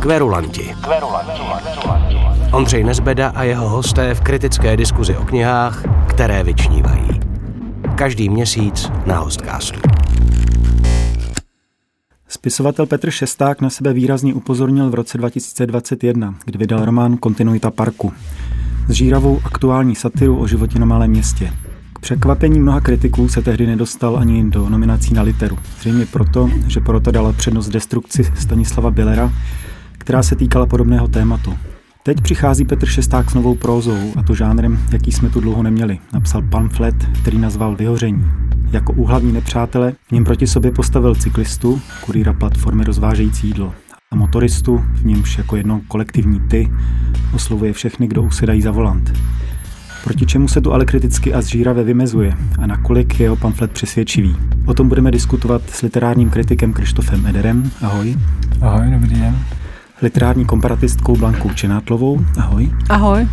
Kverulanti. 0.00 0.74
Ondřej 2.52 2.84
Nezbeda 2.84 3.28
a 3.28 3.42
jeho 3.42 3.68
hosté 3.68 4.14
v 4.14 4.20
kritické 4.20 4.76
diskuzi 4.76 5.16
o 5.16 5.24
knihách, 5.24 5.82
které 6.08 6.44
vyčnívají. 6.44 7.20
Každý 7.94 8.28
měsíc 8.28 8.90
na 9.06 9.18
Hostcastu. 9.18 9.80
Spisovatel 12.28 12.86
Petr 12.86 13.10
Šesták 13.10 13.60
na 13.60 13.70
sebe 13.70 13.92
výrazně 13.92 14.34
upozornil 14.34 14.90
v 14.90 14.94
roce 14.94 15.18
2021, 15.18 16.34
kdy 16.44 16.58
vydal 16.58 16.84
román 16.84 17.16
Kontinuita 17.16 17.70
parku. 17.70 18.12
S 18.88 18.92
žíravou 18.92 19.40
aktuální 19.44 19.94
satiru 19.94 20.38
o 20.38 20.46
životě 20.46 20.78
na 20.78 20.86
malém 20.86 21.10
městě. 21.10 21.52
K 21.92 21.98
překvapení 21.98 22.60
mnoha 22.60 22.80
kritiků 22.80 23.28
se 23.28 23.42
tehdy 23.42 23.66
nedostal 23.66 24.18
ani 24.18 24.50
do 24.50 24.68
nominací 24.68 25.14
na 25.14 25.22
literu. 25.22 25.58
Zřejmě 25.80 26.06
proto, 26.06 26.50
že 26.66 26.80
porota 26.80 27.10
dala 27.10 27.32
přednost 27.32 27.68
destrukci 27.68 28.24
Stanislava 28.34 28.90
Billera, 28.90 29.32
která 30.08 30.22
se 30.22 30.36
týkala 30.36 30.66
podobného 30.66 31.08
tématu. 31.08 31.58
Teď 32.02 32.20
přichází 32.20 32.64
Petr 32.64 32.86
Šesták 32.86 33.30
s 33.30 33.34
novou 33.34 33.54
prózou, 33.54 34.12
a 34.16 34.22
to 34.22 34.34
žánrem, 34.34 34.78
jaký 34.92 35.12
jsme 35.12 35.30
tu 35.30 35.40
dlouho 35.40 35.62
neměli. 35.62 35.98
Napsal 36.12 36.42
pamflet, 36.42 36.94
který 37.22 37.38
nazval 37.38 37.76
Vyhoření. 37.76 38.24
Jako 38.72 38.92
úhlavní 38.92 39.32
nepřátele 39.32 39.92
v 40.08 40.12
něm 40.12 40.24
proti 40.24 40.46
sobě 40.46 40.70
postavil 40.70 41.14
cyklistu, 41.14 41.80
kurýra 42.00 42.32
platformy 42.32 42.84
rozvážející 42.84 43.46
jídlo 43.46 43.74
a 44.10 44.16
motoristu, 44.16 44.84
v 44.92 45.04
němž 45.04 45.38
jako 45.38 45.56
jedno 45.56 45.80
kolektivní 45.88 46.40
ty 46.40 46.72
oslovuje 47.34 47.72
všechny, 47.72 48.08
kdo 48.08 48.22
usedají 48.22 48.62
za 48.62 48.70
volant. 48.70 49.12
Proti 50.04 50.26
čemu 50.26 50.48
se 50.48 50.60
tu 50.60 50.72
ale 50.72 50.84
kriticky 50.84 51.34
a 51.34 51.42
zžíravě 51.42 51.84
vymezuje 51.84 52.34
a 52.58 52.66
nakolik 52.66 53.20
je 53.20 53.24
jeho 53.24 53.36
pamflet 53.36 53.72
přesvědčivý. 53.72 54.36
O 54.66 54.74
tom 54.74 54.88
budeme 54.88 55.10
diskutovat 55.10 55.62
s 55.70 55.82
literárním 55.82 56.30
kritikem 56.30 56.72
Krištofem 56.72 57.26
Ederem. 57.26 57.70
Ahoj. 57.82 58.16
Ahoj, 58.60 58.90
dobrý 58.90 59.14
den. 59.14 59.38
Literární 60.02 60.44
komparatistkou 60.44 61.16
Blankou 61.16 61.50
Čenátlovou. 61.50 62.24
Ahoj. 62.38 62.70
Ahoj. 62.88 63.28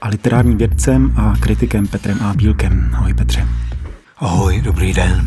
A 0.00 0.08
literárním 0.08 0.58
vědcem 0.58 1.12
a 1.16 1.34
kritikem 1.40 1.86
Petrem 1.86 2.18
A. 2.22 2.34
Bílkem. 2.34 2.90
Ahoj 2.94 3.14
Petře. 3.14 3.46
Ahoj, 4.16 4.60
dobrý 4.60 4.92
den. 4.92 5.26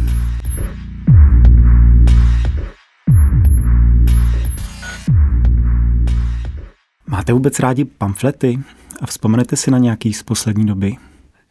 Máte 7.08 7.34
vůbec 7.34 7.60
rádi 7.60 7.86
pamflety? 7.86 8.60
A 9.02 9.06
vzpomenete 9.06 9.56
si 9.56 9.72
na 9.72 9.78
nějaký 9.78 10.14
z 10.14 10.24
poslední 10.24 10.66
doby? 10.66 10.96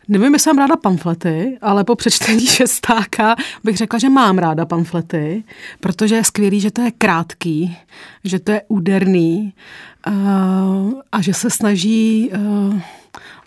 Nevím, 0.09 0.33
jestli 0.33 0.49
mám 0.49 0.59
ráda 0.59 0.77
pamflety, 0.77 1.59
ale 1.63 1.85
po 1.85 1.97
přečtení 1.97 2.47
šestáka 2.47 3.37
bych 3.65 3.77
řekla, 3.77 3.99
že 3.99 4.09
mám 4.09 4.39
ráda 4.39 4.67
pamflety, 4.67 5.45
protože 5.81 6.15
je 6.15 6.25
skvělý, 6.25 6.61
že 6.61 6.71
to 6.71 6.83
je 6.83 6.91
krátký, 6.91 7.79
že 8.25 8.39
to 8.39 8.53
je 8.53 8.63
úderný 8.69 9.55
uh, 10.07 10.13
a 11.13 11.21
že 11.21 11.35
se 11.35 11.51
snaží 11.51 12.31
uh, 12.31 12.81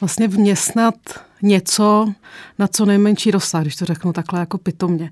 vlastně 0.01 0.27
vměstnat 0.27 0.95
něco 1.41 2.13
na 2.59 2.67
co 2.67 2.85
nejmenší 2.85 3.31
rozsah, 3.31 3.61
když 3.61 3.75
to 3.75 3.85
řeknu 3.85 4.13
takhle 4.13 4.39
jako 4.39 4.57
pitomně. 4.57 5.11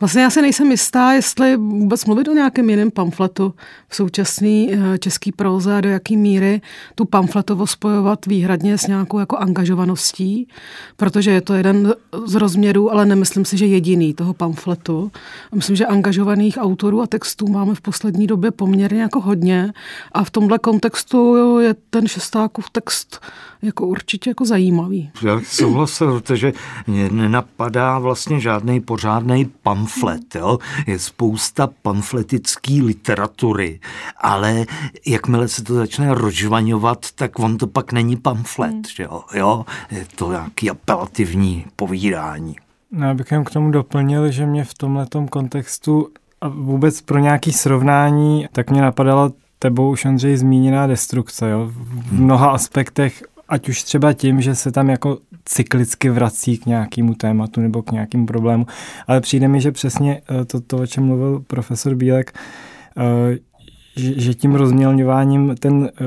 Vlastně 0.00 0.22
já 0.22 0.30
si 0.30 0.42
nejsem 0.42 0.70
jistá, 0.70 1.12
jestli 1.12 1.56
vůbec 1.56 2.04
mluvit 2.04 2.28
o 2.28 2.32
nějakém 2.32 2.70
jiném 2.70 2.90
pamfletu 2.90 3.54
v 3.88 3.96
současné 3.96 4.48
eh, 4.48 4.98
české 4.98 5.30
proze 5.36 5.76
a 5.76 5.80
do 5.80 5.88
jaký 5.88 6.16
míry 6.16 6.60
tu 6.94 7.04
pamfletovost 7.04 7.72
spojovat 7.72 8.26
výhradně 8.26 8.78
s 8.78 8.86
nějakou 8.86 9.18
jako 9.18 9.36
angažovaností, 9.36 10.48
protože 10.96 11.30
je 11.30 11.40
to 11.40 11.54
jeden 11.54 11.94
z 12.26 12.34
rozměrů, 12.34 12.92
ale 12.92 13.06
nemyslím 13.06 13.44
si, 13.44 13.56
že 13.56 13.66
jediný 13.66 14.14
toho 14.14 14.34
pamfletu. 14.34 15.12
Myslím, 15.54 15.76
že 15.76 15.86
angažovaných 15.86 16.58
autorů 16.60 17.02
a 17.02 17.06
textů 17.06 17.48
máme 17.48 17.74
v 17.74 17.80
poslední 17.80 18.26
době 18.26 18.50
poměrně 18.50 19.02
jako 19.02 19.20
hodně 19.20 19.72
a 20.12 20.24
v 20.24 20.30
tomhle 20.30 20.58
kontextu 20.58 21.58
je 21.58 21.74
ten 21.90 22.08
šestákův 22.08 22.70
text 22.70 23.20
jako 23.62 23.86
určitě 23.86 24.30
jako 24.30 24.44
zajímavý. 24.44 25.10
Já 25.22 25.40
souhlasil, 25.44 26.20
protože 26.20 26.52
mě 26.86 27.08
nenapadá 27.08 27.98
vlastně 27.98 28.40
žádný 28.40 28.80
pořádný 28.80 29.44
pamflet. 29.62 29.89
Jo? 30.34 30.58
Je 30.86 30.98
spousta 30.98 31.68
pamfletické 31.82 32.72
literatury, 32.72 33.80
ale 34.16 34.66
jakmile 35.06 35.48
se 35.48 35.64
to 35.64 35.74
začne 35.74 36.14
rozžvaňovat, 36.14 37.06
tak 37.14 37.38
on 37.38 37.58
to 37.58 37.66
pak 37.66 37.92
není 37.92 38.16
pamflet. 38.16 38.72
Hmm. 38.72 38.84
Že 38.96 39.02
jo? 39.02 39.22
jo? 39.34 39.64
Je 39.90 40.06
to 40.16 40.30
nějaký 40.30 40.70
apelativní 40.70 41.64
povídání. 41.76 42.56
No, 42.92 43.06
já 43.06 43.14
bych 43.14 43.32
jen 43.32 43.44
k 43.44 43.50
tomu 43.50 43.70
doplnil, 43.70 44.30
že 44.30 44.46
mě 44.46 44.64
v 44.64 44.74
tomhle 44.74 45.06
kontextu 45.30 46.08
a 46.40 46.48
vůbec 46.48 47.00
pro 47.00 47.18
nějaký 47.18 47.52
srovnání, 47.52 48.46
tak 48.52 48.70
mě 48.70 48.82
napadala 48.82 49.32
tebou 49.58 49.90
už 49.90 50.04
Andřej 50.04 50.36
zmíněná 50.36 50.86
destrukce. 50.86 51.50
Jo? 51.50 51.70
V 51.74 52.12
mnoha 52.12 52.50
aspektech 52.50 53.22
ať 53.50 53.68
už 53.68 53.82
třeba 53.82 54.12
tím, 54.12 54.40
že 54.40 54.54
se 54.54 54.72
tam 54.72 54.90
jako 54.90 55.18
cyklicky 55.44 56.10
vrací 56.10 56.58
k 56.58 56.66
nějakému 56.66 57.14
tématu 57.14 57.60
nebo 57.60 57.82
k 57.82 57.92
nějakému 57.92 58.26
problému, 58.26 58.66
ale 59.06 59.20
přijde 59.20 59.48
mi, 59.48 59.60
že 59.60 59.72
přesně 59.72 60.22
eh, 60.40 60.44
to, 60.44 60.60
to 60.60 60.76
o 60.76 60.86
čem 60.86 61.04
mluvil 61.04 61.42
profesor 61.46 61.94
Bílek, 61.94 62.38
eh, 62.96 63.38
že 63.96 64.34
tím 64.34 64.54
rozmělňováním 64.54 65.54
ten 65.58 65.90
eh, 66.00 66.04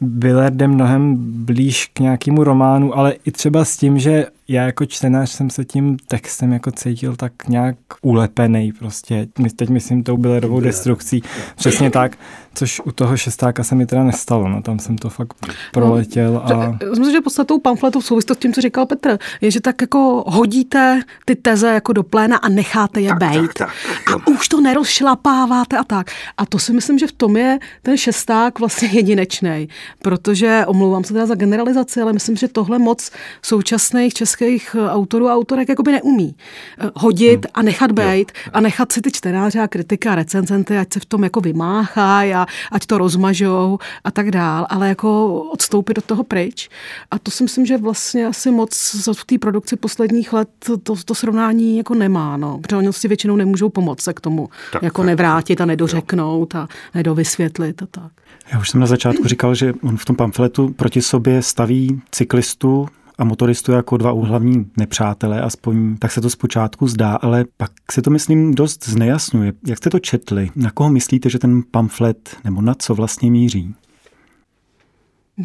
Billard 0.00 0.54
jde 0.54 0.68
mnohem 0.68 1.16
blíž 1.44 1.86
k 1.86 2.00
nějakému 2.00 2.44
románu, 2.44 2.98
ale 2.98 3.14
i 3.24 3.30
třeba 3.30 3.64
s 3.64 3.76
tím, 3.76 3.98
že 3.98 4.26
já 4.48 4.62
jako 4.62 4.86
čtenář 4.86 5.30
jsem 5.30 5.50
se 5.50 5.64
tím 5.64 5.96
textem 6.08 6.52
jako 6.52 6.70
cítil 6.70 7.16
tak 7.16 7.48
nějak 7.48 7.76
ulepený 8.02 8.72
prostě. 8.72 9.28
Teď 9.56 9.68
myslím 9.68 10.02
tou 10.02 10.16
Billerovou 10.16 10.60
destrukcí. 10.60 11.22
Přesně 11.56 11.90
tak, 11.90 12.18
což 12.54 12.80
u 12.84 12.92
toho 12.92 13.16
šestáka 13.16 13.64
se 13.64 13.74
mi 13.74 13.86
teda 13.86 14.04
nestalo. 14.04 14.48
No, 14.48 14.62
tam 14.62 14.78
jsem 14.78 14.98
to 14.98 15.10
fakt 15.10 15.46
proletěl. 15.72 16.42
A... 16.44 16.78
Myslím, 16.90 17.12
že 17.12 17.20
podstatou 17.20 17.58
pamfletu 17.58 18.00
v 18.00 18.06
souvislosti 18.06 18.34
s 18.34 18.42
tím, 18.42 18.52
co 18.52 18.60
říkal 18.60 18.86
Petr, 18.86 19.18
je, 19.40 19.50
že 19.50 19.60
tak 19.60 19.80
jako 19.80 20.24
hodíte 20.26 21.02
ty 21.24 21.36
teze 21.36 21.68
jako 21.68 21.92
do 21.92 22.02
pléna 22.02 22.36
a 22.36 22.48
necháte 22.48 23.00
je 23.00 23.14
být. 23.14 23.60
A 23.60 24.26
už 24.26 24.48
to 24.48 24.60
nerozšlapáváte 24.60 25.78
a 25.78 25.84
tak. 25.84 26.10
A 26.36 26.46
to 26.46 26.58
si 26.58 26.72
myslím, 26.72 26.98
že 26.98 27.06
v 27.06 27.12
tom 27.12 27.36
je 27.36 27.58
ten 27.82 27.96
šesták 27.96 28.58
vlastně 28.58 28.88
jedinečný, 28.88 29.68
protože 30.02 30.64
omlouvám 30.66 31.04
se 31.04 31.12
teda 31.12 31.26
za 31.26 31.34
generalizaci, 31.34 32.00
ale 32.00 32.12
myslím, 32.12 32.36
že 32.36 32.48
tohle 32.48 32.78
moc 32.78 33.10
současných 33.42 34.14
českých 34.14 34.41
českých 34.42 34.76
eh, 34.78 34.90
autorů 34.90 35.28
a 35.28 35.34
autorek 35.34 35.68
jakoby 35.68 35.92
neumí 35.92 36.34
eh, 36.78 36.90
hodit 36.94 37.46
hmm. 37.46 37.52
a 37.54 37.62
nechat 37.62 37.92
být 37.92 38.32
a 38.52 38.60
nechat 38.60 38.92
si 38.92 39.00
ty 39.00 39.12
čtenáře 39.12 39.60
a 39.60 39.68
kritiky 39.68 40.08
a 40.08 40.14
recenzenty, 40.14 40.78
ať 40.78 40.92
se 40.92 41.00
v 41.00 41.04
tom 41.04 41.24
jako 41.24 41.40
vymáchají 41.40 42.34
a 42.34 42.46
ať 42.72 42.86
to 42.86 42.98
rozmažou 42.98 43.78
a 44.04 44.10
tak 44.10 44.30
dál, 44.30 44.66
ale 44.68 44.88
jako 44.88 45.40
odstoupit 45.42 45.94
do 45.94 46.02
toho 46.02 46.24
pryč. 46.24 46.68
A 47.10 47.18
to 47.18 47.30
si 47.30 47.42
myslím, 47.42 47.66
že 47.66 47.78
vlastně 47.78 48.26
asi 48.26 48.50
moc 48.50 48.96
v 49.12 49.24
té 49.24 49.38
produkci 49.38 49.76
posledních 49.76 50.32
let 50.32 50.48
to, 50.82 50.94
to 51.04 51.14
srovnání 51.14 51.76
jako 51.76 51.94
nemá, 51.94 52.36
no. 52.36 52.58
Protože 52.58 52.76
oni 52.76 52.92
si 52.92 53.08
většinou 53.08 53.36
nemůžou 53.36 53.68
pomoct 53.68 54.02
se 54.02 54.12
k 54.12 54.20
tomu 54.20 54.48
tak, 54.72 54.82
jako 54.82 55.02
tak, 55.02 55.06
nevrátit 55.06 55.60
a 55.60 55.64
nedořeknout 55.64 56.54
a 56.54 56.68
nedovysvětlit 56.94 57.82
a 57.82 57.86
tak. 57.90 58.12
Já 58.52 58.58
už 58.58 58.70
jsem 58.70 58.80
na 58.80 58.86
začátku 58.86 59.28
říkal, 59.28 59.54
že 59.54 59.72
on 59.82 59.96
v 59.96 60.04
tom 60.04 60.16
pamfletu 60.16 60.68
proti 60.68 61.02
sobě 61.02 61.42
staví 61.42 62.00
cyklistu 62.10 62.88
a 63.18 63.24
motoristu 63.24 63.72
jako 63.72 63.96
dva 63.96 64.12
úhlavní 64.12 64.70
nepřátelé, 64.76 65.40
aspoň 65.40 65.96
tak 65.96 66.12
se 66.12 66.20
to 66.20 66.30
zpočátku 66.30 66.86
zdá, 66.86 67.14
ale 67.14 67.44
pak 67.56 67.70
se 67.92 68.02
to, 68.02 68.10
myslím, 68.10 68.54
dost 68.54 68.88
znejasňuje. 68.88 69.52
Jak 69.66 69.78
jste 69.78 69.90
to 69.90 69.98
četli? 69.98 70.50
Na 70.56 70.70
koho 70.70 70.90
myslíte, 70.90 71.30
že 71.30 71.38
ten 71.38 71.62
pamflet 71.70 72.36
nebo 72.44 72.62
na 72.62 72.74
co 72.74 72.94
vlastně 72.94 73.30
míří? 73.30 73.74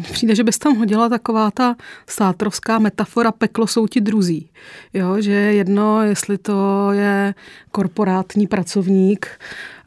Přijde, 0.02 0.34
že 0.34 0.44
bys 0.44 0.58
tam 0.58 0.76
hodila 0.76 1.08
taková 1.08 1.50
ta 1.50 1.76
sátrovská 2.06 2.78
metafora 2.78 3.32
peklo 3.32 3.66
jsou 3.66 3.86
ti 3.86 4.00
druzí. 4.00 4.50
Jo, 4.94 5.20
že 5.20 5.32
jedno, 5.32 6.02
jestli 6.02 6.38
to 6.38 6.88
je 6.92 7.34
korporátní 7.70 8.46
pracovník, 8.46 9.26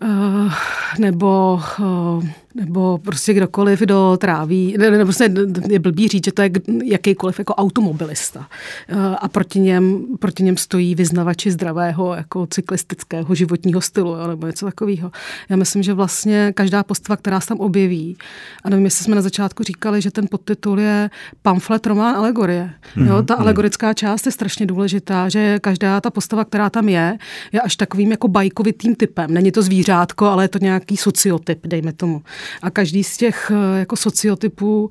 uh, 0.03 0.53
nebo 0.99 1.61
uh, 1.79 2.23
nebo 2.55 2.97
prostě 2.97 3.33
kdokoliv, 3.33 3.79
kdo 3.79 4.17
tráví, 4.17 4.75
ne, 4.77 4.91
ne, 4.91 5.03
prostě 5.03 5.31
je 5.69 5.79
blbý 5.79 6.07
říct, 6.07 6.25
že 6.25 6.31
to 6.31 6.41
je 6.41 6.51
jakýkoliv 6.83 7.39
jako 7.39 7.55
automobilista. 7.55 8.47
Eh, 8.89 8.95
a 9.21 9.27
proti 9.27 9.59
něm, 9.59 10.05
proti 10.19 10.43
něm 10.43 10.57
stojí 10.57 10.95
vyznavači 10.95 11.51
zdravého 11.51 12.15
jako 12.15 12.47
cyklistického 12.47 13.35
životního 13.35 13.81
stylu, 13.81 14.11
jo, 14.11 14.27
nebo 14.27 14.47
něco 14.47 14.65
takového. 14.65 15.11
Já 15.49 15.55
myslím, 15.55 15.83
že 15.83 15.93
vlastně 15.93 16.53
každá 16.55 16.83
postava, 16.83 17.17
která 17.17 17.39
se 17.39 17.47
tam 17.47 17.59
objeví, 17.59 18.17
a 18.63 18.69
nevím, 18.69 18.85
jestli 18.85 19.05
jsme 19.05 19.15
na 19.15 19.21
začátku 19.21 19.63
říkali, 19.63 20.01
že 20.01 20.11
ten 20.11 20.27
podtitul 20.29 20.79
je 20.79 21.09
pamflet, 21.41 21.87
román, 21.87 22.15
alegorie. 22.15 22.73
Jo, 22.95 23.23
ta 23.23 23.33
mhm. 23.33 23.41
alegorická 23.43 23.93
část 23.93 24.25
je 24.25 24.31
strašně 24.31 24.65
důležitá, 24.65 25.29
že 25.29 25.59
každá 25.59 26.01
ta 26.01 26.09
postava, 26.09 26.45
která 26.45 26.69
tam 26.69 26.89
je, 26.89 27.17
je 27.51 27.61
až 27.61 27.75
takovým 27.75 28.11
jako 28.11 28.27
bajkovitým 28.27 28.95
typem. 28.95 29.33
Není 29.33 29.51
to 29.51 29.61
zvířátko, 29.61 30.25
ale 30.25 30.43
je 30.43 30.47
to 30.47 30.59
nějaký 30.59 30.97
sociotyp, 30.97 31.67
dejme 31.67 31.93
tomu. 31.93 32.21
A 32.61 32.69
každý 32.69 33.03
z 33.03 33.17
těch 33.17 33.51
eh, 33.51 33.79
jako 33.79 33.95
sociotypů 33.95 34.89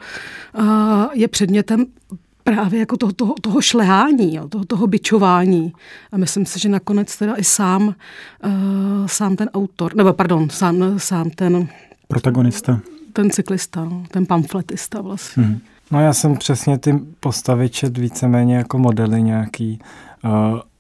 eh, 0.55 0.63
je 1.13 1.29
předmětem 1.29 1.87
právě 2.45 2.81
jako 2.81 2.97
toho, 2.97 3.13
toho, 3.13 3.35
toho 3.41 3.61
šlehání, 3.61 4.35
jo, 4.35 4.49
toho, 4.49 4.65
toho 4.65 4.87
byčování. 4.87 5.73
A 6.13 6.17
myslím 6.17 6.47
si, 6.47 6.59
že 6.59 6.69
nakonec 6.69 7.17
teda 7.17 7.35
i 7.35 7.45
sám, 7.45 7.83
uh, 7.83 9.07
sám 9.07 9.37
ten 9.37 9.49
autor, 9.55 9.97
nebo 9.97 10.13
pardon, 10.13 10.51
sám, 10.51 10.99
sám 10.99 11.31
ten 11.31 11.69
protagonista. 12.09 12.81
ten 13.13 13.31
cyklista, 13.31 13.85
no, 13.85 14.05
ten 14.11 14.27
pamfletista 14.27 15.01
vlastně. 15.01 15.43
Hmm. 15.43 15.61
No 15.91 16.01
já 16.01 16.13
jsem 16.13 16.37
přesně 16.37 16.79
ty 16.79 17.01
postavy 17.21 17.69
čet 17.69 17.99
víceméně 17.99 18.57
jako 18.57 18.79
modely 18.79 19.23
nějaký, 19.23 19.79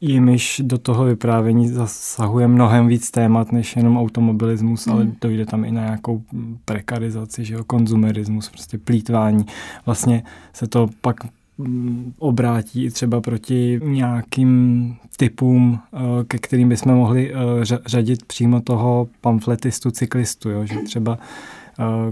jimiž 0.01 0.63
do 0.65 0.79
toho 0.79 1.05
vyprávění 1.05 1.69
zasahuje 1.69 2.49
mnohem 2.49 2.89
víc 2.89 3.11
témat 3.11 3.53
než 3.53 3.77
jenom 3.77 3.99
automobilismus, 3.99 4.87
mm. 4.87 4.93
ale 4.93 5.03
hmm. 5.03 5.17
dojde 5.21 5.47
tam 5.47 5.65
i 5.65 5.73
na 5.73 5.85
nějakou 5.85 6.23
prekarizaci, 6.65 7.45
že 7.45 7.55
jo, 7.55 7.65
konzumerismus, 7.65 8.49
prostě 8.49 8.79
plítvání. 8.79 9.47
Vlastně 9.87 10.23
se 10.53 10.67
to 10.67 10.89
pak 11.01 11.17
mm, 11.59 12.13
obrátí 12.19 12.91
třeba 12.91 13.21
proti 13.21 13.81
nějakým 13.85 14.95
typům, 15.17 15.73
uh, 15.93 16.01
ke 16.29 16.39
kterým 16.39 16.69
bychom 16.69 16.95
mohli 16.95 17.35
uh, 17.35 17.41
řadit 17.87 18.25
přímo 18.25 18.61
toho 18.61 19.09
pamfletistu, 19.21 19.91
cyklistu, 19.91 20.51
jo? 20.51 20.67
že 20.67 20.75
třeba 20.75 21.19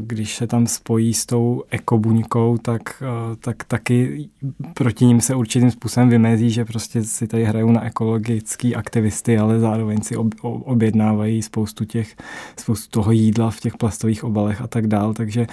když 0.00 0.37
se 0.37 0.47
tam 0.47 0.67
spojí 0.67 1.15
s 1.15 1.26
tou 1.26 1.62
ekobuňkou, 1.70 2.59
tak, 2.59 3.03
tak 3.41 3.65
taky 3.65 4.29
proti 4.75 5.05
ním 5.05 5.20
se 5.20 5.35
určitým 5.35 5.70
způsobem 5.70 6.09
vymezí, 6.09 6.50
že 6.50 6.65
prostě 6.65 7.05
si 7.05 7.26
tady 7.26 7.44
hrajou 7.44 7.73
na 7.73 7.85
ekologický 7.85 8.76
aktivisty, 8.76 9.38
ale 9.38 9.61
zároveň 9.61 10.00
si 10.00 10.17
objednávají 10.43 11.43
spoustu 11.43 11.85
těch, 11.85 12.17
spoustu 12.56 12.91
toho 12.91 13.12
jídla 13.12 13.50
v 13.50 13.61
těch 13.61 13.76
plastových 13.76 14.25
obalech 14.25 14.61
a 14.61 14.67
tak 14.67 14.87
dál, 14.87 15.15
takže 15.15 15.47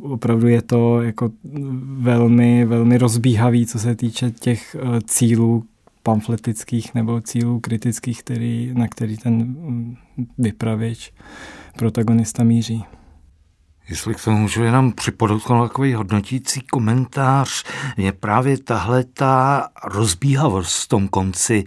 opravdu 0.00 0.48
je 0.48 0.62
to 0.62 1.02
jako 1.02 1.30
velmi, 1.82 2.64
velmi 2.64 2.98
rozbíhavý, 2.98 3.66
co 3.66 3.78
se 3.78 3.94
týče 3.94 4.30
těch 4.30 4.74
e, 4.74 5.00
cílů, 5.00 5.64
pamfletických 6.02 6.94
nebo 6.94 7.20
cílů 7.20 7.60
kritických, 7.60 8.22
který, 8.22 8.70
na 8.74 8.88
který 8.88 9.16
ten 9.16 9.34
mm, 9.34 9.96
vypravěč 10.38 11.12
protagonista 11.76 12.44
míří. 12.44 12.84
Jestli 13.88 14.14
k 14.14 14.24
tomu 14.24 14.38
můžu 14.38 14.62
jenom 14.62 14.92
připodotknout 14.92 15.68
takový 15.68 15.94
hodnotící 15.94 16.60
komentář, 16.60 17.64
mě 17.96 18.12
právě 18.12 18.58
tahle 18.58 19.04
ta 19.04 19.68
rozbíhavost 19.84 20.84
v 20.84 20.88
tom 20.88 21.08
konci 21.08 21.64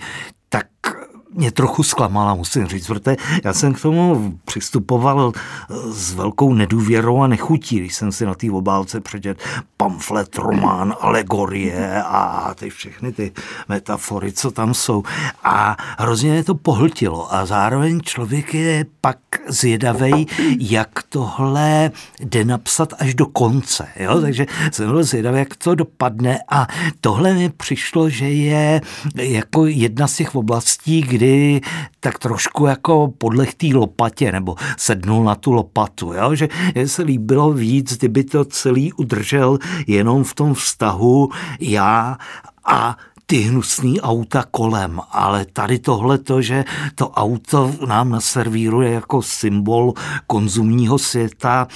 mě 1.33 1.51
trochu 1.51 1.83
zklamala, 1.83 2.35
musím 2.35 2.67
říct, 2.67 2.87
protože 2.87 3.15
já 3.43 3.53
jsem 3.53 3.73
k 3.73 3.81
tomu 3.81 4.33
přistupoval 4.45 5.31
eh, 5.35 5.73
s 5.91 6.13
velkou 6.13 6.53
nedůvěrou 6.53 7.21
a 7.21 7.27
nechutí, 7.27 7.79
když 7.79 7.95
jsem 7.95 8.11
si 8.11 8.25
na 8.25 8.33
té 8.33 8.51
obálce 8.51 9.01
přečet 9.01 9.37
pamflet, 9.77 10.37
román, 10.37 10.95
alegorie 10.99 12.03
a 12.03 12.53
ty 12.55 12.69
všechny 12.69 13.11
ty 13.11 13.31
metafory, 13.69 14.31
co 14.31 14.51
tam 14.51 14.73
jsou. 14.73 15.03
A 15.43 15.77
hrozně 15.97 16.31
mě 16.31 16.43
to 16.43 16.55
pohltilo 16.55 17.33
a 17.33 17.45
zároveň 17.45 18.01
člověk 18.01 18.53
je 18.53 18.85
pak 19.01 19.17
zvědavý, 19.47 20.27
jak 20.59 21.03
tohle 21.09 21.91
jde 22.19 22.45
napsat 22.45 22.93
až 22.99 23.15
do 23.15 23.25
konce. 23.25 23.87
Jo? 23.95 24.21
Takže 24.21 24.45
jsem 24.71 24.89
byl 24.89 25.03
zvědavý, 25.03 25.39
jak 25.39 25.55
to 25.55 25.75
dopadne 25.75 26.39
a 26.49 26.67
tohle 27.01 27.33
mi 27.33 27.49
přišlo, 27.49 28.09
že 28.09 28.29
je 28.29 28.81
jako 29.15 29.65
jedna 29.65 30.07
z 30.07 30.15
těch 30.15 30.35
oblastí, 30.35 31.01
kdy 31.01 31.20
kdy 31.21 31.61
tak 31.99 32.19
trošku 32.19 32.65
jako 32.65 33.13
podlech 33.17 33.55
té 33.55 33.67
lopatě 33.73 34.31
nebo 34.31 34.55
sednul 34.77 35.23
na 35.23 35.35
tu 35.35 35.51
lopatu, 35.51 36.13
jo? 36.13 36.35
že 36.35 36.47
se 36.85 37.03
líbilo 37.03 37.53
víc, 37.53 37.97
kdyby 37.97 38.23
to 38.23 38.45
celý 38.45 38.93
udržel 38.93 39.59
jenom 39.87 40.23
v 40.23 40.33
tom 40.33 40.53
vztahu 40.53 41.29
já 41.59 42.17
a 42.65 42.97
ty 43.31 43.37
hnusný 43.37 44.01
auta 44.01 44.43
kolem, 44.51 44.99
ale 45.11 45.45
tady 45.45 45.79
tohle 45.79 46.17
to, 46.17 46.41
že 46.41 46.63
to 46.95 47.09
auto 47.09 47.75
nám 47.87 48.09
naservíruje 48.09 48.91
jako 48.91 49.21
symbol 49.21 49.93
konzumního 50.27 50.99
světa, 50.99 51.67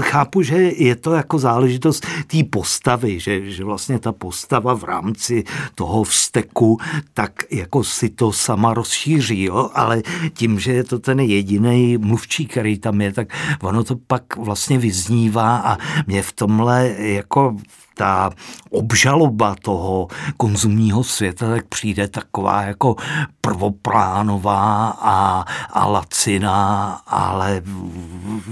chápu, 0.00 0.42
že 0.42 0.56
je 0.56 0.96
to 0.96 1.14
jako 1.14 1.38
záležitost 1.38 2.06
té 2.26 2.44
postavy, 2.50 3.20
že, 3.20 3.50
že 3.50 3.64
vlastně 3.64 3.98
ta 3.98 4.12
postava 4.12 4.74
v 4.74 4.84
rámci 4.84 5.44
toho 5.74 6.04
vzteku 6.04 6.78
tak 7.14 7.32
jako 7.50 7.84
si 7.84 8.08
to 8.08 8.32
sama 8.32 8.74
rozšíří, 8.74 9.42
jo? 9.42 9.70
ale 9.74 10.02
tím, 10.32 10.60
že 10.60 10.72
je 10.72 10.84
to 10.84 10.98
ten 10.98 11.20
jediný 11.20 11.98
mluvčí, 11.98 12.46
který 12.46 12.78
tam 12.78 13.00
je, 13.00 13.12
tak 13.12 13.28
ono 13.62 13.84
to 13.84 13.96
pak 14.06 14.36
vlastně 14.36 14.78
vyznívá 14.78 15.56
a 15.56 15.78
mě 16.06 16.22
v 16.22 16.32
tomhle 16.32 16.94
jako 16.98 17.56
ta 17.98 18.30
obžaloba 18.70 19.56
toho 19.62 20.08
konzumního 20.36 21.04
světa 21.04 21.50
tak 21.50 21.66
přijde 21.68 22.08
taková 22.08 22.62
jako 22.62 22.96
prvoplánová 23.40 24.98
a, 25.00 25.44
a 25.70 25.86
laciná, 25.86 26.88
ale 27.06 27.62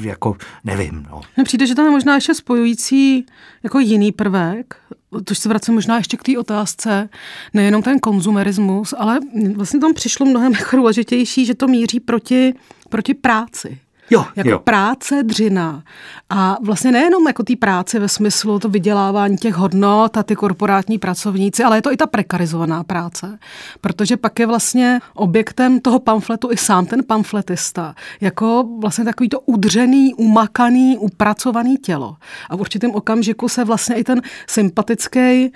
jako 0.00 0.36
nevím. 0.64 1.06
No. 1.10 1.20
Přijde, 1.44 1.66
že 1.66 1.74
tam 1.74 1.84
je 1.84 1.90
možná 1.90 2.14
ještě 2.14 2.34
spojující 2.34 3.26
jako 3.62 3.78
jiný 3.78 4.12
prvek, 4.12 4.76
to 5.24 5.34
se 5.34 5.48
vracím 5.48 5.74
možná 5.74 5.96
ještě 5.96 6.16
k 6.16 6.22
té 6.22 6.38
otázce, 6.38 7.08
nejenom 7.54 7.82
ten 7.82 7.98
konzumerismus, 7.98 8.94
ale 8.98 9.20
vlastně 9.54 9.80
tam 9.80 9.94
přišlo 9.94 10.26
mnohem 10.26 10.52
důležitější, 10.72 11.46
že 11.46 11.54
to 11.54 11.68
míří 11.68 12.00
proti, 12.00 12.54
proti 12.88 13.14
práci. 13.14 13.78
Jo, 14.10 14.24
jako 14.36 14.50
jo. 14.50 14.58
práce 14.58 15.22
dřina. 15.22 15.82
A 16.30 16.56
vlastně 16.62 16.92
nejenom 16.92 17.26
jako 17.26 17.42
té 17.42 17.56
práce 17.56 17.98
ve 17.98 18.08
smyslu 18.08 18.58
to 18.58 18.68
vydělávání 18.68 19.36
těch 19.36 19.54
hodnot 19.54 20.16
a 20.16 20.22
ty 20.22 20.36
korporátní 20.36 20.98
pracovníci, 20.98 21.64
ale 21.64 21.78
je 21.78 21.82
to 21.82 21.92
i 21.92 21.96
ta 21.96 22.06
prekarizovaná 22.06 22.84
práce. 22.84 23.38
Protože 23.80 24.16
pak 24.16 24.38
je 24.38 24.46
vlastně 24.46 25.00
objektem 25.14 25.80
toho 25.80 25.98
pamfletu 25.98 26.52
i 26.52 26.56
sám 26.56 26.86
ten 26.86 27.04
pamfletista. 27.06 27.94
Jako 28.20 28.68
vlastně 28.80 29.04
takový 29.04 29.28
to 29.28 29.40
udřený, 29.40 30.14
umakaný, 30.14 30.98
upracovaný 30.98 31.76
tělo. 31.76 32.16
A 32.50 32.56
v 32.56 32.60
určitém 32.60 32.90
okamžiku 32.90 33.48
se 33.48 33.64
vlastně 33.64 33.96
i 33.96 34.04
ten 34.04 34.22
sympatický 34.46 35.52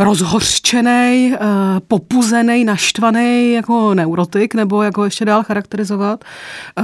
rozhořčený, 0.00 1.34
eh, 1.34 1.38
popuzený, 1.88 2.64
naštvaný 2.64 3.52
jako 3.52 3.94
neurotik, 3.94 4.54
nebo 4.54 4.82
jako 4.82 5.04
ještě 5.04 5.24
dál 5.24 5.42
charakterizovat, 5.42 6.24
eh, 6.78 6.82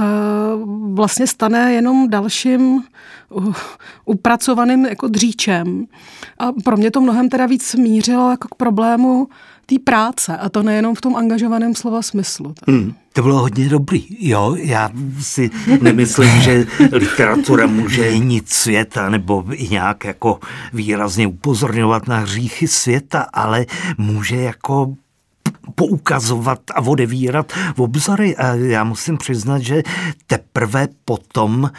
vlastně 0.93 1.27
stane 1.27 1.73
jenom 1.73 2.09
dalším 2.09 2.83
upracovaným 4.05 4.85
jako 4.85 5.07
dříčem. 5.07 5.85
A 6.39 6.51
pro 6.63 6.77
mě 6.77 6.91
to 6.91 7.01
mnohem 7.01 7.29
teda 7.29 7.45
víc 7.45 7.75
mířilo 7.75 8.31
jako 8.31 8.47
k 8.47 8.55
problému 8.55 9.27
té 9.69 9.75
práce 9.83 10.37
a 10.37 10.49
to 10.49 10.63
nejenom 10.63 10.95
v 10.95 11.01
tom 11.01 11.15
angažovaném 11.15 11.75
slova 11.75 12.01
smyslu. 12.01 12.55
Hmm, 12.67 12.93
to 13.13 13.21
bylo 13.21 13.39
hodně 13.39 13.69
dobrý, 13.69 14.05
jo. 14.19 14.55
Já 14.59 14.91
si 15.21 15.49
nemyslím, 15.81 16.41
že 16.41 16.65
literatura 16.91 17.67
může 17.67 18.17
nic 18.17 18.49
světa 18.49 19.09
nebo 19.09 19.45
nějak 19.69 20.05
jako 20.05 20.39
výrazně 20.73 21.27
upozorňovat 21.27 22.07
na 22.07 22.17
hříchy 22.17 22.67
světa, 22.67 23.25
ale 23.33 23.65
může 23.97 24.35
jako 24.35 24.95
poukazovat 25.75 26.59
a 26.75 26.81
odevírat 26.81 27.53
v 27.75 27.81
obzory. 27.81 28.35
A 28.35 28.55
já 28.55 28.83
musím 28.83 29.17
přiznat, 29.17 29.59
že 29.59 29.83
teprve 30.57 30.87
potom, 31.05 31.71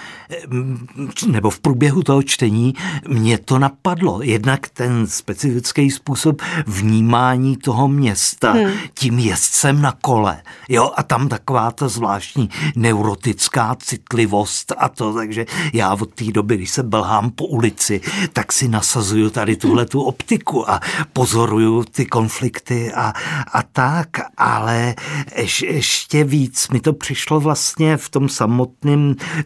mm, 0.48 0.86
nebo 1.26 1.50
v 1.50 1.60
průběhu 1.60 2.02
toho 2.02 2.22
čtení, 2.22 2.74
mě 3.08 3.38
to 3.38 3.58
napadlo. 3.58 4.22
Jednak 4.22 4.68
ten 4.68 5.06
specifický 5.06 5.90
způsob 5.90 6.42
vnímání 6.66 7.56
toho 7.56 7.88
města 7.88 8.52
hmm. 8.52 8.72
tím 8.94 9.18
jezdcem 9.18 9.82
na 9.82 9.92
kole. 9.92 10.42
Jo, 10.68 10.92
a 10.96 11.02
tam 11.02 11.28
taková 11.28 11.70
ta 11.70 11.88
zvláštní 11.88 12.50
neurotická 12.76 13.76
citlivost 13.82 14.72
a 14.78 14.88
to, 14.88 15.14
takže 15.14 15.46
já 15.72 15.92
od 15.92 16.14
té 16.14 16.24
doby, 16.24 16.56
když 16.56 16.70
se 16.70 16.82
belhám 16.82 17.30
po 17.30 17.46
ulici, 17.46 18.00
tak 18.32 18.52
si 18.52 18.68
nasazuju 18.68 19.30
tady 19.30 19.56
tuhle 19.56 19.86
tu 19.86 20.02
optiku 20.02 20.70
a 20.70 20.80
pozoruju 21.12 21.84
ty 21.84 22.06
konflikty 22.06 22.92
a, 22.92 23.12
a 23.52 23.62
tak, 23.62 24.08
ale 24.36 24.94
ješ, 25.36 25.62
ještě 25.62 26.24
víc 26.24 26.68
mi 26.68 26.80
to 26.80 26.92
přišlo 26.92 27.40
vlastně 27.40 27.96
v 27.96 28.08
tom 28.08 28.28
samotném 28.28 28.67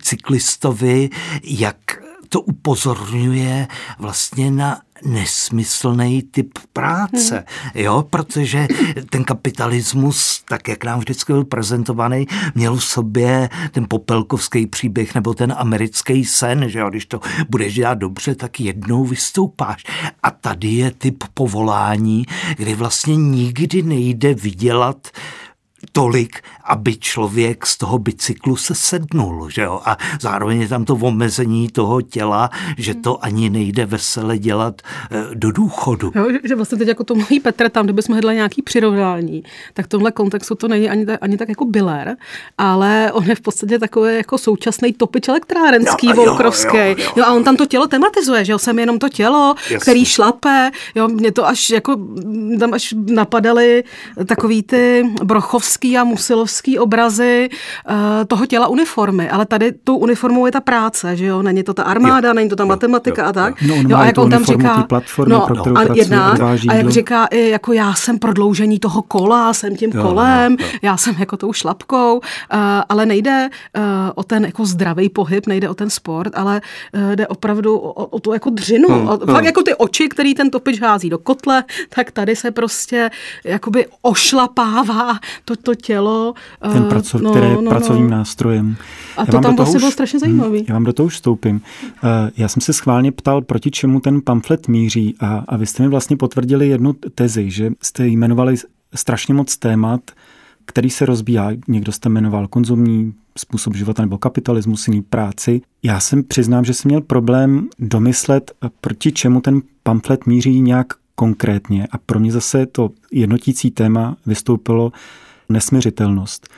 cyklistovi, 0.02 1.10
jak 1.44 1.76
to 2.28 2.40
upozorňuje 2.40 3.68
vlastně 3.98 4.50
na 4.50 4.80
nesmyslný 5.04 6.22
typ 6.22 6.58
práce, 6.72 7.44
jo, 7.74 8.06
protože 8.10 8.68
ten 9.10 9.24
kapitalismus, 9.24 10.42
tak 10.48 10.68
jak 10.68 10.84
nám 10.84 10.98
vždycky 10.98 11.32
byl 11.32 11.44
prezentovaný, 11.44 12.26
měl 12.54 12.76
v 12.76 12.84
sobě 12.84 13.48
ten 13.70 13.86
popelkovský 13.88 14.66
příběh 14.66 15.14
nebo 15.14 15.34
ten 15.34 15.54
americký 15.56 16.24
sen, 16.24 16.68
že 16.68 16.78
jo, 16.78 16.90
když 16.90 17.06
to 17.06 17.20
budeš 17.48 17.74
dělat 17.74 17.98
dobře, 17.98 18.34
tak 18.34 18.60
jednou 18.60 19.04
vystoupáš. 19.04 19.84
A 20.22 20.30
tady 20.30 20.68
je 20.68 20.90
typ 20.90 21.24
povolání, 21.34 22.24
kdy 22.56 22.74
vlastně 22.74 23.16
nikdy 23.16 23.82
nejde 23.82 24.34
vydělat 24.34 25.08
tolik, 25.92 26.40
aby 26.64 26.96
člověk 26.96 27.66
z 27.66 27.78
toho 27.78 27.98
bicyklu 27.98 28.56
se 28.56 28.74
sednul, 28.74 29.50
že 29.50 29.62
jo? 29.62 29.80
A 29.84 29.96
zároveň 30.20 30.60
je 30.60 30.68
tam 30.68 30.84
to 30.84 30.94
omezení 30.94 31.68
toho 31.68 32.02
těla, 32.02 32.50
že 32.78 32.94
to 32.94 33.24
ani 33.24 33.50
nejde 33.50 33.86
vesele 33.86 34.38
dělat 34.38 34.82
eh, 35.10 35.24
do 35.34 35.52
důchodu. 35.52 36.12
Jo, 36.14 36.28
že 36.44 36.54
vlastně 36.54 36.78
teď 36.78 36.88
jako 36.88 37.04
to 37.04 37.14
mluví 37.14 37.40
Petr, 37.40 37.68
tam, 37.68 37.84
kdybychom 37.84 38.14
hledali 38.14 38.34
nějaký 38.34 38.62
přirovnání, 38.62 39.42
tak 39.74 39.86
v 39.86 39.88
tomhle 39.88 40.12
kontextu 40.12 40.54
to 40.54 40.68
není 40.68 40.90
ani, 40.90 41.06
ani 41.06 41.36
tak 41.36 41.48
jako 41.48 41.64
Biller, 41.64 42.16
ale 42.58 43.10
on 43.12 43.24
je 43.24 43.34
v 43.34 43.40
podstatě 43.40 43.78
takový 43.78 44.16
jako 44.16 44.38
současný 44.38 44.92
topič 44.92 45.28
elektrárenský, 45.28 46.06
jo, 46.06 46.14
Volkrovský. 46.14 46.76
Jo, 46.76 46.84
jo, 46.84 46.94
jo. 46.98 47.12
jo, 47.16 47.24
a 47.24 47.32
on 47.32 47.44
tam 47.44 47.56
to 47.56 47.66
tělo 47.66 47.86
tematizuje, 47.86 48.44
že 48.44 48.52
jo, 48.52 48.58
jsem 48.58 48.78
jenom 48.78 48.98
to 48.98 49.08
tělo, 49.08 49.54
Jasně. 49.58 49.78
který 49.78 50.04
šlape, 50.04 50.70
jo, 50.94 51.08
mě 51.08 51.32
to 51.32 51.46
až 51.46 51.70
jako, 51.70 51.96
tam 52.58 52.74
až 52.74 52.94
napadaly 52.96 53.84
takový 54.26 54.62
ty 54.62 55.04
brochovský 55.24 55.81
a 55.84 56.04
musilovský 56.04 56.78
obrazy 56.78 57.48
uh, 57.90 57.96
toho 58.26 58.46
těla 58.46 58.68
uniformy, 58.68 59.30
ale 59.30 59.46
tady 59.46 59.72
tou 59.72 59.96
uniformou 59.96 60.46
je 60.46 60.52
ta 60.52 60.60
práce, 60.60 61.16
že 61.16 61.26
jo, 61.26 61.42
není 61.42 61.62
to 61.62 61.74
ta 61.74 61.82
armáda, 61.82 62.28
jo, 62.28 62.34
není 62.34 62.48
to 62.48 62.56
ta 62.56 62.62
jo, 62.62 62.68
matematika 62.68 63.22
jo, 63.22 63.28
a 63.28 63.32
tak. 63.32 63.62
No, 63.62 63.74
on 63.74 63.90
jo, 63.90 63.96
a 63.96 64.04
jak 64.04 64.18
on 64.18 64.30
tam 64.30 64.44
říká, 64.44 64.82
platformy, 64.82 65.32
no, 65.32 65.46
pro 65.46 65.56
kterou 65.56 65.76
a 65.76 65.82
jedna, 65.94 66.36
a 66.68 66.74
jak 66.74 66.88
říká 66.88 67.26
i 67.26 67.48
jako 67.48 67.72
já 67.72 67.94
jsem 67.94 68.18
prodloužení 68.18 68.78
toho 68.78 69.02
kola, 69.02 69.52
jsem 69.52 69.76
tím 69.76 69.90
jo, 69.94 70.02
kolem, 70.02 70.56
jo, 70.60 70.66
jo. 70.72 70.78
já 70.82 70.96
jsem 70.96 71.14
jako 71.18 71.36
tou 71.36 71.52
šlapkou, 71.52 72.14
uh, 72.14 72.20
ale 72.88 73.06
nejde 73.06 73.48
uh, 73.76 73.82
o 74.14 74.22
ten 74.22 74.44
jako 74.44 74.66
zdravý 74.66 75.08
pohyb, 75.08 75.46
nejde 75.46 75.68
o 75.68 75.74
ten 75.74 75.90
sport, 75.90 76.32
ale 76.36 76.60
uh, 76.94 77.16
jde 77.16 77.26
opravdu 77.26 77.78
o, 77.78 78.06
o 78.06 78.20
tu 78.20 78.32
jako 78.32 78.50
dřinu, 78.50 78.88
hmm, 78.88 79.08
o, 79.08 79.16
hmm. 79.16 79.34
fakt 79.34 79.44
jako 79.44 79.62
ty 79.62 79.74
oči, 79.74 80.08
který 80.08 80.34
ten 80.34 80.50
topič 80.50 80.80
hází 80.80 81.10
do 81.10 81.18
kotle, 81.18 81.64
tak 81.88 82.10
tady 82.10 82.36
se 82.36 82.50
prostě 82.50 83.10
jakoby 83.44 83.86
ošlapává 84.02 85.18
to, 85.44 85.56
to 85.56 85.71
tělo. 85.74 86.34
Ten 86.72 86.84
praco, 86.84 87.18
no, 87.18 87.30
které 87.30 87.48
je 87.48 87.54
no, 87.54 87.62
no. 87.62 87.70
pracovním 87.70 88.10
no. 88.10 88.16
nástrojem. 88.16 88.76
A 89.16 89.20
já 89.20 89.26
to 89.26 89.40
tam 89.40 89.56
vlastně 89.56 89.78
bylo 89.78 89.90
strašně 89.90 90.18
zajímavý. 90.18 90.60
Hm, 90.60 90.64
já 90.68 90.74
vám 90.74 90.84
do 90.84 90.92
toho 90.92 91.06
už 91.06 91.14
vstoupím. 91.14 91.60
Já 92.36 92.48
jsem 92.48 92.60
se 92.60 92.72
schválně 92.72 93.12
ptal, 93.12 93.42
proti 93.42 93.70
čemu 93.70 94.00
ten 94.00 94.20
pamflet 94.20 94.68
míří 94.68 95.14
a, 95.20 95.44
a 95.48 95.56
vy 95.56 95.66
jste 95.66 95.82
mi 95.82 95.88
vlastně 95.88 96.16
potvrdili 96.16 96.68
jednu 96.68 96.92
tezi, 97.14 97.50
že 97.50 97.70
jste 97.82 98.06
jmenovali 98.06 98.54
strašně 98.94 99.34
moc 99.34 99.56
témat, 99.56 100.00
který 100.64 100.90
se 100.90 101.06
rozbíhá. 101.06 101.50
Někdo 101.68 101.92
jste 101.92 102.08
jmenoval 102.08 102.48
konzumní 102.48 103.14
způsob 103.38 103.76
života 103.76 104.02
nebo 104.02 104.18
kapitalismus, 104.18 104.88
jiný 104.88 105.02
práci. 105.02 105.60
Já 105.82 106.00
jsem 106.00 106.24
přiznám, 106.24 106.64
že 106.64 106.74
jsem 106.74 106.88
měl 106.88 107.00
problém 107.00 107.68
domyslet, 107.78 108.52
proti 108.80 109.12
čemu 109.12 109.40
ten 109.40 109.62
pamflet 109.82 110.26
míří 110.26 110.60
nějak 110.60 110.86
konkrétně. 111.14 111.88
A 111.90 111.98
pro 111.98 112.20
mě 112.20 112.32
zase 112.32 112.66
to 112.66 112.90
jednotící 113.12 113.70
téma 113.70 114.16
vystoupilo 114.26 114.92
nesměřitelnost. 115.52 116.48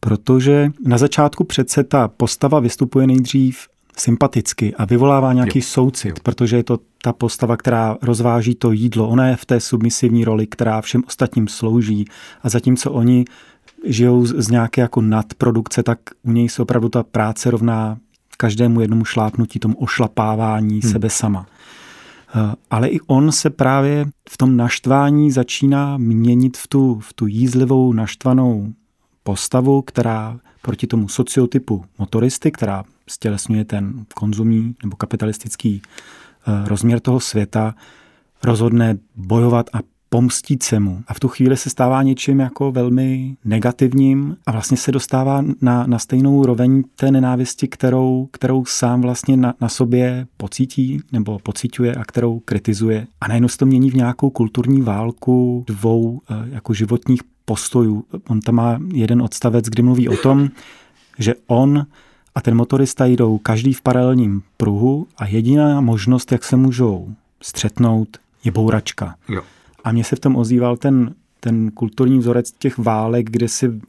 Protože 0.00 0.70
na 0.86 0.98
začátku 0.98 1.44
přece 1.44 1.84
ta 1.84 2.08
postava 2.08 2.60
vystupuje 2.60 3.06
nejdřív 3.06 3.66
sympaticky 3.96 4.74
a 4.74 4.84
vyvolává 4.84 5.32
nějaký 5.32 5.58
jo. 5.58 5.62
soucit, 5.62 6.08
jo. 6.08 6.16
protože 6.22 6.56
je 6.56 6.64
to 6.64 6.78
ta 7.02 7.12
postava, 7.12 7.56
která 7.56 7.96
rozváží 8.02 8.54
to 8.54 8.72
jídlo. 8.72 9.08
Ona 9.08 9.28
je 9.28 9.36
v 9.36 9.44
té 9.44 9.60
submisivní 9.60 10.24
roli, 10.24 10.46
která 10.46 10.80
všem 10.80 11.02
ostatním 11.06 11.48
slouží. 11.48 12.04
A 12.42 12.48
zatímco 12.48 12.92
oni 12.92 13.24
žijou 13.84 14.26
z, 14.26 14.48
nějaké 14.48 14.80
jako 14.80 15.00
nadprodukce, 15.00 15.82
tak 15.82 15.98
u 16.22 16.32
něj 16.32 16.48
se 16.48 16.62
opravdu 16.62 16.88
ta 16.88 17.02
práce 17.02 17.50
rovná 17.50 17.98
každému 18.36 18.80
jednomu 18.80 19.04
šlápnutí, 19.04 19.58
tomu 19.58 19.74
ošlapávání 19.74 20.80
hmm. 20.80 20.92
sebe 20.92 21.10
sama. 21.10 21.46
Eh, 22.34 22.54
ale 22.70 22.88
i 22.88 23.00
on 23.00 23.32
se 23.32 23.50
právě 23.50 24.06
v 24.28 24.36
tom 24.36 24.56
naštvání 24.56 25.30
začíná 25.30 25.96
měnit 25.96 26.56
v 26.56 26.68
tu, 26.68 27.00
v 27.00 27.12
tu 27.12 27.26
jízlivou, 27.26 27.92
naštvanou 27.92 28.72
postavu, 29.22 29.82
která 29.82 30.38
proti 30.62 30.86
tomu 30.86 31.08
sociotypu 31.08 31.84
motoristy, 31.98 32.50
která 32.50 32.84
stělesňuje 33.08 33.64
ten 33.64 34.04
konzumní 34.14 34.74
nebo 34.84 34.96
kapitalistický 34.96 35.82
eh, 35.84 36.68
rozměr 36.68 37.00
toho 37.00 37.20
světa, 37.20 37.74
rozhodne 38.42 38.98
bojovat 39.16 39.66
a 39.72 39.78
pomstit 40.12 40.62
se 40.62 40.80
mu. 40.80 41.02
A 41.08 41.14
v 41.14 41.20
tu 41.20 41.28
chvíli 41.28 41.56
se 41.56 41.70
stává 41.70 42.02
něčím 42.02 42.40
jako 42.40 42.72
velmi 42.72 43.36
negativním 43.44 44.36
a 44.46 44.52
vlastně 44.52 44.76
se 44.76 44.92
dostává 44.92 45.44
na, 45.60 45.86
na 45.86 45.98
stejnou 45.98 46.44
roveň 46.44 46.82
té 46.96 47.10
nenávisti, 47.10 47.68
kterou, 47.68 48.28
kterou 48.32 48.64
sám 48.64 49.00
vlastně 49.00 49.36
na, 49.36 49.54
na 49.60 49.68
sobě 49.68 50.26
pocítí 50.36 51.00
nebo 51.12 51.38
pociťuje 51.38 51.94
a 51.94 52.04
kterou 52.04 52.38
kritizuje. 52.38 53.06
A 53.20 53.28
najednou 53.28 53.48
se 53.48 53.58
to 53.58 53.66
mění 53.66 53.90
v 53.90 53.94
nějakou 53.94 54.30
kulturní 54.30 54.82
válku 54.82 55.64
dvou 55.66 56.20
eh, 56.30 56.34
jako 56.52 56.74
životních 56.74 57.20
postojů. 57.44 58.04
On 58.28 58.40
tam 58.40 58.54
má 58.54 58.78
jeden 58.92 59.22
odstavec, 59.22 59.64
kdy 59.64 59.82
mluví 59.82 60.08
o 60.08 60.16
tom, 60.16 60.48
že 61.18 61.34
on 61.46 61.86
a 62.34 62.40
ten 62.40 62.54
motorista 62.54 63.06
jdou 63.06 63.38
každý 63.38 63.72
v 63.72 63.82
paralelním 63.82 64.42
pruhu 64.56 65.06
a 65.16 65.26
jediná 65.26 65.80
možnost, 65.80 66.32
jak 66.32 66.44
se 66.44 66.56
můžou 66.56 67.14
střetnout, 67.42 68.08
je 68.44 68.52
bouračka. 68.52 69.14
Jo. 69.28 69.42
A 69.84 69.92
mně 69.92 70.04
se 70.04 70.16
v 70.16 70.20
tom 70.20 70.36
ozýval 70.36 70.76
ten, 70.76 71.14
ten 71.40 71.70
kulturní 71.70 72.18
vzorec 72.18 72.52
těch 72.52 72.78
válek, 72.78 73.30
kde 73.30 73.48
si, 73.48 73.80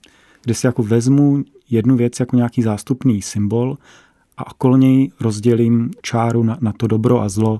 kde 0.43 0.53
si 0.53 0.65
jako 0.65 0.83
vezmu 0.83 1.43
jednu 1.69 1.95
věc 1.95 2.19
jako 2.19 2.35
nějaký 2.35 2.61
zástupný 2.61 3.21
symbol 3.21 3.77
a 4.37 4.51
okolo 4.51 4.77
něj 4.77 5.11
rozdělím 5.19 5.91
čáru 6.01 6.43
na, 6.43 6.57
na 6.61 6.73
to 6.73 6.87
dobro 6.87 7.21
a 7.21 7.29
zlo 7.29 7.59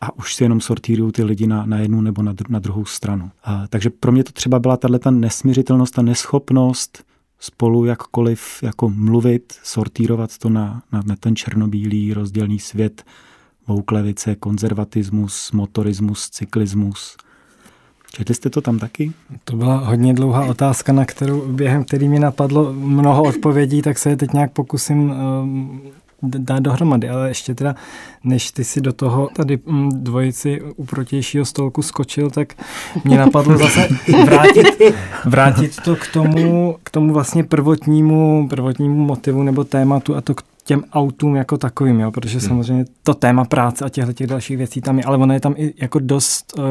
a 0.00 0.16
už 0.18 0.34
si 0.34 0.44
jenom 0.44 0.60
sortíruju 0.60 1.12
ty 1.12 1.24
lidi 1.24 1.46
na, 1.46 1.66
na 1.66 1.78
jednu 1.78 2.00
nebo 2.00 2.22
na, 2.22 2.34
na 2.48 2.58
druhou 2.58 2.84
stranu. 2.84 3.30
A, 3.44 3.66
takže 3.66 3.90
pro 3.90 4.12
mě 4.12 4.24
to 4.24 4.32
třeba 4.32 4.58
byla 4.58 4.76
tato 4.76 5.10
nesměřitelnost, 5.10 5.94
ta 5.94 6.02
neschopnost 6.02 7.04
spolu 7.38 7.84
jakkoliv 7.84 8.62
jako 8.62 8.88
mluvit, 8.88 9.52
sortírovat 9.62 10.38
to 10.38 10.48
na, 10.48 10.82
na, 10.92 11.02
na 11.06 11.16
ten 11.16 11.36
černobílý 11.36 12.14
rozdělný 12.14 12.58
svět, 12.58 13.04
vouklevice, 13.68 14.36
konzervatismus, 14.36 15.52
motorismus, 15.52 16.30
cyklismus. 16.30 17.16
Četli 18.16 18.34
jste 18.34 18.50
to 18.50 18.60
tam 18.60 18.78
taky? 18.78 19.12
To 19.44 19.56
byla 19.56 19.76
hodně 19.76 20.14
dlouhá 20.14 20.44
otázka, 20.44 20.92
na 20.92 21.04
kterou 21.04 21.46
během 21.48 21.84
který 21.84 22.08
mi 22.08 22.18
napadlo 22.18 22.72
mnoho 22.72 23.22
odpovědí, 23.22 23.82
tak 23.82 23.98
se 23.98 24.10
je 24.10 24.16
teď 24.16 24.32
nějak 24.32 24.52
pokusím 24.52 25.10
um, 25.10 25.80
dát 26.22 26.62
dohromady, 26.62 27.08
ale 27.08 27.28
ještě 27.28 27.54
teda, 27.54 27.74
než 28.24 28.50
ty 28.50 28.64
si 28.64 28.80
do 28.80 28.92
toho 28.92 29.28
tady 29.36 29.58
mm, 29.66 30.04
dvojici 30.04 30.62
u 30.76 30.84
protějšího 30.84 31.44
stolku 31.44 31.82
skočil, 31.82 32.30
tak 32.30 32.54
mě 33.04 33.18
napadlo 33.18 33.58
zase 33.58 33.88
vrátit, 34.24 34.66
vrátit 35.24 35.76
to 35.84 35.96
k 35.96 36.06
tomu, 36.12 36.76
k 36.82 36.90
tomu 36.90 37.12
vlastně 37.12 37.44
prvotnímu, 37.44 38.48
prvotnímu 38.48 39.04
motivu 39.04 39.42
nebo 39.42 39.64
tématu 39.64 40.16
a 40.16 40.20
to 40.20 40.34
k 40.34 40.42
těm 40.64 40.84
autům 40.92 41.36
jako 41.36 41.56
takovým, 41.56 42.00
jo, 42.00 42.10
protože 42.10 42.38
hmm. 42.38 42.48
samozřejmě 42.48 42.84
to 43.02 43.14
téma 43.14 43.44
práce 43.44 43.84
a 43.84 43.88
těchto 43.88 44.12
těch 44.12 44.26
dalších 44.26 44.56
věcí 44.56 44.80
tam 44.80 44.98
je, 44.98 45.04
ale 45.04 45.18
ono 45.18 45.34
je 45.34 45.40
tam 45.40 45.54
i 45.56 45.74
jako 45.76 45.98
dost 45.98 46.58
uh, 46.58 46.64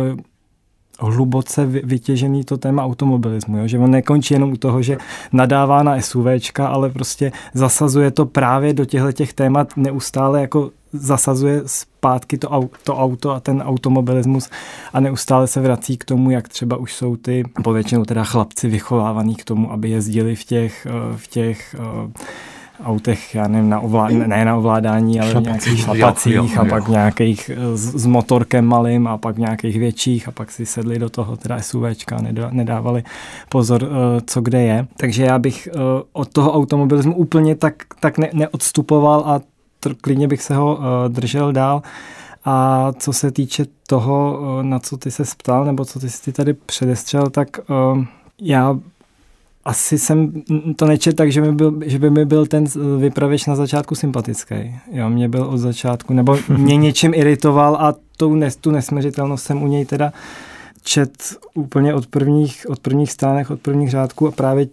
hluboce 0.99 1.65
vytěžený 1.65 2.43
to 2.43 2.57
téma 2.57 2.83
automobilismu, 2.83 3.57
jo? 3.57 3.67
že 3.67 3.79
on 3.79 3.91
nekončí 3.91 4.33
jenom 4.33 4.51
u 4.51 4.57
toho, 4.57 4.81
že 4.81 4.97
nadává 5.31 5.83
na 5.83 6.01
SUVčka, 6.01 6.67
ale 6.67 6.89
prostě 6.89 7.31
zasazuje 7.53 8.11
to 8.11 8.25
právě 8.25 8.73
do 8.73 8.85
těchto 8.85 9.11
těch 9.11 9.33
témat 9.33 9.77
neustále 9.77 10.41
jako 10.41 10.71
zasazuje 10.93 11.61
zpátky 11.65 12.37
to, 12.37 12.69
to 12.83 12.97
auto 12.97 13.31
a 13.31 13.39
ten 13.39 13.61
automobilismus 13.61 14.49
a 14.93 14.99
neustále 14.99 15.47
se 15.47 15.61
vrací 15.61 15.97
k 15.97 16.05
tomu, 16.05 16.31
jak 16.31 16.47
třeba 16.47 16.77
už 16.77 16.93
jsou 16.93 17.15
ty 17.15 17.43
povětšinou 17.63 18.05
teda 18.05 18.23
chlapci 18.23 18.67
vychovávaní 18.67 19.35
k 19.35 19.43
tomu, 19.43 19.71
aby 19.71 19.89
jezdili 19.89 20.35
v 20.35 20.43
těch, 20.43 20.87
eh, 20.89 21.17
v 21.17 21.27
těch 21.27 21.75
uh, 21.79 22.11
autech, 22.83 23.35
já 23.35 23.47
nevím, 23.47 23.69
na 23.69 23.79
ovlá, 23.79 24.07
ne 24.09 24.45
na 24.45 24.55
ovládání, 24.55 25.19
ale 25.19 25.33
v 25.33 25.41
nějakých 25.41 25.79
šlapacích 25.79 26.33
jo, 26.33 26.47
jo, 26.55 26.61
a 26.61 26.65
pak 26.65 26.87
nějakých 26.87 27.51
s, 27.73 27.95
s 27.95 28.05
motorkem 28.05 28.65
malým 28.65 29.07
a 29.07 29.17
pak 29.17 29.37
nějakých 29.37 29.79
větších 29.79 30.27
a 30.27 30.31
pak 30.31 30.51
si 30.51 30.65
sedli 30.65 30.99
do 30.99 31.09
toho 31.09 31.37
teda 31.37 31.59
SUVčka 31.59 32.15
a 32.15 32.21
nedávali 32.51 33.03
pozor, 33.49 33.83
eh, 33.83 34.21
co 34.27 34.41
kde 34.41 34.61
je. 34.61 34.87
Takže 34.97 35.23
já 35.23 35.39
bych 35.39 35.67
eh, 35.67 35.79
od 36.13 36.29
toho 36.29 36.53
automobilismu 36.53 37.15
úplně 37.15 37.55
tak, 37.55 37.75
tak 37.99 38.17
ne, 38.17 38.29
neodstupoval 38.33 39.23
a 39.25 39.41
tr, 39.79 39.93
klidně 40.01 40.27
bych 40.27 40.41
se 40.41 40.55
ho 40.55 40.79
eh, 40.79 41.09
držel 41.09 41.51
dál. 41.51 41.81
A 42.45 42.91
co 42.97 43.13
se 43.13 43.31
týče 43.31 43.65
toho, 43.87 44.39
na 44.61 44.79
co 44.79 44.97
ty 44.97 45.11
se 45.11 45.23
ptal, 45.37 45.65
nebo 45.65 45.85
co 45.85 45.99
ty 45.99 46.09
jsi 46.09 46.31
tady 46.31 46.53
předestřel, 46.53 47.29
tak 47.29 47.47
já 48.41 48.77
asi 49.65 49.99
jsem 49.99 50.31
to 50.75 50.85
nečetl 50.85 51.15
tak, 51.17 51.31
že, 51.31 51.41
mi 51.41 51.51
byl, 51.51 51.79
že 51.85 51.99
by 51.99 52.09
mi 52.09 52.25
byl 52.25 52.45
ten 52.45 52.65
vypravěč 52.97 53.45
na 53.45 53.55
začátku 53.55 53.95
sympatický. 53.95 54.75
Jo, 54.91 55.09
mě 55.09 55.29
byl 55.29 55.43
od 55.43 55.57
začátku, 55.57 56.13
nebo 56.13 56.37
mě 56.57 56.77
něčím 56.77 57.13
iritoval 57.13 57.75
a 57.75 57.95
tu, 58.17 58.35
nes, 58.35 58.55
tu 58.55 58.71
nesměřitelnost 58.71 59.45
jsem 59.45 59.63
u 59.63 59.67
něj 59.67 59.85
teda 59.85 60.13
čet 60.83 61.11
úplně 61.55 61.93
od 61.93 62.07
prvních, 62.07 62.65
od 62.69 62.79
prvních 62.79 63.11
stránek, 63.11 63.49
od 63.49 63.61
prvních 63.61 63.89
řádků 63.89 64.27
a 64.27 64.31
právě 64.31 64.67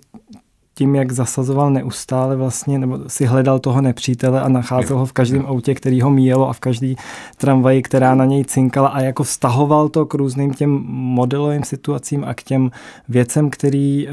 tím, 0.74 0.94
jak 0.94 1.12
zasazoval 1.12 1.70
neustále 1.70 2.36
vlastně, 2.36 2.78
nebo 2.78 2.98
si 3.06 3.24
hledal 3.24 3.58
toho 3.58 3.80
nepřítele 3.80 4.40
a 4.40 4.48
nacházel 4.48 4.98
ho 4.98 5.06
v 5.06 5.12
každém 5.12 5.46
autě, 5.46 5.74
který 5.74 6.00
ho 6.00 6.10
míjelo 6.10 6.48
a 6.48 6.52
v 6.52 6.60
každý 6.60 6.96
tramvaji, 7.36 7.82
která 7.82 8.14
na 8.14 8.24
něj 8.24 8.44
cinkala 8.44 8.88
a 8.88 9.00
jako 9.00 9.22
vztahoval 9.22 9.88
to 9.88 10.06
k 10.06 10.14
různým 10.14 10.54
těm 10.54 10.70
modelovým 10.90 11.64
situacím 11.64 12.24
a 12.24 12.34
k 12.34 12.42
těm 12.42 12.70
věcem, 13.08 13.50
který, 13.50 14.08
eh, 14.08 14.12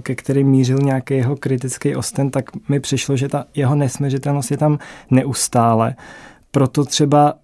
ke 0.00 0.14
kterým 0.14 0.48
mířil 0.48 0.78
nějaký 0.82 1.14
jeho 1.14 1.36
kritický 1.36 1.96
osten, 1.96 2.30
tak 2.30 2.44
mi 2.68 2.80
přišlo, 2.80 3.16
že 3.16 3.28
ta 3.28 3.44
jeho 3.54 3.74
nesměřitelnost 3.74 4.50
je 4.50 4.56
tam 4.56 4.78
neustále. 5.10 5.94
Proto 6.50 6.84
třeba 6.84 7.34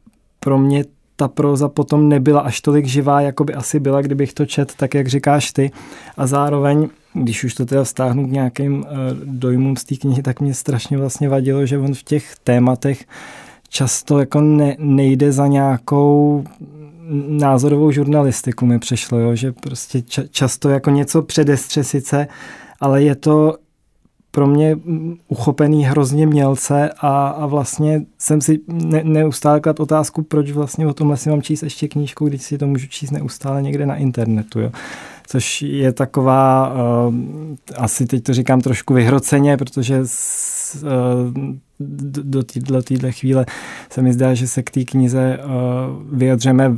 pro 0.41 0.59
mě 0.59 0.85
ta 1.17 1.29
proza 1.29 1.69
potom 1.69 2.09
nebyla 2.09 2.41
až 2.41 2.61
tolik 2.61 2.87
živá, 2.87 3.21
jako 3.21 3.45
by 3.45 3.55
asi 3.55 3.81
byla, 3.81 4.03
kdybych 4.03 4.35
to 4.35 4.47
čet, 4.47 4.75
tak 4.77 4.95
jak 4.95 5.07
říkáš 5.07 5.53
ty. 5.53 5.71
A 6.17 6.27
zároveň, 6.27 6.89
když 7.13 7.45
už 7.45 7.55
to 7.55 7.67
teda 7.67 7.85
stáhnu 7.85 8.29
k 8.29 8.31
nějakým 8.31 8.79
uh, 8.79 8.87
dojmům 9.25 9.77
z 9.77 9.85
té 9.85 9.97
knihy, 9.97 10.23
tak 10.23 10.41
mě 10.41 10.55
strašně 10.55 10.99
vlastně 10.99 11.29
vadilo, 11.29 11.67
že 11.67 11.79
on 11.79 11.95
v 11.95 12.03
těch 12.03 12.35
tématech 12.45 13.05
často 13.69 14.19
jako 14.19 14.41
ne, 14.41 14.77
nejde 14.79 15.33
za 15.33 15.47
nějakou 15.47 16.45
názorovou 17.29 17.91
žurnalistiku 17.91 18.67
mi 18.67 18.79
přišlo, 18.79 19.19
jo, 19.19 19.35
že 19.35 19.53
prostě 19.53 20.03
ča, 20.03 20.23
často 20.31 20.69
jako 20.69 20.91
něco 20.91 21.23
předestře 21.23 21.85
sice, 21.85 22.29
ale 22.81 23.03
je 23.03 23.15
to 23.15 23.57
pro 24.31 24.47
mě 24.47 24.77
uchopený 25.29 25.85
hrozně 25.85 26.27
mělce 26.27 26.91
a, 27.01 27.29
a 27.29 27.47
vlastně 27.47 28.03
jsem 28.19 28.41
si 28.41 28.61
ne, 28.69 29.01
neustále 29.05 29.61
klad 29.61 29.81
otázku, 29.81 30.23
proč 30.23 30.51
vlastně 30.51 30.87
o 30.87 30.95
tomhle 30.95 31.17
si 31.17 31.31
mám 31.31 31.43
číst 31.43 31.63
ještě 31.63 31.89
knížku, 31.89 32.29
když 32.29 32.43
si 32.43 32.59
to 32.59 32.67
můžu 32.67 32.87
číst 32.87 33.11
neustále 33.11 33.63
někde 33.63 33.87
na 33.87 33.97
internetu. 33.97 34.61
Jo. 34.61 34.71
Což 35.31 35.63
je 35.63 35.93
taková, 35.93 36.75
uh, 37.09 37.15
asi 37.77 38.07
teď 38.07 38.23
to 38.23 38.35
říkám 38.35 38.61
trošku 38.61 38.95
vyhroceně, 38.95 39.57
protože 39.57 40.01
s, 40.05 40.85
uh, 40.85 41.55
do 42.65 42.83
téhle 42.83 43.13
chvíle 43.13 43.47
se 43.91 44.03
mi 44.03 44.13
zdá, 44.13 44.35
že 44.35 44.49
se 44.49 44.63
k 44.63 44.71
té 44.71 44.85
knize 44.85 45.39
uh, 45.39 46.19
vyjadřeme 46.19 46.77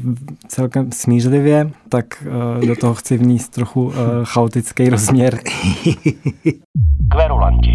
celkem 0.49 0.93
smířlivě, 0.93 1.71
tak 1.89 2.27
uh, 2.59 2.67
do 2.67 2.77
toho 2.77 2.95
chci 2.95 3.17
vníst 3.19 3.53
trochu 3.53 3.85
uh, 3.85 3.95
chaotický 4.25 4.89
rozměr. 4.89 5.39
Kverulanti. 7.11 7.73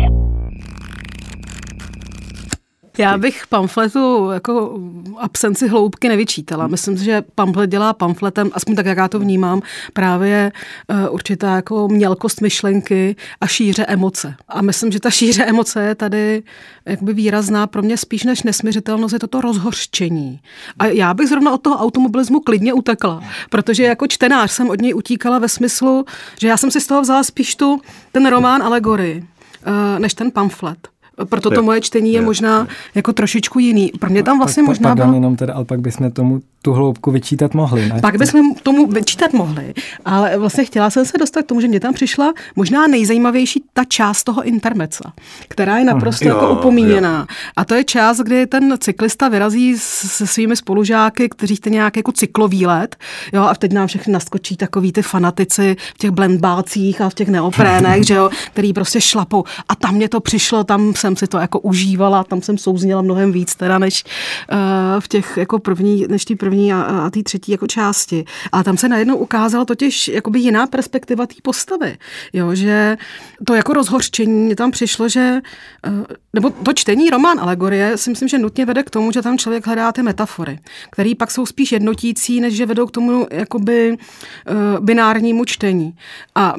Já 2.98 3.18
bych 3.18 3.48
pamfletu 3.48 4.32
jako 4.32 4.80
absenci 5.18 5.68
hloubky 5.68 6.10
nevyčítala. 6.10 6.68
Myslím 6.68 6.98
si, 6.98 7.04
že 7.04 7.24
pamflet 7.36 7.70
dělá 7.70 7.94
pamfletem, 7.94 8.50
aspoň 8.54 8.76
tak, 8.76 8.86
jak 8.86 8.98
já 8.98 9.08
to 9.08 9.20
vnímám, 9.20 9.62
právě 9.94 10.52
uh, 10.88 11.14
určitá 11.14 11.56
jako 11.56 11.88
mělkost 11.88 12.42
myšlenky 12.42 13.16
a 13.42 13.48
šíře 13.48 13.86
emoce. 13.86 14.36
A 14.48 14.62
myslím, 14.62 14.92
že 14.92 15.00
ta 15.00 15.10
šíře 15.10 15.46
emoce 15.46 15.84
je 15.84 15.96
tady 15.96 16.44
jakby 16.86 17.14
výrazná 17.14 17.68
pro 17.68 17.82
mě 17.82 17.98
spíš 17.98 18.24
než 18.24 18.44
nesměřitelnost, 18.44 19.14
je 19.14 19.20
toto 19.20 19.42
rozhořčení. 19.42 20.40
A 20.80 20.86
já 20.86 21.14
bych 21.14 21.28
zrovna 21.28 21.54
od 21.54 21.62
toho 21.62 21.78
automobilismu 21.78 22.40
klidně 22.40 22.74
utekla, 22.74 23.24
protože 23.50 23.84
jako 23.84 24.08
čtenář 24.08 24.52
jsem 24.52 24.70
od 24.70 24.82
něj 24.82 24.94
utíkala 24.96 25.40
ve 25.40 25.50
smyslu, 25.50 26.06
že 26.40 26.48
já 26.48 26.58
jsem 26.58 26.72
si 26.72 26.82
z 26.82 26.88
toho 26.88 27.02
vzala 27.02 27.24
spíš 27.24 27.56
tu, 27.56 27.82
ten 28.12 28.28
román 28.28 28.64
alegorii, 28.64 29.18
uh, 29.22 30.00
než 30.00 30.14
ten 30.14 30.32
pamflet. 30.32 30.88
Proto 31.26 31.52
to 31.52 31.64
moje 31.64 31.82
čtení 31.82 32.14
je 32.14 32.22
možná 32.22 32.68
jako 32.96 33.14
trošičku 33.14 33.60
jiný. 33.60 33.92
Pro 34.00 34.10
mě 34.10 34.24
tam 34.24 34.38
vlastně 34.38 34.64
možná 34.64 34.96
bylo... 34.96 35.14
jenom 35.14 35.36
teda, 35.36 35.54
ale 35.54 35.66
pak 35.66 35.80
bychom 35.80 36.12
tomu 36.12 36.42
tu 36.62 36.74
hloubku 36.74 37.12
vyčítat 37.12 37.54
mohli, 37.54 37.90
ne? 37.90 38.02
Pak 38.02 38.18
bychom 38.18 38.56
tomu 38.56 38.88
vyčítat 38.88 39.34
mohli, 39.34 39.74
ale 40.06 40.38
vlastně 40.38 40.66
chtěla 40.66 40.90
jsem 40.90 41.06
se 41.06 41.18
dostat 41.18 41.42
k 41.42 41.46
tomu, 41.46 41.62
že 41.62 41.68
mě 41.68 41.80
tam 41.80 41.94
přišla 41.94 42.34
možná 42.56 42.88
nejzajímavější 42.88 43.64
ta 43.74 43.84
část 43.84 44.24
toho 44.24 44.44
intermeca, 44.44 45.14
která 45.48 45.78
je 45.78 45.84
naprosto 45.84 46.28
jo, 46.28 46.36
jako 46.36 46.50
upomíněná. 46.50 47.20
Jo. 47.20 47.36
A 47.56 47.66
to 47.66 47.76
je 47.76 47.84
část, 47.84 48.18
kdy 48.18 48.48
ten 48.48 48.76
cyklista 48.80 49.28
vyrazí 49.28 49.76
se 49.78 50.28
svými 50.28 50.56
spolužáky, 50.56 51.30
kteří 51.30 51.56
chtějí 51.56 51.74
nějaký 51.74 52.00
jako 52.00 52.12
cyklový 52.12 52.66
let, 52.66 52.96
jo, 53.34 53.44
a 53.44 53.56
teď 53.56 53.74
nám 53.74 53.88
všechny 53.88 54.14
naskočí 54.14 54.58
takový 54.58 54.92
ty 54.92 55.02
fanatici 55.02 55.76
v 55.96 55.98
těch 55.98 56.12
blendbácích 56.12 57.02
a 57.02 57.10
v 57.10 57.14
těch 57.14 57.28
neoprénech, 57.28 58.04
že 58.08 58.14
jo, 58.14 58.30
který 58.52 58.74
prostě 58.74 59.02
šlapou. 59.02 59.44
A 59.70 59.76
tam 59.76 59.96
mě 59.96 60.10
to 60.10 60.20
přišlo, 60.20 60.64
tam 60.64 60.94
jsem 61.08 61.16
si 61.16 61.28
to 61.28 61.38
jako 61.38 61.60
užívala, 61.60 62.24
tam 62.24 62.42
jsem 62.42 62.58
souzněla 62.58 63.02
mnohem 63.02 63.32
víc 63.32 63.56
teda, 63.56 63.80
než 63.80 64.04
uh, 64.04 64.60
v 65.00 65.08
těch 65.08 65.38
jako 65.38 65.60
první, 65.60 66.06
než 66.10 66.26
ty 66.26 66.36
první 66.36 66.74
a, 66.74 66.82
a 66.82 67.10
té 67.10 67.24
třetí 67.24 67.52
jako 67.52 67.68
části. 67.68 68.26
A 68.52 68.64
tam 68.64 68.78
se 68.78 68.90
najednou 68.90 69.16
ukázala 69.16 69.66
totiž 69.66 70.08
jakoby 70.08 70.40
jiná 70.40 70.68
perspektiva 70.68 71.28
té 71.28 71.36
postavy. 71.44 71.98
Jo, 72.34 72.56
že 72.56 72.98
to 73.46 73.56
jako 73.56 73.74
rozhorčení 73.74 74.46
mě 74.46 74.56
tam 74.56 74.72
přišlo, 74.72 75.10
že 75.10 75.42
eh, 75.86 76.16
nebo 76.34 76.50
to 76.50 76.74
čtení 76.74 77.10
román 77.10 77.40
Alegorie 77.40 77.98
si 77.98 78.10
myslím, 78.10 78.30
že 78.30 78.40
nutně 78.40 78.66
vede 78.66 78.84
k 78.84 78.90
tomu, 78.90 79.12
že 79.12 79.22
tam 79.22 79.38
člověk 79.38 79.68
hledá 79.68 79.92
ty 79.92 80.04
metafory, 80.04 80.60
které 80.92 81.12
pak 81.18 81.32
jsou 81.32 81.46
spíš 81.46 81.72
jednotící, 81.72 82.42
než 82.42 82.56
že 82.56 82.66
vedou 82.66 82.86
k 82.86 82.92
tomu 82.92 83.28
jakoby 83.32 83.98
uh, 83.98 84.86
binárnímu 84.86 85.46
čtení. 85.46 85.96
A 86.36 86.56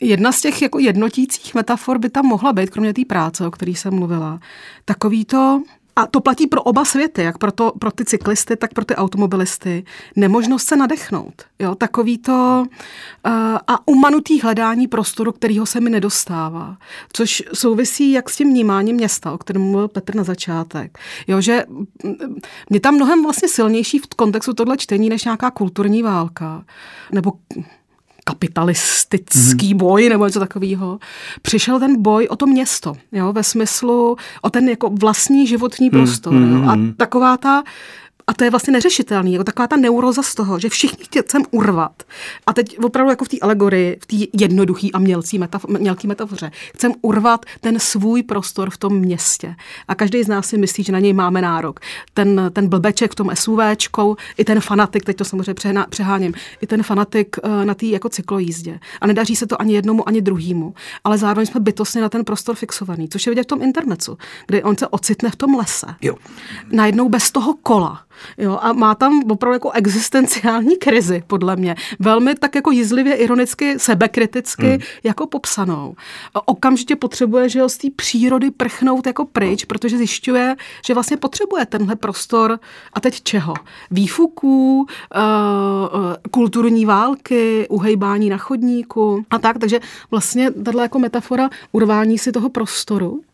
jedna 0.00 0.32
z 0.32 0.40
těch 0.40 0.62
jako 0.62 0.78
jednotících 0.78 1.54
metafor 1.54 1.98
by 1.98 2.10
tam 2.10 2.26
mohla 2.26 2.52
být, 2.52 2.70
kromě 2.70 2.94
té 2.94 3.04
práce, 3.04 3.46
o 3.46 3.50
které 3.50 3.70
jsem 3.70 3.94
mluvila, 3.94 4.40
takový 4.84 5.24
to 5.24 5.62
a 5.96 6.06
to 6.06 6.20
platí 6.20 6.46
pro 6.46 6.62
oba 6.62 6.84
světy, 6.84 7.22
jak 7.22 7.38
pro, 7.38 7.52
to, 7.52 7.72
pro 7.78 7.90
ty 7.90 8.04
cyklisty, 8.04 8.56
tak 8.56 8.74
pro 8.74 8.84
ty 8.84 8.96
automobilisty. 8.96 9.84
Nemožnost 10.16 10.68
se 10.68 10.76
nadechnout. 10.76 11.42
Jo? 11.58 11.74
Takový 11.74 12.18
to 12.18 12.66
uh, 13.26 13.32
a 13.66 13.88
umanutý 13.88 14.40
hledání 14.40 14.88
prostoru, 14.88 15.32
kterýho 15.32 15.66
se 15.66 15.80
mi 15.80 15.90
nedostává. 15.90 16.76
Což 17.12 17.42
souvisí 17.54 18.12
jak 18.12 18.30
s 18.30 18.36
tím 18.36 18.48
vnímáním 18.48 18.96
města, 18.96 19.32
o 19.32 19.38
kterém 19.38 19.62
mluvil 19.62 19.88
Petr 19.88 20.14
na 20.14 20.24
začátek. 20.24 20.98
Jo, 21.26 21.40
že 21.40 21.64
mě 22.70 22.80
tam 22.80 22.94
mnohem 22.94 23.22
vlastně 23.22 23.48
silnější 23.48 23.98
v 23.98 24.06
kontextu 24.06 24.54
tohle 24.54 24.76
čtení, 24.76 25.08
než 25.08 25.24
nějaká 25.24 25.50
kulturní 25.50 26.02
válka. 26.02 26.64
Nebo 27.12 27.32
kapitalistický 28.24 29.74
mm-hmm. 29.74 29.78
boj 29.78 30.08
nebo 30.08 30.26
něco 30.26 30.40
takového. 30.40 30.98
Přišel 31.42 31.78
ten 31.78 32.02
boj 32.02 32.26
o 32.30 32.36
to 32.36 32.46
město, 32.46 32.96
jo, 33.12 33.32
ve 33.32 33.42
smyslu 33.42 34.16
o 34.42 34.50
ten 34.50 34.68
jako 34.68 34.90
vlastní 34.90 35.46
životní 35.46 35.88
mhm, 35.88 35.98
prostor. 35.98 36.34
Mm-hmm. 36.34 36.62
Jo, 36.62 36.70
a 36.70 36.74
mhm. 36.74 36.94
taková 36.94 37.36
ta 37.36 37.62
a 38.26 38.34
to 38.34 38.44
je 38.44 38.50
vlastně 38.50 38.72
neřešitelný, 38.72 39.32
jako 39.32 39.44
taková 39.44 39.66
ta 39.66 39.76
neuroza 39.76 40.22
z 40.22 40.34
toho, 40.34 40.58
že 40.58 40.68
všichni 40.68 41.22
chcem 41.22 41.42
urvat. 41.50 42.02
A 42.46 42.52
teď 42.52 42.78
opravdu 42.78 43.10
jako 43.10 43.24
v 43.24 43.28
té 43.28 43.38
alegorii, 43.38 43.98
v 44.02 44.06
té 44.06 44.16
jednoduché 44.42 44.88
a 44.94 44.98
mělcí 44.98 45.38
metaf- 45.38 45.78
mělký 45.78 46.06
metafoře, 46.06 46.50
chcem 46.74 46.92
urvat 47.02 47.46
ten 47.60 47.78
svůj 47.78 48.22
prostor 48.22 48.70
v 48.70 48.78
tom 48.78 48.96
městě. 48.96 49.54
A 49.88 49.94
každý 49.94 50.22
z 50.22 50.28
nás 50.28 50.46
si 50.46 50.58
myslí, 50.58 50.84
že 50.84 50.92
na 50.92 50.98
něj 50.98 51.12
máme 51.12 51.42
nárok. 51.42 51.80
Ten, 52.14 52.50
ten 52.52 52.68
blbeček 52.68 53.12
v 53.12 53.14
tom 53.14 53.30
SUVčkou, 53.34 54.16
i 54.36 54.44
ten 54.44 54.60
fanatik, 54.60 55.04
teď 55.04 55.16
to 55.16 55.24
samozřejmě 55.24 55.54
přehná, 55.54 55.86
přeháním, 55.88 56.34
i 56.60 56.66
ten 56.66 56.82
fanatik 56.82 57.36
uh, 57.44 57.64
na 57.64 57.74
té 57.74 57.86
jako 57.86 58.08
cyklojízdě. 58.08 58.80
A 59.00 59.06
nedaří 59.06 59.36
se 59.36 59.46
to 59.46 59.60
ani 59.60 59.74
jednomu, 59.74 60.08
ani 60.08 60.20
druhému. 60.20 60.74
Ale 61.04 61.18
zároveň 61.18 61.46
jsme 61.46 61.60
bytostně 61.60 62.00
na 62.00 62.08
ten 62.08 62.24
prostor 62.24 62.56
fixovaný, 62.56 63.08
což 63.08 63.26
je 63.26 63.30
vidět 63.30 63.42
v 63.42 63.46
tom 63.46 63.62
internetu, 63.62 64.18
kdy 64.46 64.62
on 64.62 64.76
se 64.76 64.88
ocitne 64.88 65.30
v 65.30 65.36
tom 65.36 65.54
lese. 65.54 65.86
Jo. 66.02 66.14
Najednou 66.72 67.08
bez 67.08 67.30
toho 67.30 67.54
kola 67.62 68.04
Jo, 68.38 68.58
a 68.62 68.72
má 68.72 68.94
tam 68.94 69.22
opravdu 69.30 69.54
jako 69.54 69.70
existenciální 69.70 70.76
krizi, 70.76 71.22
podle 71.26 71.56
mě. 71.56 71.76
Velmi 71.98 72.34
tak 72.34 72.54
jako 72.54 72.70
jízlivě, 72.70 73.14
ironicky, 73.14 73.78
sebekriticky 73.78 74.66
hmm. 74.66 74.78
jako 75.04 75.26
popsanou. 75.26 75.94
Okamžitě 76.44 76.96
potřebuje, 76.96 77.48
že 77.48 77.58
jo, 77.58 77.68
z 77.68 77.76
té 77.76 77.88
přírody 77.96 78.50
prchnout 78.50 79.06
jako 79.06 79.24
pryč, 79.24 79.64
protože 79.64 79.98
zjišťuje, 79.98 80.56
že 80.86 80.94
vlastně 80.94 81.16
potřebuje 81.16 81.66
tenhle 81.66 81.96
prostor 81.96 82.60
a 82.92 83.00
teď 83.00 83.22
čeho? 83.22 83.54
Výfuků, 83.90 84.78
uh, 84.78 84.86
kulturní 86.30 86.86
války, 86.86 87.66
uhejbání 87.70 88.30
na 88.30 88.36
chodníku 88.36 89.24
a 89.30 89.38
tak. 89.38 89.58
Takže 89.58 89.80
vlastně 90.10 90.50
tahle 90.50 90.82
jako 90.82 90.98
metafora 90.98 91.50
urvání 91.72 92.18
si 92.18 92.32
toho 92.32 92.48
prostoru 92.48 93.22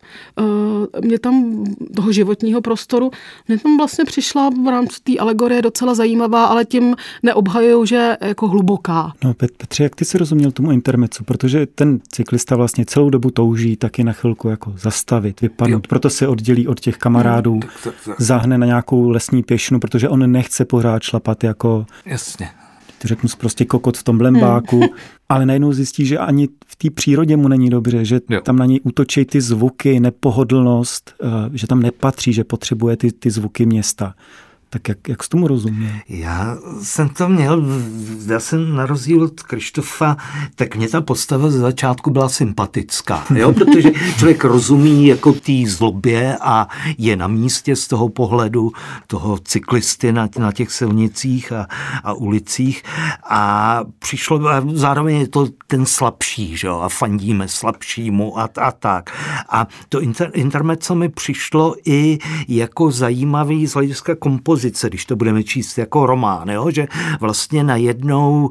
mě 1.01 1.19
tam 1.19 1.65
toho 1.95 2.11
životního 2.11 2.61
prostoru, 2.61 3.11
mě 3.47 3.59
tam 3.59 3.77
vlastně 3.77 4.05
přišla 4.05 4.49
v 4.49 4.67
rámci 4.67 5.01
té 5.03 5.17
alegorie 5.17 5.61
docela 5.61 5.95
zajímavá, 5.95 6.45
ale 6.45 6.65
tím 6.65 6.95
neobhajuju, 7.23 7.85
že 7.85 8.17
jako 8.21 8.47
hluboká. 8.47 9.13
No 9.23 9.33
Petře, 9.33 9.83
jak 9.83 9.95
ty 9.95 10.05
si 10.05 10.17
rozuměl 10.17 10.51
tomu 10.51 10.71
intermecu? 10.71 11.23
Protože 11.23 11.65
ten 11.65 11.99
cyklista 12.07 12.55
vlastně 12.55 12.85
celou 12.85 13.09
dobu 13.09 13.31
touží 13.31 13.75
taky 13.75 14.03
na 14.03 14.13
chvilku 14.13 14.49
jako 14.49 14.73
zastavit, 14.77 15.41
vypadnout, 15.41 15.83
jo. 15.83 15.89
proto 15.89 16.09
se 16.09 16.27
oddělí 16.27 16.67
od 16.67 16.79
těch 16.79 16.97
kamarádů, 16.97 17.53
no, 17.53 17.61
tak, 17.61 17.71
tak, 17.83 17.93
tak. 18.05 18.21
zahne 18.21 18.57
na 18.57 18.65
nějakou 18.65 19.09
lesní 19.09 19.43
pěšinu, 19.43 19.79
protože 19.79 20.09
on 20.09 20.31
nechce 20.31 20.65
pořád 20.65 21.03
šlapat 21.03 21.43
jako 21.43 21.85
Jasně 22.05 22.49
to 23.01 23.07
řeknu 23.07 23.29
prostě 23.37 23.65
kokot 23.65 23.97
v 23.97 24.03
tom 24.03 24.17
blembáku, 24.17 24.79
hmm. 24.79 24.89
ale 25.29 25.45
najednou 25.45 25.73
zjistí, 25.73 26.05
že 26.05 26.17
ani 26.17 26.47
v 26.65 26.75
té 26.75 26.89
přírodě 26.89 27.37
mu 27.37 27.47
není 27.47 27.69
dobře, 27.69 28.05
že 28.05 28.19
jo. 28.29 28.41
tam 28.41 28.55
na 28.55 28.65
něj 28.65 28.79
útočí 28.83 29.25
ty 29.25 29.41
zvuky, 29.41 29.99
nepohodlnost, 29.99 31.13
eh, 31.23 31.27
že 31.53 31.67
tam 31.67 31.81
nepatří, 31.81 32.33
že 32.33 32.43
potřebuje 32.43 32.97
ty, 32.97 33.11
ty 33.11 33.31
zvuky 33.31 33.65
města. 33.65 34.13
Tak 34.73 34.87
jak, 34.87 35.07
jak 35.07 35.23
jsi 35.23 35.29
tomu 35.29 35.47
rozuměl? 35.47 35.91
Já 36.09 36.57
jsem 36.81 37.09
to 37.09 37.29
měl, 37.29 37.63
já 38.27 38.39
jsem 38.39 38.75
na 38.75 38.85
rozdíl 38.85 39.23
od 39.23 39.41
Krištofa, 39.41 40.17
tak 40.55 40.75
mě 40.75 40.89
ta 40.89 41.01
postava 41.01 41.49
ze 41.49 41.59
začátku 41.59 42.09
byla 42.09 42.29
sympatická, 42.29 43.25
jo? 43.35 43.53
protože 43.61 43.91
člověk 44.17 44.43
rozumí 44.43 45.07
jako 45.07 45.33
té 45.33 45.53
zlobě 45.65 46.37
a 46.41 46.67
je 46.97 47.15
na 47.15 47.27
místě 47.27 47.75
z 47.75 47.87
toho 47.87 48.09
pohledu 48.09 48.71
toho 49.07 49.37
cyklisty 49.37 50.11
na, 50.11 50.29
na 50.39 50.51
těch 50.51 50.71
silnicích 50.71 51.51
a, 51.51 51.67
a 52.03 52.13
ulicích 52.13 52.83
a 53.29 53.83
přišlo, 53.99 54.47
a 54.47 54.63
zároveň 54.73 55.15
je 55.15 55.27
to 55.27 55.47
ten 55.67 55.85
slabší, 55.85 56.57
že 56.57 56.67
jo? 56.67 56.79
a 56.79 56.89
fandíme 56.89 57.47
slabšímu 57.47 58.39
a, 58.39 58.49
a 58.57 58.71
tak. 58.71 59.17
A 59.49 59.67
to 59.89 60.01
inter, 60.01 60.31
intermezzo 60.33 60.95
mi 60.95 61.09
přišlo 61.09 61.75
i 61.85 62.17
jako 62.47 62.91
zajímavý 62.91 63.67
z 63.67 63.73
hlediska 63.73 64.15
kompozice, 64.15 64.60
když 64.89 65.05
to 65.05 65.15
budeme 65.15 65.43
číst 65.43 65.77
jako 65.77 66.05
román, 66.05 66.49
jo? 66.49 66.71
že 66.71 66.87
vlastně 67.19 67.63
najednou 67.63 68.49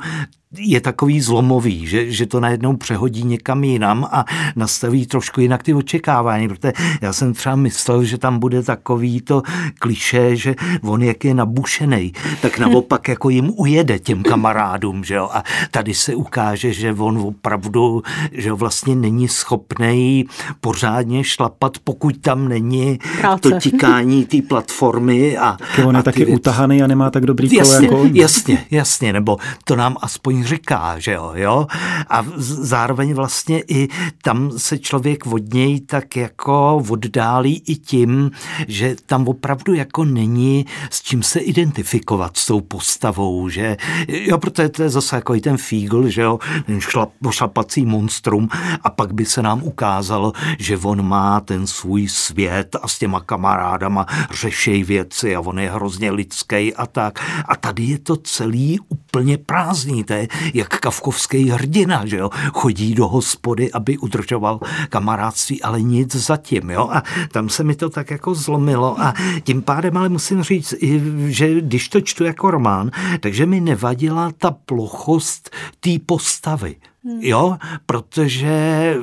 je 0.59 0.81
takový 0.81 1.21
zlomový, 1.21 1.87
že, 1.87 2.13
že 2.13 2.27
to 2.27 2.41
najednou 2.41 2.77
přehodí 2.77 3.25
někam 3.25 3.65
jinam 3.65 4.09
a 4.13 4.25
nastaví 4.57 5.07
trošku 5.07 5.41
jinak 5.41 5.63
ty 5.63 5.75
očekávání, 5.75 6.49
protože 6.49 6.73
já 7.01 7.13
jsem 7.13 7.33
třeba 7.33 7.57
myslel, 7.57 8.05
že 8.05 8.19
tam 8.19 8.39
bude 8.39 8.63
takový 8.63 9.21
to 9.21 9.43
kliše, 9.79 10.37
že 10.37 10.55
on 10.83 11.03
jak 11.03 11.25
je 11.25 11.35
nabušený, 11.35 12.13
tak 12.43 12.59
naopak 12.59 13.09
jako 13.09 13.31
jim 13.31 13.51
ujede 13.57 13.99
těm 13.99 14.23
kamarádům, 14.23 15.05
že 15.05 15.15
jo, 15.15 15.29
a 15.33 15.45
tady 15.71 15.95
se 15.95 16.15
ukáže, 16.15 16.73
že 16.73 16.93
on 16.93 17.19
opravdu, 17.19 18.03
že 18.33 18.53
vlastně 18.53 18.95
není 18.95 19.29
schopný 19.29 20.25
pořádně 20.61 21.25
šlapat, 21.25 21.79
pokud 21.85 22.17
tam 22.19 22.49
není 22.49 22.99
Práce. 23.21 23.51
to 23.51 23.61
tikání 23.61 24.25
té 24.25 24.43
platformy 24.43 25.39
a, 25.39 25.57
on 25.85 25.97
je 25.97 26.03
taky 26.03 26.25
věc... 26.25 26.39
utahaný 26.39 26.83
a 26.83 26.87
nemá 26.87 27.11
tak 27.11 27.27
dobrý 27.27 27.57
jasně, 27.57 27.89
kolo 27.89 27.99
jako 27.99 28.11
on. 28.11 28.17
Jasně, 28.17 28.67
jasně, 28.71 29.13
nebo 29.13 29.37
to 29.65 29.77
nám 29.77 29.97
aspoň 30.03 30.40
říká, 30.45 30.99
že 30.99 31.13
jo, 31.13 31.33
jo? 31.35 31.67
A 32.11 32.25
zároveň 32.37 33.15
vlastně 33.15 33.63
i 33.69 33.89
tam 34.23 34.59
se 34.59 34.79
člověk 34.79 35.27
od 35.27 35.53
něj 35.55 35.81
tak 35.81 36.17
jako 36.17 36.83
oddálí 36.89 37.63
i 37.67 37.77
tím, 37.77 38.31
že 38.69 38.97
tam 39.07 39.29
opravdu 39.29 39.75
jako 39.75 40.05
není 40.05 40.67
s 40.91 41.03
čím 41.03 41.23
se 41.23 41.41
identifikovat 41.41 42.37
s 42.37 42.47
tou 42.47 42.61
postavou, 42.61 43.49
že 43.49 43.77
jo, 44.09 44.39
protože 44.39 44.69
to 44.69 44.83
je 44.83 44.91
zase 44.91 45.17
jako 45.17 45.35
i 45.35 45.41
ten 45.41 45.57
fígl, 45.57 46.09
že 46.09 46.23
jo, 46.23 46.39
šlap, 46.79 47.11
šlapací 47.31 47.87
monstrum 47.87 48.49
a 48.83 48.91
pak 48.91 49.15
by 49.15 49.25
se 49.25 49.43
nám 49.43 49.63
ukázalo, 49.63 50.33
že 50.59 50.79
on 50.79 51.03
má 51.03 51.41
ten 51.41 51.67
svůj 51.67 52.09
svět 52.09 52.77
a 52.83 52.89
s 52.89 52.99
těma 52.99 53.21
kamarádama 53.21 54.07
řešej 54.31 54.85
věci 54.85 55.37
a 55.37 55.41
on 55.41 55.59
je 55.59 55.71
hrozně 55.71 56.11
lidský 56.11 56.75
a 56.75 56.87
tak. 56.87 57.19
A 57.49 57.57
tady 57.57 57.83
je 57.83 57.99
to 57.99 58.17
celý 58.17 58.79
úplně 58.89 59.39
prázdný, 59.39 60.05
to 60.05 60.13
je 60.13 60.29
jak 60.55 60.81
kavkovský 60.81 61.51
hrdina, 61.51 62.07
že 62.07 62.17
jo, 62.17 62.31
chodí 62.53 62.95
do 62.95 63.09
hospody, 63.09 63.73
aby 63.73 63.99
udržoval 63.99 64.61
kamarádství, 64.89 65.63
ale 65.63 65.83
nic 65.83 66.15
zatím, 66.15 66.71
jo, 66.71 66.89
a 66.93 67.03
tam 67.33 67.49
se 67.49 67.65
mi 67.65 67.75
to 67.75 67.91
tak 67.91 68.11
jako 68.11 68.35
zlomilo 68.35 69.01
a 69.01 69.15
tím 69.43 69.63
pádem 69.63 69.97
ale 69.97 70.09
musím 70.09 70.43
říct, 70.43 70.75
že 71.27 71.61
když 71.61 71.89
to 71.89 72.01
čtu 72.01 72.25
jako 72.25 72.51
román, 72.51 72.91
takže 73.21 73.47
mi 73.47 73.61
nevadila 73.61 74.33
ta 74.39 74.51
plochost 74.51 75.51
té 75.81 75.91
postavy. 76.07 76.77
Hmm. 77.05 77.19
Jo, 77.23 77.57
protože 77.87 78.95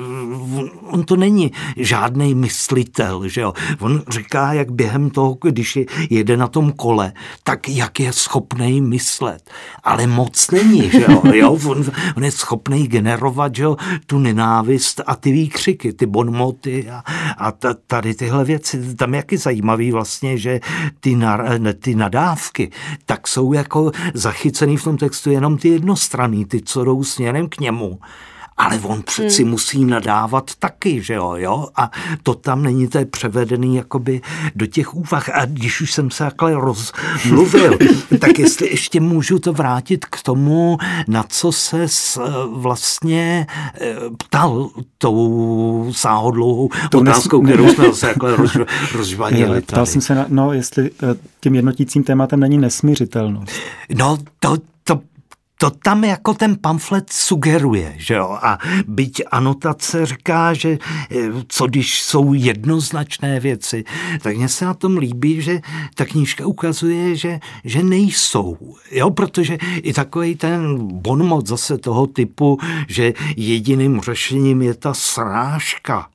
on 0.82 1.04
to 1.04 1.16
není 1.16 1.52
žádný 1.76 2.34
myslitel, 2.34 3.28
že 3.28 3.40
jo. 3.40 3.52
On 3.78 4.02
říká, 4.08 4.52
jak 4.52 4.70
během 4.72 5.10
toho, 5.10 5.38
když 5.42 5.78
jede 6.10 6.36
na 6.36 6.48
tom 6.48 6.72
kole, 6.72 7.12
tak 7.42 7.68
jak 7.68 8.00
je 8.00 8.12
schopný 8.12 8.80
myslet. 8.80 9.50
Ale 9.84 10.06
moc 10.06 10.50
není, 10.50 10.90
že 10.90 11.04
jo. 11.08 11.22
jo? 11.34 11.58
On, 11.66 11.84
on 12.16 12.24
je 12.24 12.30
schopný 12.30 12.88
generovat, 12.88 13.54
že 13.54 13.62
jo, 13.62 13.76
tu 14.06 14.18
nenávist 14.18 15.00
a 15.06 15.16
ty 15.16 15.32
výkřiky, 15.32 15.92
ty 15.92 16.06
bonmoty 16.06 16.90
a, 16.90 17.02
a 17.38 17.52
tady 17.86 18.14
tyhle 18.14 18.44
věci. 18.44 18.94
Tam 18.94 19.14
jak 19.14 19.32
je 19.32 19.38
zajímavý 19.38 19.92
vlastně, 19.92 20.38
že 20.38 20.60
ty, 21.00 21.16
na, 21.16 21.38
ty 21.78 21.94
nadávky, 21.94 22.70
tak 23.06 23.28
jsou 23.28 23.52
jako 23.52 23.90
zachycený 24.14 24.76
v 24.76 24.84
tom 24.84 24.96
textu 24.96 25.30
jenom 25.30 25.58
ty 25.58 25.68
jednostranný, 25.68 26.44
ty, 26.44 26.62
co 26.62 26.84
jdou 26.84 27.04
směrem 27.04 27.48
k 27.48 27.60
němu 27.60 27.87
ale 28.58 28.80
on 28.82 29.02
přeci 29.02 29.42
hmm. 29.42 29.50
musí 29.50 29.84
nadávat 29.84 30.50
taky, 30.58 31.02
že 31.02 31.14
jo, 31.14 31.34
jo? 31.36 31.66
A 31.76 31.90
to 32.22 32.34
tam 32.34 32.62
není 32.62 32.88
to 32.88 32.98
je 32.98 33.06
převedený 33.06 33.76
jakoby 33.76 34.20
do 34.54 34.66
těch 34.66 34.94
úvah. 34.94 35.28
A 35.28 35.44
když 35.44 35.80
už 35.80 35.92
jsem 35.92 36.10
se 36.10 36.24
takhle 36.24 36.54
rozmluvil, 36.54 37.78
tak 38.18 38.38
jestli 38.38 38.70
ještě 38.70 39.00
můžu 39.00 39.38
to 39.38 39.52
vrátit 39.52 40.04
k 40.04 40.22
tomu, 40.22 40.78
na 41.08 41.24
co 41.28 41.52
se 41.52 41.86
vlastně 42.52 43.46
eh, 43.80 43.94
ptal 44.18 44.70
tou 44.98 45.92
sáhodlouhou 45.96 46.68
otázkou, 46.96 47.42
kterou 47.42 47.68
jsme 47.68 47.92
se 47.92 48.06
takhle 48.06 48.36
roz, 48.36 48.56
rozžvanili. 48.94 49.60
Ptal 49.68 49.86
jsem 49.86 50.00
se, 50.00 50.14
na, 50.14 50.26
no, 50.28 50.52
jestli 50.52 50.90
eh, 51.02 51.16
tím 51.40 51.54
jednotícím 51.54 52.04
tématem 52.04 52.40
není 52.40 52.58
nesmířitelnost. 52.58 53.52
No, 53.94 54.18
to, 54.40 54.56
to 55.60 55.70
tam 55.70 56.04
jako 56.04 56.34
ten 56.34 56.56
pamflet 56.56 57.12
sugeruje, 57.12 57.94
že 57.96 58.14
jo? 58.14 58.38
A 58.42 58.58
byť 58.86 59.22
anotace 59.30 60.06
říká, 60.06 60.54
že 60.54 60.78
eh, 61.10 61.16
co 61.48 61.66
když 61.66 62.02
jsou 62.02 62.34
jednoznačné 62.34 63.40
věci, 63.40 63.84
tak 64.22 64.36
mně 64.36 64.48
se 64.48 64.64
na 64.64 64.74
tom 64.74 64.96
líbí, 64.96 65.42
že 65.42 65.60
ta 65.94 66.04
knížka 66.04 66.46
ukazuje, 66.46 67.16
že, 67.16 67.40
že 67.64 67.82
nejsou, 67.82 68.56
jo? 68.90 69.10
Protože 69.10 69.58
i 69.82 69.92
takový 69.92 70.36
ten 70.36 70.78
bonmot 70.78 71.46
zase 71.46 71.78
toho 71.78 72.06
typu, 72.06 72.58
že 72.88 73.12
jediným 73.36 74.00
řešením 74.00 74.62
je 74.62 74.74
ta 74.74 74.94
srážka, 74.94 76.08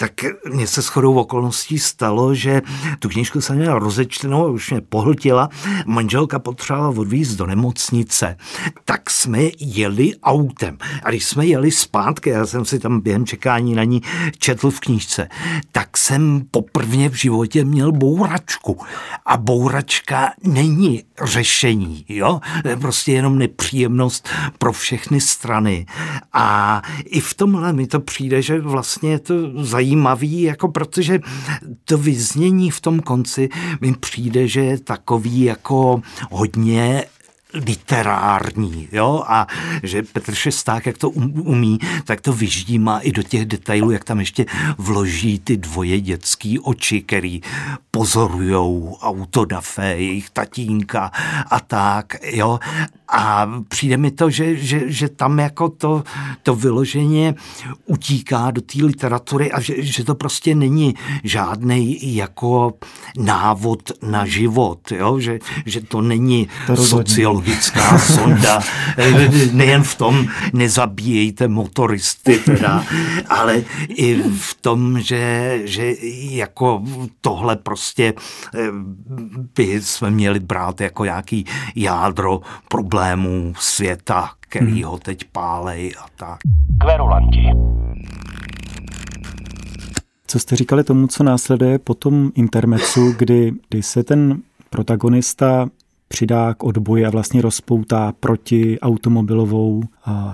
tak 0.00 0.12
mně 0.52 0.66
se 0.66 0.82
shodou 0.82 1.14
okolností 1.14 1.78
stalo, 1.78 2.34
že 2.34 2.62
tu 2.98 3.08
knížku 3.08 3.40
jsem 3.40 3.56
měla 3.56 3.78
rozečtenou, 3.78 4.52
už 4.52 4.70
mě 4.70 4.80
pohltila, 4.80 5.48
manželka 5.86 6.38
potřebovala 6.38 6.98
odvízt 6.98 7.38
do 7.38 7.46
nemocnice, 7.46 8.36
tak 8.84 9.10
jsme 9.10 9.38
jeli 9.58 10.12
autem. 10.22 10.78
A 11.02 11.10
když 11.10 11.24
jsme 11.24 11.46
jeli 11.46 11.70
zpátky, 11.70 12.30
já 12.30 12.46
jsem 12.46 12.64
si 12.64 12.78
tam 12.78 13.00
během 13.00 13.26
čekání 13.26 13.74
na 13.74 13.84
ní 13.84 14.02
četl 14.38 14.70
v 14.70 14.80
knížce, 14.80 15.28
tak 15.72 15.96
jsem 15.96 16.42
poprvně 16.50 17.08
v 17.08 17.14
životě 17.14 17.64
měl 17.64 17.92
bouračku. 17.92 18.80
A 19.26 19.36
bouračka 19.36 20.32
není 20.44 21.04
řešení, 21.22 22.04
jo? 22.08 22.40
Je 22.68 22.76
prostě 22.76 23.12
jenom 23.12 23.38
nepříjemnost 23.38 24.28
pro 24.58 24.72
všechny 24.72 25.20
strany. 25.20 25.86
A 26.32 26.82
i 27.04 27.20
v 27.20 27.34
tomhle 27.34 27.72
mi 27.72 27.86
to 27.86 28.00
přijde, 28.00 28.42
že 28.42 28.60
vlastně 28.60 29.10
je 29.10 29.18
to 29.18 29.34
zajímavé 29.64 29.89
zajímavý, 29.90 30.42
jako 30.42 30.68
protože 30.68 31.20
to 31.84 31.98
vyznění 31.98 32.70
v 32.70 32.80
tom 32.80 33.00
konci 33.00 33.48
mi 33.80 33.94
přijde, 33.94 34.48
že 34.48 34.60
je 34.60 34.78
takový 34.78 35.40
jako 35.40 36.02
hodně 36.30 37.04
literární, 37.54 38.88
jo, 38.92 39.24
a 39.26 39.46
že 39.82 40.02
Petr 40.02 40.34
Šesták, 40.34 40.86
jak 40.86 40.98
to 40.98 41.10
um, 41.10 41.32
umí, 41.48 41.78
tak 42.04 42.20
to 42.20 42.32
vyždímá 42.32 43.00
i 43.00 43.12
do 43.12 43.22
těch 43.22 43.46
detailů, 43.46 43.90
jak 43.90 44.04
tam 44.04 44.20
ještě 44.20 44.46
vloží 44.78 45.38
ty 45.38 45.56
dvoje 45.56 46.00
dětský 46.00 46.58
oči, 46.58 47.02
který 47.02 47.40
pozorujou 47.90 48.96
autodafé, 49.02 49.86
jejich 49.86 50.30
tatínka 50.30 51.10
a 51.50 51.60
tak, 51.60 52.16
jo, 52.22 52.58
a 53.12 53.50
přijde 53.68 53.96
mi 53.96 54.10
to, 54.10 54.30
že, 54.30 54.56
že, 54.56 54.80
že 54.86 55.08
tam 55.08 55.38
jako 55.38 55.68
to, 55.68 56.02
to 56.42 56.54
vyloženě 56.54 57.34
utíká 57.86 58.50
do 58.50 58.60
té 58.60 58.84
literatury 58.84 59.52
a 59.52 59.60
že, 59.60 59.82
že 59.82 60.04
to 60.04 60.14
prostě 60.14 60.54
není 60.54 60.94
žádný 61.24 62.14
jako 62.14 62.74
návod 63.18 63.92
na 64.02 64.26
život, 64.26 64.92
jo? 64.92 65.20
Že, 65.20 65.38
že 65.66 65.80
to 65.80 66.00
není 66.00 66.48
to 66.66 66.76
sociologická 67.40 67.98
sonda. 67.98 68.60
Nejen 69.52 69.82
v 69.82 69.94
tom 69.94 70.26
nezabíjejte 70.52 71.48
motoristy, 71.48 72.38
teda, 72.38 72.84
ale 73.28 73.62
i 73.88 74.22
v 74.22 74.54
tom, 74.60 75.00
že, 75.00 75.58
že 75.64 75.94
jako 76.30 76.82
tohle 77.20 77.56
prostě 77.56 78.14
eh, 78.54 78.58
by 79.56 79.82
jsme 79.82 80.10
měli 80.10 80.40
brát 80.40 80.80
jako 80.80 81.04
nějaký 81.04 81.44
jádro 81.74 82.40
problém 82.68 82.90
problémů 83.00 83.54
světa, 83.58 84.30
který 84.40 84.72
hmm. 84.72 84.84
ho 84.84 84.98
teď 84.98 85.24
pálej 85.32 85.94
a 85.98 86.06
tak. 86.16 86.38
Kverulanti. 86.80 87.46
Co 90.26 90.38
jste 90.38 90.56
říkali 90.56 90.84
tomu, 90.84 91.06
co 91.06 91.22
následuje 91.24 91.78
po 91.78 91.94
tom 91.94 92.30
intermecu, 92.34 93.14
kdy, 93.18 93.52
kdy 93.68 93.82
se 93.82 94.04
ten 94.04 94.42
protagonista 94.70 95.68
přidá 96.12 96.54
k 96.54 96.64
odboji 96.64 97.06
a 97.06 97.10
vlastně 97.10 97.42
rozpoutá 97.42 98.12
proti 98.20 98.80
automobilovou 98.80 99.82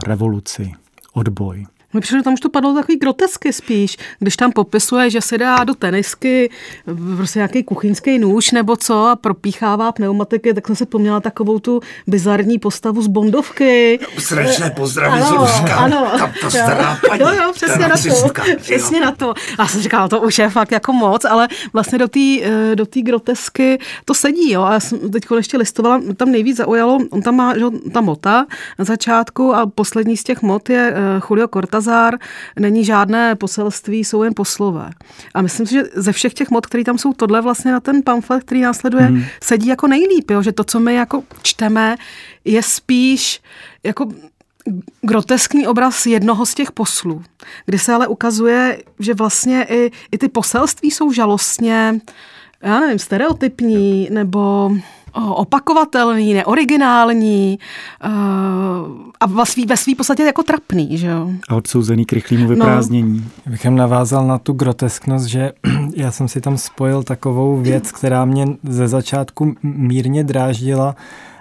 revoluci, 0.07 0.73
odboj. 1.13 1.67
Mi 1.95 2.01
přišlo, 2.01 2.23
tam 2.23 2.35
už 2.35 2.41
to 2.41 2.49
padlo 2.49 2.75
takový 2.75 2.99
grotesky 2.99 3.53
spíš, 3.53 3.97
když 4.19 4.37
tam 4.37 4.53
popisuje, 4.53 5.11
že 5.11 5.21
se 5.21 5.39
dá 5.39 5.65
do 5.65 5.75
tenisky 5.75 6.51
prostě 7.17 7.39
nějaký 7.39 7.63
kuchyňský 7.63 8.19
nůž 8.19 8.51
nebo 8.51 8.77
co 8.77 9.07
a 9.07 9.17
propíchává 9.17 9.93
pneumatiky, 9.93 10.55
tak 10.55 10.67
jsem 10.67 10.77
se 10.77 10.87
poměla 10.87 11.21
takovou 11.21 11.59
tu 11.59 11.81
bizarní 12.07 12.59
postavu 12.59 13.03
z 13.03 13.07
Bondovky. 13.07 13.99
Srdečné 14.19 14.71
pozdraví 14.71 15.21
ano, 15.21 15.27
z 15.27 15.33
Ruska. 15.33 15.77
Ano, 15.77 16.11
Tam 16.19 16.33
ta 16.41 16.51
stará 16.51 16.99
paní, 17.09 17.21
jo, 17.23 17.29
jo, 17.29 17.53
přesně 17.55 17.89
na 17.89 17.97
to. 17.97 18.33
Přesně 18.57 19.01
na 19.01 19.13
to. 19.13 19.35
A 19.59 19.69
jsem 19.69 19.81
říkala, 19.81 20.09
to 20.09 20.21
už 20.21 20.39
je 20.39 20.51
fakt 20.51 20.73
jako 20.73 20.93
moc, 20.93 21.25
ale 21.25 21.49
vlastně 21.73 21.99
do 21.99 22.09
té 22.09 22.21
do 22.75 22.87
tý 22.87 23.03
grotesky 23.03 23.79
to 24.05 24.15
sedí. 24.15 24.53
Jo. 24.53 24.63
A 24.63 24.73
já 24.73 24.81
jsem 24.81 25.11
teď 25.11 25.25
ještě 25.37 25.57
listovala, 25.57 26.01
tam 26.17 26.33
nejvíc 26.33 26.57
zaujalo, 26.57 26.99
on 27.11 27.23
tam 27.23 27.37
má 27.37 27.59
že, 27.59 27.65
ta 27.93 28.01
mota 28.01 28.47
na 28.79 28.85
začátku 28.85 29.55
a 29.55 29.67
poslední 29.67 30.17
z 30.17 30.25
těch 30.25 30.43
mot 30.43 30.71
je 30.71 30.93
uh, 30.93 31.23
Julio 31.31 31.49
Cortazar, 31.87 32.19
není 32.59 32.85
žádné 32.85 33.35
poselství, 33.35 34.05
jsou 34.05 34.23
jen 34.23 34.33
poslové. 34.37 34.91
A 35.35 35.43
myslím 35.43 35.67
si, 35.67 35.73
že 35.73 35.83
ze 35.95 36.13
všech 36.13 36.35
těch 36.35 36.51
mod, 36.51 36.67
které 36.67 36.85
tam 36.85 36.99
jsou, 36.99 37.13
tohle 37.13 37.43
vlastně 37.43 37.73
na 37.73 37.81
ten 37.81 38.03
pamflet, 38.03 38.45
který 38.45 38.61
následuje, 38.61 39.05
hmm. 39.05 39.23
sedí 39.43 39.67
jako 39.67 39.87
nejlíp, 39.87 40.31
jo, 40.31 40.43
že 40.43 40.53
to, 40.53 40.65
co 40.65 40.81
my 40.81 40.95
jako 40.95 41.23
čteme, 41.43 41.97
je 42.45 42.63
spíš 42.63 43.41
jako 43.85 44.09
groteskní 45.03 45.67
obraz 45.67 46.07
jednoho 46.07 46.47
z 46.47 46.55
těch 46.55 46.73
poslů, 46.73 47.23
kdy 47.67 47.79
se 47.79 47.93
ale 47.93 48.07
ukazuje, 48.07 48.83
že 48.99 49.15
vlastně 49.15 49.67
i, 49.71 49.91
i 50.13 50.19
ty 50.19 50.29
poselství 50.29 50.91
jsou 50.91 51.13
žalostně, 51.13 52.01
já 52.63 52.81
nevím, 52.81 52.99
stereotypní 52.99 54.09
nebo 54.11 54.71
opakovatelný, 55.17 56.35
neoriginální 56.35 57.59
uh, 58.05 58.11
a 59.21 59.27
ve 59.27 59.47
svý, 59.47 59.67
ve 59.67 59.77
svý 59.77 59.95
podstatě 59.95 60.23
jako 60.23 60.43
trapný. 60.43 60.99
Že 60.99 61.07
jo? 61.07 61.31
A 61.49 61.55
odsouzený 61.55 62.05
k 62.05 62.13
rychlému 62.13 62.49
vyprázdnění. 62.49 63.25
No. 63.47 63.53
Bych 63.53 63.65
navázal 63.65 64.27
na 64.27 64.39
tu 64.39 64.53
grotesknost, 64.53 65.27
že 65.27 65.53
já 65.97 66.11
jsem 66.11 66.29
si 66.29 66.41
tam 66.41 66.59
spojil 66.59 67.03
takovou 67.03 67.57
věc, 67.57 67.93
která 67.93 68.25
mě 68.25 68.47
ze 68.63 68.89
začátku 68.89 69.55
mírně 69.63 70.25
dráždila 70.25 70.97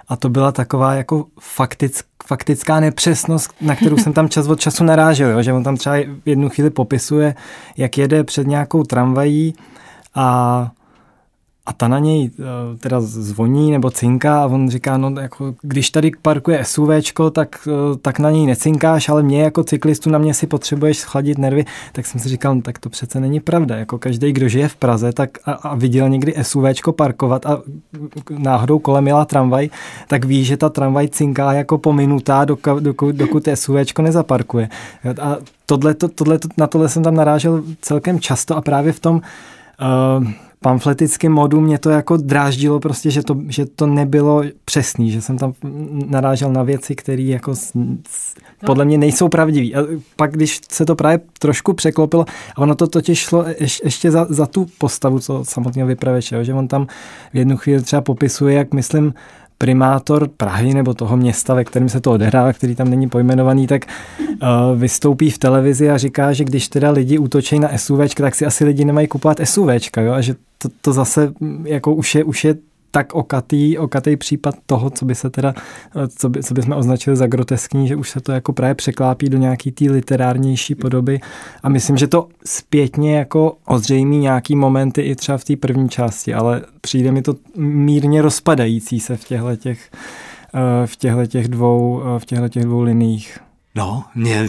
a 0.08 0.16
to 0.16 0.28
byla 0.28 0.52
taková 0.52 0.94
jako 0.94 1.26
faktick, 1.40 2.06
faktická 2.26 2.80
nepřesnost, 2.80 3.50
na 3.60 3.76
kterou 3.76 3.96
jsem 3.96 4.12
tam 4.12 4.28
čas 4.28 4.48
od 4.48 4.60
času 4.60 4.84
narážel, 4.84 5.30
jo? 5.30 5.42
že 5.42 5.52
on 5.52 5.64
tam 5.64 5.76
třeba 5.76 5.96
jednu 6.26 6.48
chvíli 6.48 6.70
popisuje, 6.70 7.34
jak 7.76 7.98
jede 7.98 8.24
před 8.24 8.46
nějakou 8.46 8.82
tramvají 8.82 9.54
a 10.14 10.70
a 11.66 11.72
ta 11.72 11.88
na 11.88 11.98
něj 11.98 12.30
eh, 12.38 12.42
teda 12.78 13.00
zvoní 13.00 13.70
nebo 13.70 13.90
cinká 13.90 14.42
a 14.42 14.46
on 14.46 14.70
říká, 14.70 14.96
no 14.96 15.20
jako, 15.20 15.54
když 15.62 15.90
tady 15.90 16.10
parkuje 16.22 16.64
SUVčko, 16.64 17.30
tak, 17.30 17.68
eh, 17.68 17.96
tak 18.02 18.18
na 18.18 18.30
něj 18.30 18.46
necinkáš, 18.46 19.08
ale 19.08 19.22
mě 19.22 19.42
jako 19.42 19.64
cyklistu 19.64 20.10
na 20.10 20.18
mě 20.18 20.34
si 20.34 20.46
potřebuješ 20.46 20.98
schladit 20.98 21.38
nervy, 21.38 21.64
tak 21.92 22.06
jsem 22.06 22.20
si 22.20 22.28
říkal, 22.28 22.54
no, 22.54 22.62
tak 22.62 22.78
to 22.78 22.88
přece 22.88 23.20
není 23.20 23.40
pravda. 23.40 23.76
Jako 23.76 23.98
každý, 23.98 24.32
kdo 24.32 24.48
žije 24.48 24.68
v 24.68 24.76
Praze 24.76 25.12
tak 25.12 25.30
a, 25.44 25.52
a 25.52 25.74
viděl 25.74 26.08
někdy 26.08 26.34
SUVčko 26.42 26.92
parkovat 26.92 27.46
a 27.46 27.60
náhodou 28.38 28.78
kolem 28.78 29.06
jela 29.06 29.24
tramvaj, 29.24 29.68
tak 30.08 30.24
ví, 30.24 30.44
že 30.44 30.56
ta 30.56 30.68
tramvaj 30.68 31.08
cinká 31.08 31.52
jako 31.52 31.78
po 31.78 31.92
minutá, 31.92 32.44
dokud, 32.44 32.82
dokud, 32.82 33.14
dokud 33.14 33.48
SUVčko 33.54 34.02
nezaparkuje. 34.02 34.68
A 35.22 35.36
tohle, 35.66 35.94
tohle, 35.94 36.38
na 36.56 36.66
tohle 36.66 36.88
jsem 36.88 37.02
tam 37.02 37.14
narážel 37.14 37.62
celkem 37.80 38.20
často 38.20 38.56
a 38.56 38.60
právě 38.60 38.92
v 38.92 39.00
tom 39.00 39.16
uh, 39.16 40.24
pamfletickém 40.60 41.32
modu 41.32 41.60
mě 41.60 41.78
to 41.78 41.90
jako 41.90 42.16
dráždilo 42.16 42.80
prostě, 42.80 43.10
že 43.10 43.22
to, 43.22 43.36
že 43.48 43.66
to 43.66 43.86
nebylo 43.86 44.42
přesný, 44.64 45.10
že 45.10 45.22
jsem 45.22 45.38
tam 45.38 45.52
narážel 46.06 46.52
na 46.52 46.62
věci, 46.62 46.94
které 46.94 47.22
jako 47.22 47.54
s, 47.54 47.72
s, 48.08 48.34
podle 48.66 48.84
mě 48.84 48.98
nejsou 48.98 49.28
pravdivé. 49.28 49.80
A 49.80 49.86
pak, 50.16 50.32
když 50.32 50.60
se 50.70 50.86
to 50.86 50.94
právě 50.94 51.20
trošku 51.38 51.72
překlopilo, 51.72 52.24
a 52.56 52.58
ono 52.58 52.74
to 52.74 52.86
totiž 52.86 53.18
šlo 53.18 53.44
ješ, 53.58 53.80
ještě 53.84 54.10
za, 54.10 54.26
za 54.30 54.46
tu 54.46 54.66
postavu, 54.78 55.18
co 55.18 55.44
samotného 55.44 55.88
vypravěče, 55.88 56.44
že 56.44 56.54
on 56.54 56.68
tam 56.68 56.86
v 57.32 57.36
jednu 57.36 57.56
chvíli 57.56 57.82
třeba 57.82 58.02
popisuje, 58.02 58.56
jak 58.56 58.74
myslím, 58.74 59.14
primátor 59.58 60.28
Prahy 60.28 60.74
nebo 60.74 60.94
toho 60.94 61.16
města, 61.16 61.54
ve 61.54 61.64
kterém 61.64 61.88
se 61.88 62.00
to 62.00 62.12
odehrává, 62.12 62.52
který 62.52 62.74
tam 62.74 62.90
není 62.90 63.08
pojmenovaný, 63.08 63.66
tak 63.66 63.86
uh, 64.18 64.38
vystoupí 64.78 65.30
v 65.30 65.38
televizi 65.38 65.90
a 65.90 65.98
říká, 65.98 66.32
že 66.32 66.44
když 66.44 66.68
teda 66.68 66.90
lidi 66.90 67.18
útočí 67.18 67.58
na 67.58 67.78
SUV, 67.78 68.14
tak 68.14 68.34
si 68.34 68.46
asi 68.46 68.64
lidi 68.64 68.84
nemají 68.84 69.06
kupovat 69.08 69.40
SUV, 69.44 69.68
jo? 69.96 70.12
a 70.12 70.20
že 70.20 70.34
to, 70.58 70.68
to 70.80 70.92
zase 70.92 71.32
mm, 71.40 71.66
jako 71.66 71.94
už 71.94 72.14
je, 72.14 72.24
už 72.24 72.44
je 72.44 72.54
tak 72.96 73.14
okatý, 73.14 73.78
okatý 73.78 74.16
případ 74.16 74.54
toho, 74.66 74.90
co 74.90 75.04
by 75.04 75.14
se 75.14 75.30
teda, 75.30 75.54
co, 76.16 76.28
by, 76.28 76.42
co 76.42 76.54
by 76.54 76.62
jsme 76.62 76.76
označili 76.76 77.16
za 77.16 77.26
groteskní, 77.26 77.88
že 77.88 77.96
už 77.96 78.10
se 78.10 78.20
to 78.20 78.32
jako 78.32 78.52
právě 78.52 78.74
překlápí 78.74 79.28
do 79.28 79.38
nějaký 79.38 79.72
té 79.72 79.84
literárnější 79.84 80.74
podoby 80.74 81.20
a 81.62 81.68
myslím, 81.68 81.96
že 81.96 82.06
to 82.06 82.28
zpětně 82.44 83.16
jako 83.16 83.56
ozřejmí 83.66 84.18
nějaký 84.18 84.56
momenty 84.56 85.02
i 85.02 85.14
třeba 85.14 85.38
v 85.38 85.44
té 85.44 85.56
první 85.56 85.88
části, 85.88 86.34
ale 86.34 86.62
přijde 86.80 87.12
mi 87.12 87.22
to 87.22 87.34
mírně 87.56 88.22
rozpadající 88.22 89.00
se 89.00 89.16
v 89.16 89.24
těchto 89.24 89.56
těch, 89.56 89.90
eh, 90.54 90.86
v 90.86 90.96
těchto 90.96 91.26
těch 91.26 91.48
dvou, 91.48 92.02
eh, 92.02 92.18
v 92.18 92.24
těchto 92.24 92.48
těch 92.48 92.64
dvou 92.64 92.82
liních. 92.82 93.38
No, 93.74 94.04
mě 94.14 94.48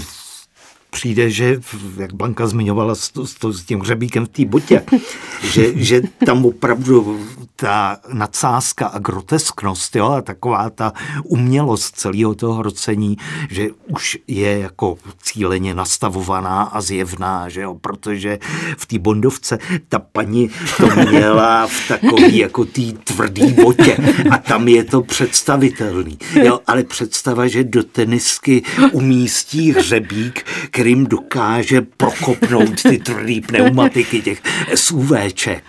přijde, 0.89 1.29
že, 1.29 1.59
jak 1.97 2.13
Blanka 2.13 2.47
zmiňovala 2.47 2.95
s, 2.95 3.11
s, 3.23 3.35
s 3.51 3.63
tím 3.63 3.79
hřebíkem 3.79 4.25
v 4.25 4.29
té 4.29 4.45
botě, 4.45 4.83
že, 5.43 5.71
že 5.75 6.01
tam 6.25 6.45
opravdu 6.45 7.19
ta 7.55 7.97
nadsázka 8.13 8.87
a 8.87 8.99
grotesknost, 8.99 9.95
jo, 9.95 10.05
a 10.05 10.21
taková 10.21 10.69
ta 10.69 10.93
umělost 11.23 11.95
celého 11.95 12.35
toho 12.35 12.61
rocení, 12.61 13.17
že 13.49 13.69
už 13.87 14.17
je 14.27 14.59
jako 14.59 14.97
cíleně 15.21 15.73
nastavovaná 15.73 16.63
a 16.63 16.81
zjevná, 16.81 17.49
že 17.49 17.61
jo, 17.61 17.75
protože 17.75 18.39
v 18.77 18.85
té 18.85 18.99
bondovce 18.99 19.59
ta 19.89 19.99
paní 19.99 20.49
to 20.77 20.87
měla 21.09 21.67
v 21.67 21.87
takový 21.87 22.37
jako 22.37 22.65
tý 22.65 22.93
tvrdý 22.93 23.53
botě 23.53 23.97
a 24.31 24.37
tam 24.37 24.67
je 24.67 24.83
to 24.83 25.01
představitelný, 25.01 26.17
jo, 26.43 26.59
ale 26.67 26.83
představa, 26.83 27.47
že 27.47 27.63
do 27.63 27.83
tenisky 27.83 28.63
umístí 28.91 29.71
hřebík, 29.71 30.45
kterým 30.77 31.05
dokáže 31.05 31.81
prokopnout 31.81 32.81
ty 32.81 32.97
tvrdý 32.97 33.41
pneumatiky 33.41 34.21
těch 34.21 34.41
SUVček 34.75 35.63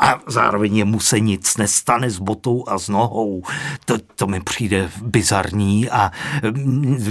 a 0.00 0.20
zároveň 0.26 0.76
jemu 0.76 1.00
se 1.00 1.20
nic 1.20 1.56
nestane 1.56 2.10
s 2.10 2.18
botou 2.18 2.64
a 2.68 2.78
s 2.78 2.88
nohou. 2.88 3.42
To, 3.84 3.94
to 4.16 4.26
mi 4.26 4.40
přijde 4.40 4.90
bizarní 5.02 5.90
a 5.90 6.10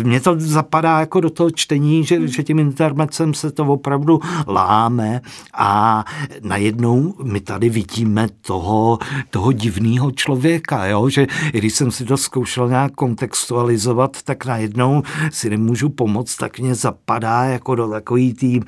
mně 0.04 0.20
to 0.20 0.36
zapadá 0.38 1.00
jako 1.00 1.20
do 1.22 1.30
toho 1.30 1.52
čtení, 1.52 2.06
že, 2.06 2.28
že 2.28 2.44
tím 2.44 2.60
intermecem 2.60 3.34
se 3.34 3.52
to 3.52 3.66
opravdu 3.66 4.20
láme 4.48 5.22
a 5.54 6.06
najednou 6.42 7.14
my 7.24 7.40
tady 7.40 7.70
vidíme 7.70 8.28
toho, 8.42 9.00
toho 9.30 9.52
divného 9.52 10.12
člověka, 10.12 10.86
jo? 10.86 11.10
že 11.10 11.28
když 11.52 11.74
jsem 11.74 11.92
si 11.92 12.06
to 12.06 12.18
zkoušel 12.18 12.70
nějak 12.70 12.94
kontextualizovat, 12.94 14.22
tak 14.24 14.46
najednou 14.46 15.04
si 15.32 15.50
nemůžu 15.50 15.90
pomoct, 15.90 16.36
tak 16.36 16.60
mě 16.60 16.76
zapadá 16.76 17.44
jako 17.44 17.76
do 17.76 17.90
takový 17.90 18.34
tý 18.34 18.60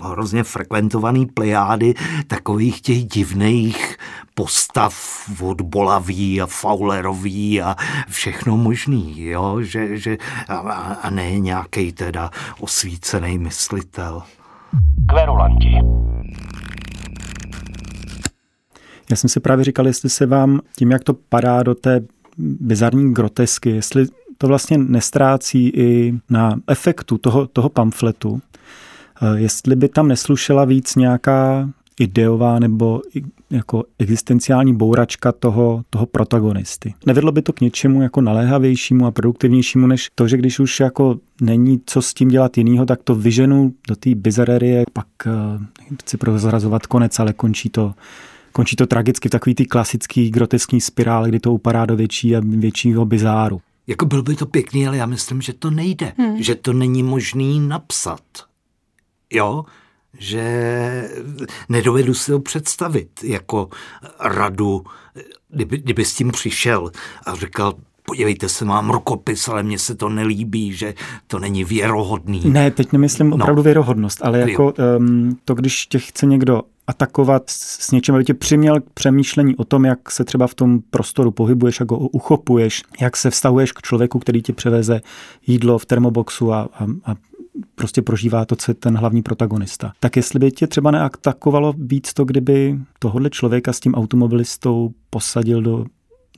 hrozně 0.00 0.44
frekventovaný 0.44 1.26
plejády 1.26 1.94
takových 2.26 2.80
těch 2.80 3.04
divných 3.04 3.43
různých 3.44 3.96
postav 4.34 4.94
od 5.42 5.60
Bolaví 5.60 6.40
a 6.40 6.46
Fowlerový 6.46 7.62
a 7.62 7.76
všechno 8.08 8.56
možný, 8.56 9.20
jo? 9.20 9.62
Že, 9.62 9.98
že, 9.98 10.16
a, 10.48 10.56
a 11.02 11.10
ne 11.10 11.38
nějaký 11.38 11.92
teda 11.92 12.30
osvícený 12.60 13.38
myslitel. 13.38 14.22
Kverulanti. 15.08 15.74
Já 19.10 19.16
jsem 19.16 19.30
si 19.30 19.40
právě 19.40 19.64
říkal, 19.64 19.86
jestli 19.86 20.10
se 20.10 20.26
vám 20.26 20.60
tím, 20.78 20.90
jak 20.90 21.04
to 21.04 21.14
padá 21.14 21.62
do 21.62 21.74
té 21.74 22.00
bizarní 22.38 23.14
grotesky, 23.14 23.70
jestli 23.70 24.06
to 24.38 24.48
vlastně 24.48 24.78
nestrácí 24.78 25.68
i 25.68 26.14
na 26.30 26.54
efektu 26.68 27.18
toho, 27.18 27.46
toho 27.46 27.68
pamfletu, 27.68 28.40
eh, 29.22 29.40
jestli 29.40 29.76
by 29.76 29.88
tam 29.88 30.08
neslušela 30.08 30.64
víc 30.64 30.96
nějaká 30.96 31.68
ideová 32.00 32.58
nebo 32.58 33.02
jako 33.50 33.84
existenciální 33.98 34.76
bouračka 34.76 35.32
toho, 35.32 35.82
toho 35.90 36.06
protagonisty. 36.06 36.94
Nevedlo 37.06 37.32
by 37.32 37.42
to 37.42 37.52
k 37.52 37.60
něčemu 37.60 38.02
jako 38.02 38.20
naléhavějšímu 38.20 39.06
a 39.06 39.10
produktivnějšímu, 39.10 39.86
než 39.86 40.08
to, 40.14 40.28
že 40.28 40.36
když 40.36 40.58
už 40.58 40.80
jako 40.80 41.18
není 41.40 41.80
co 41.86 42.02
s 42.02 42.14
tím 42.14 42.28
dělat 42.28 42.58
jinýho, 42.58 42.86
tak 42.86 43.02
to 43.02 43.14
vyženu 43.14 43.74
do 43.88 43.96
té 43.96 44.14
bizarerie, 44.14 44.84
pak 44.92 45.06
chci 46.02 46.16
prozrazovat 46.16 46.86
konec, 46.86 47.18
ale 47.18 47.32
končí 47.32 47.68
to 47.68 47.94
končí 48.52 48.76
to 48.76 48.86
tragicky 48.86 49.28
v 49.28 49.30
takový 49.30 49.54
ty 49.54 49.66
klasický 49.66 50.30
groteskní 50.30 50.80
spirále, 50.80 51.28
kdy 51.28 51.40
to 51.40 51.52
upadá 51.52 51.86
do 51.86 51.96
větší 51.96 52.36
a 52.36 52.40
většího 52.44 53.04
bizáru. 53.04 53.60
Jako 53.86 54.06
byl 54.06 54.22
by 54.22 54.36
to 54.36 54.46
pěkný, 54.46 54.86
ale 54.86 54.96
já 54.96 55.06
myslím, 55.06 55.42
že 55.42 55.52
to 55.52 55.70
nejde. 55.70 56.12
Hmm. 56.18 56.42
Že 56.42 56.54
to 56.54 56.72
není 56.72 57.02
možný 57.02 57.60
napsat. 57.60 58.20
Jo? 59.32 59.64
Že 60.18 61.10
nedovedu 61.68 62.14
si 62.14 62.30
to 62.30 62.40
představit 62.40 63.08
jako 63.22 63.68
radu, 64.20 64.84
kdyby, 65.48 65.78
kdyby 65.78 66.04
s 66.04 66.14
tím 66.14 66.30
přišel 66.30 66.90
a 67.26 67.34
říkal, 67.34 67.74
podívejte 68.06 68.48
se, 68.48 68.64
mám 68.64 68.90
rukopis, 68.90 69.48
ale 69.48 69.62
mně 69.62 69.78
se 69.78 69.94
to 69.94 70.08
nelíbí, 70.08 70.72
že 70.72 70.94
to 71.26 71.38
není 71.38 71.64
věrohodný. 71.64 72.42
Ne, 72.44 72.70
teď 72.70 72.92
nemyslím 72.92 73.30
no. 73.30 73.36
opravdu 73.36 73.62
věrohodnost, 73.62 74.24
ale 74.24 74.38
jako 74.38 74.74
um, 74.98 75.38
to, 75.44 75.54
když 75.54 75.86
tě 75.86 75.98
chce 75.98 76.26
někdo 76.26 76.62
atakovat 76.86 77.42
s 77.46 77.90
něčím, 77.90 78.14
aby 78.14 78.24
tě 78.24 78.34
přiměl 78.34 78.80
k 78.80 78.84
přemýšlení 78.94 79.56
o 79.56 79.64
tom, 79.64 79.84
jak 79.84 80.10
se 80.10 80.24
třeba 80.24 80.46
v 80.46 80.54
tom 80.54 80.80
prostoru 80.90 81.30
pohybuješ, 81.30 81.80
jak 81.80 81.90
ho 81.90 81.98
uchopuješ, 81.98 82.82
jak 83.00 83.16
se 83.16 83.30
vztahuješ 83.30 83.72
k 83.72 83.82
člověku, 83.82 84.18
který 84.18 84.42
ti 84.42 84.52
převeze 84.52 85.00
jídlo 85.46 85.78
v 85.78 85.86
termoboxu 85.86 86.52
a, 86.52 86.68
a, 86.74 86.86
a 87.04 87.14
prostě 87.74 88.02
prožívá 88.02 88.44
to, 88.44 88.56
co 88.56 88.70
je 88.70 88.74
ten 88.74 88.96
hlavní 88.96 89.22
protagonista. 89.22 89.92
Tak 90.00 90.16
jestli 90.16 90.38
by 90.38 90.50
tě 90.50 90.66
třeba 90.66 90.90
neatakovalo 90.90 91.74
víc 91.78 92.14
to, 92.14 92.24
kdyby 92.24 92.78
tohohle 92.98 93.30
člověka 93.30 93.72
s 93.72 93.80
tím 93.80 93.94
automobilistou 93.94 94.90
posadil 95.10 95.62
do, 95.62 95.86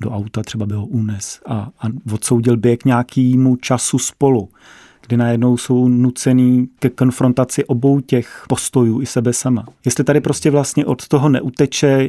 do 0.00 0.10
auta, 0.10 0.42
třeba 0.42 0.66
by 0.66 0.74
ho 0.74 0.86
unes 0.86 1.40
a, 1.46 1.54
a 1.54 1.86
odsoudil 2.12 2.56
by 2.56 2.76
k 2.76 2.84
nějakému 2.84 3.56
času 3.56 3.98
spolu 3.98 4.48
kdy 5.06 5.16
najednou 5.16 5.56
jsou 5.56 5.88
nucený 5.88 6.68
ke 6.78 6.90
konfrontaci 6.90 7.64
obou 7.64 8.00
těch 8.00 8.44
postojů 8.48 9.02
i 9.02 9.06
sebe 9.06 9.32
sama. 9.32 9.64
Jestli 9.84 10.04
tady 10.04 10.20
prostě 10.20 10.50
vlastně 10.50 10.86
od 10.86 11.08
toho 11.08 11.28
neuteče 11.28 12.08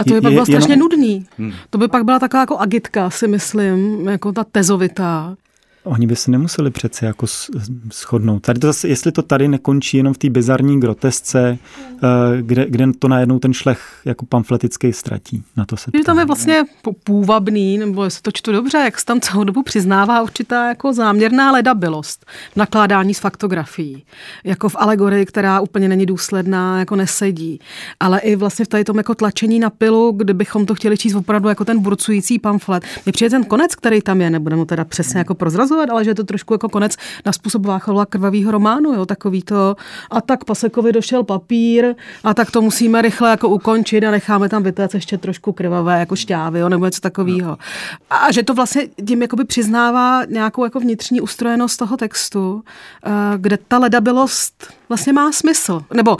a 0.00 0.04
to 0.04 0.14
by 0.14 0.20
pak 0.20 0.32
bylo 0.32 0.46
strašně 0.46 0.72
jenom... 0.72 0.88
nudný. 0.88 1.26
Hmm. 1.38 1.52
To 1.70 1.78
by 1.78 1.88
pak 1.88 2.04
byla 2.04 2.18
taková 2.18 2.40
jako 2.40 2.58
agitka, 2.58 3.10
si 3.10 3.28
myslím, 3.28 4.08
jako 4.08 4.32
ta 4.32 4.44
tezovitá. 4.44 5.36
Oni 5.84 6.06
by 6.06 6.16
se 6.16 6.30
nemuseli 6.30 6.70
přece 6.70 7.06
jako 7.06 7.26
shodnout. 7.92 8.42
Tady 8.42 8.60
to 8.60 8.66
zase, 8.66 8.88
jestli 8.88 9.12
to 9.12 9.22
tady 9.22 9.48
nekončí 9.48 9.96
jenom 9.96 10.14
v 10.14 10.18
té 10.18 10.30
bizarní 10.30 10.80
grotesce, 10.80 11.58
eh, 11.78 12.42
kde, 12.42 12.66
kde 12.68 12.92
to 12.98 13.08
najednou 13.08 13.38
ten 13.38 13.52
šlech 13.52 14.00
jako 14.04 14.26
pamfletický 14.26 14.92
ztratí. 14.92 15.42
Na 15.56 15.64
to 15.64 15.76
se 15.76 15.90
Že 15.98 16.04
tam 16.04 16.18
je 16.18 16.24
vlastně 16.24 16.62
půvabný, 17.04 17.78
nebo 17.78 18.04
jestli 18.04 18.22
to 18.22 18.30
čtu 18.30 18.52
dobře, 18.52 18.78
jak 18.78 19.00
se 19.00 19.06
tam 19.06 19.20
celou 19.20 19.44
dobu 19.44 19.62
přiznává 19.62 20.22
určitá 20.22 20.68
jako 20.68 20.92
záměrná 20.92 21.52
ledabilost 21.52 22.26
v 22.52 22.56
nakládání 22.56 23.14
s 23.14 23.18
faktografií. 23.18 24.04
Jako 24.44 24.68
v 24.68 24.76
alegorii, 24.78 25.26
která 25.26 25.60
úplně 25.60 25.88
není 25.88 26.06
důsledná, 26.06 26.78
jako 26.78 26.96
nesedí. 26.96 27.60
Ale 28.00 28.18
i 28.18 28.36
vlastně 28.36 28.64
v 28.64 28.68
tady 28.68 28.84
tom 28.84 28.96
jako 28.96 29.14
tlačení 29.14 29.58
na 29.58 29.70
pilu, 29.70 30.12
kdybychom 30.12 30.66
to 30.66 30.74
chtěli 30.74 30.98
číst 30.98 31.14
opravdu 31.14 31.48
jako 31.48 31.64
ten 31.64 31.78
burcující 31.78 32.38
pamflet. 32.38 32.84
Mně 33.06 33.12
přijde 33.12 33.30
ten 33.30 33.44
konec, 33.44 33.74
který 33.74 34.02
tam 34.02 34.20
je, 34.20 34.30
nebudeme 34.30 34.66
teda 34.66 34.84
přesně 34.84 35.18
jako 35.18 35.34
prozrazovat, 35.34 35.73
ukazovat, 35.74 35.90
ale 35.90 36.04
že 36.04 36.10
je 36.10 36.14
to 36.14 36.24
trošku 36.24 36.54
jako 36.54 36.68
konec 36.68 36.96
na 37.26 37.32
způsob 37.32 37.66
Váchala 37.66 38.06
krvavého 38.06 38.50
románu, 38.50 38.92
jo, 38.92 39.06
takový 39.06 39.42
to. 39.42 39.76
A 40.10 40.20
tak 40.20 40.44
Pasekovi 40.44 40.92
došel 40.92 41.24
papír 41.24 41.94
a 42.24 42.34
tak 42.34 42.50
to 42.50 42.62
musíme 42.62 43.02
rychle 43.02 43.30
jako 43.30 43.48
ukončit 43.48 44.04
a 44.04 44.10
necháme 44.10 44.48
tam 44.48 44.62
vytéct 44.62 44.94
ještě 44.94 45.18
trošku 45.18 45.52
krvavé 45.52 45.98
jako 46.00 46.16
šťávy, 46.16 46.60
jo, 46.60 46.68
nebo 46.68 46.84
něco 46.84 47.00
takového. 47.00 47.58
A 48.10 48.32
že 48.32 48.42
to 48.42 48.54
vlastně 48.54 48.88
tím 49.06 49.22
jakoby 49.22 49.44
přiznává 49.44 50.24
nějakou 50.24 50.64
jako 50.64 50.80
vnitřní 50.80 51.20
ustrojenost 51.20 51.78
toho 51.78 51.96
textu, 51.96 52.62
eh, 53.06 53.10
kde 53.36 53.58
ta 53.68 53.78
ledabilost 53.78 54.72
vlastně 54.88 55.12
má 55.12 55.32
smysl, 55.32 55.82
nebo 55.94 56.16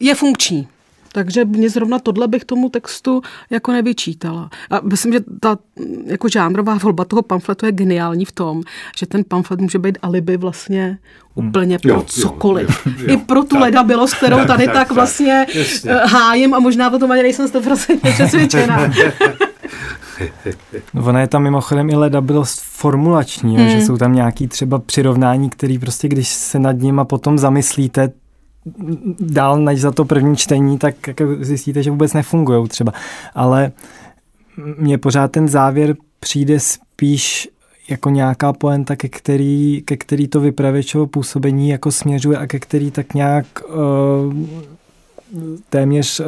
je 0.00 0.14
funkční. 0.14 0.68
Takže 1.12 1.44
mě 1.44 1.70
zrovna 1.70 1.98
tohle 1.98 2.28
bych 2.28 2.44
tomu 2.44 2.68
textu 2.68 3.22
jako 3.50 3.72
nevyčítala. 3.72 4.50
A 4.70 4.80
myslím, 4.80 5.12
že 5.12 5.20
ta 5.40 5.58
jako 6.04 6.28
žánrová 6.28 6.74
volba 6.74 7.04
toho 7.04 7.22
pamfletu 7.22 7.66
je 7.66 7.72
geniální 7.72 8.24
v 8.24 8.32
tom, 8.32 8.62
že 8.98 9.06
ten 9.06 9.24
pamflet 9.28 9.60
může 9.60 9.78
být 9.78 9.98
alibi 10.02 10.36
vlastně 10.36 10.98
hmm. 11.36 11.48
úplně 11.48 11.78
pro 11.78 11.90
jo, 11.90 12.02
cokoliv. 12.06 12.86
Jo, 12.86 12.92
jo, 12.98 13.04
jo. 13.06 13.14
I 13.14 13.16
pro 13.16 13.42
tu 13.42 13.48
tak, 13.48 13.60
ledabilost, 13.60 14.14
kterou 14.14 14.36
tak, 14.36 14.46
tady 14.46 14.66
tak, 14.66 14.74
tak, 14.74 14.88
tak 14.88 14.94
vlastně 14.94 15.46
jasně. 15.54 15.90
Eh, 15.90 16.06
hájím 16.06 16.54
a 16.54 16.58
možná 16.60 16.92
o 16.92 16.98
tom 16.98 17.10
ani 17.10 17.22
nejsem 17.22 17.46
100% 17.46 18.12
přesvědčená. 18.12 18.90
No 20.94 21.04
ona 21.04 21.20
je 21.20 21.26
tam 21.26 21.42
mimochodem 21.42 21.90
i 21.90 21.96
ledabilost 21.96 22.60
formulační, 22.60 23.56
hmm. 23.56 23.68
že 23.68 23.80
jsou 23.80 23.96
tam 23.96 24.12
nějaký 24.12 24.48
třeba 24.48 24.78
přirovnání, 24.78 25.50
který 25.50 25.78
prostě, 25.78 26.08
když 26.08 26.28
se 26.28 26.58
nad 26.58 26.72
ním 26.72 27.00
a 27.00 27.04
potom 27.04 27.38
zamyslíte, 27.38 28.12
dál 29.20 29.60
než 29.60 29.80
za 29.80 29.90
to 29.90 30.04
první 30.04 30.36
čtení, 30.36 30.78
tak 30.78 31.06
jako 31.06 31.24
zjistíte, 31.40 31.82
že 31.82 31.90
vůbec 31.90 32.12
nefungují 32.12 32.68
třeba. 32.68 32.92
Ale 33.34 33.72
mně 34.78 34.98
pořád 34.98 35.30
ten 35.30 35.48
závěr 35.48 35.96
přijde 36.20 36.60
spíš 36.60 37.48
jako 37.88 38.10
nějaká 38.10 38.52
poenta, 38.52 38.96
ke 38.96 39.08
který, 39.08 39.82
ke 39.84 39.96
který 39.96 40.28
to 40.28 40.40
vypravěčovo 40.40 41.06
působení 41.06 41.68
jako 41.68 41.92
směřuje 41.92 42.38
a 42.38 42.46
ke 42.46 42.58
který 42.58 42.90
tak 42.90 43.14
nějak 43.14 43.46
uh, 43.68 44.34
téměř 45.70 46.20
uh, 46.20 46.26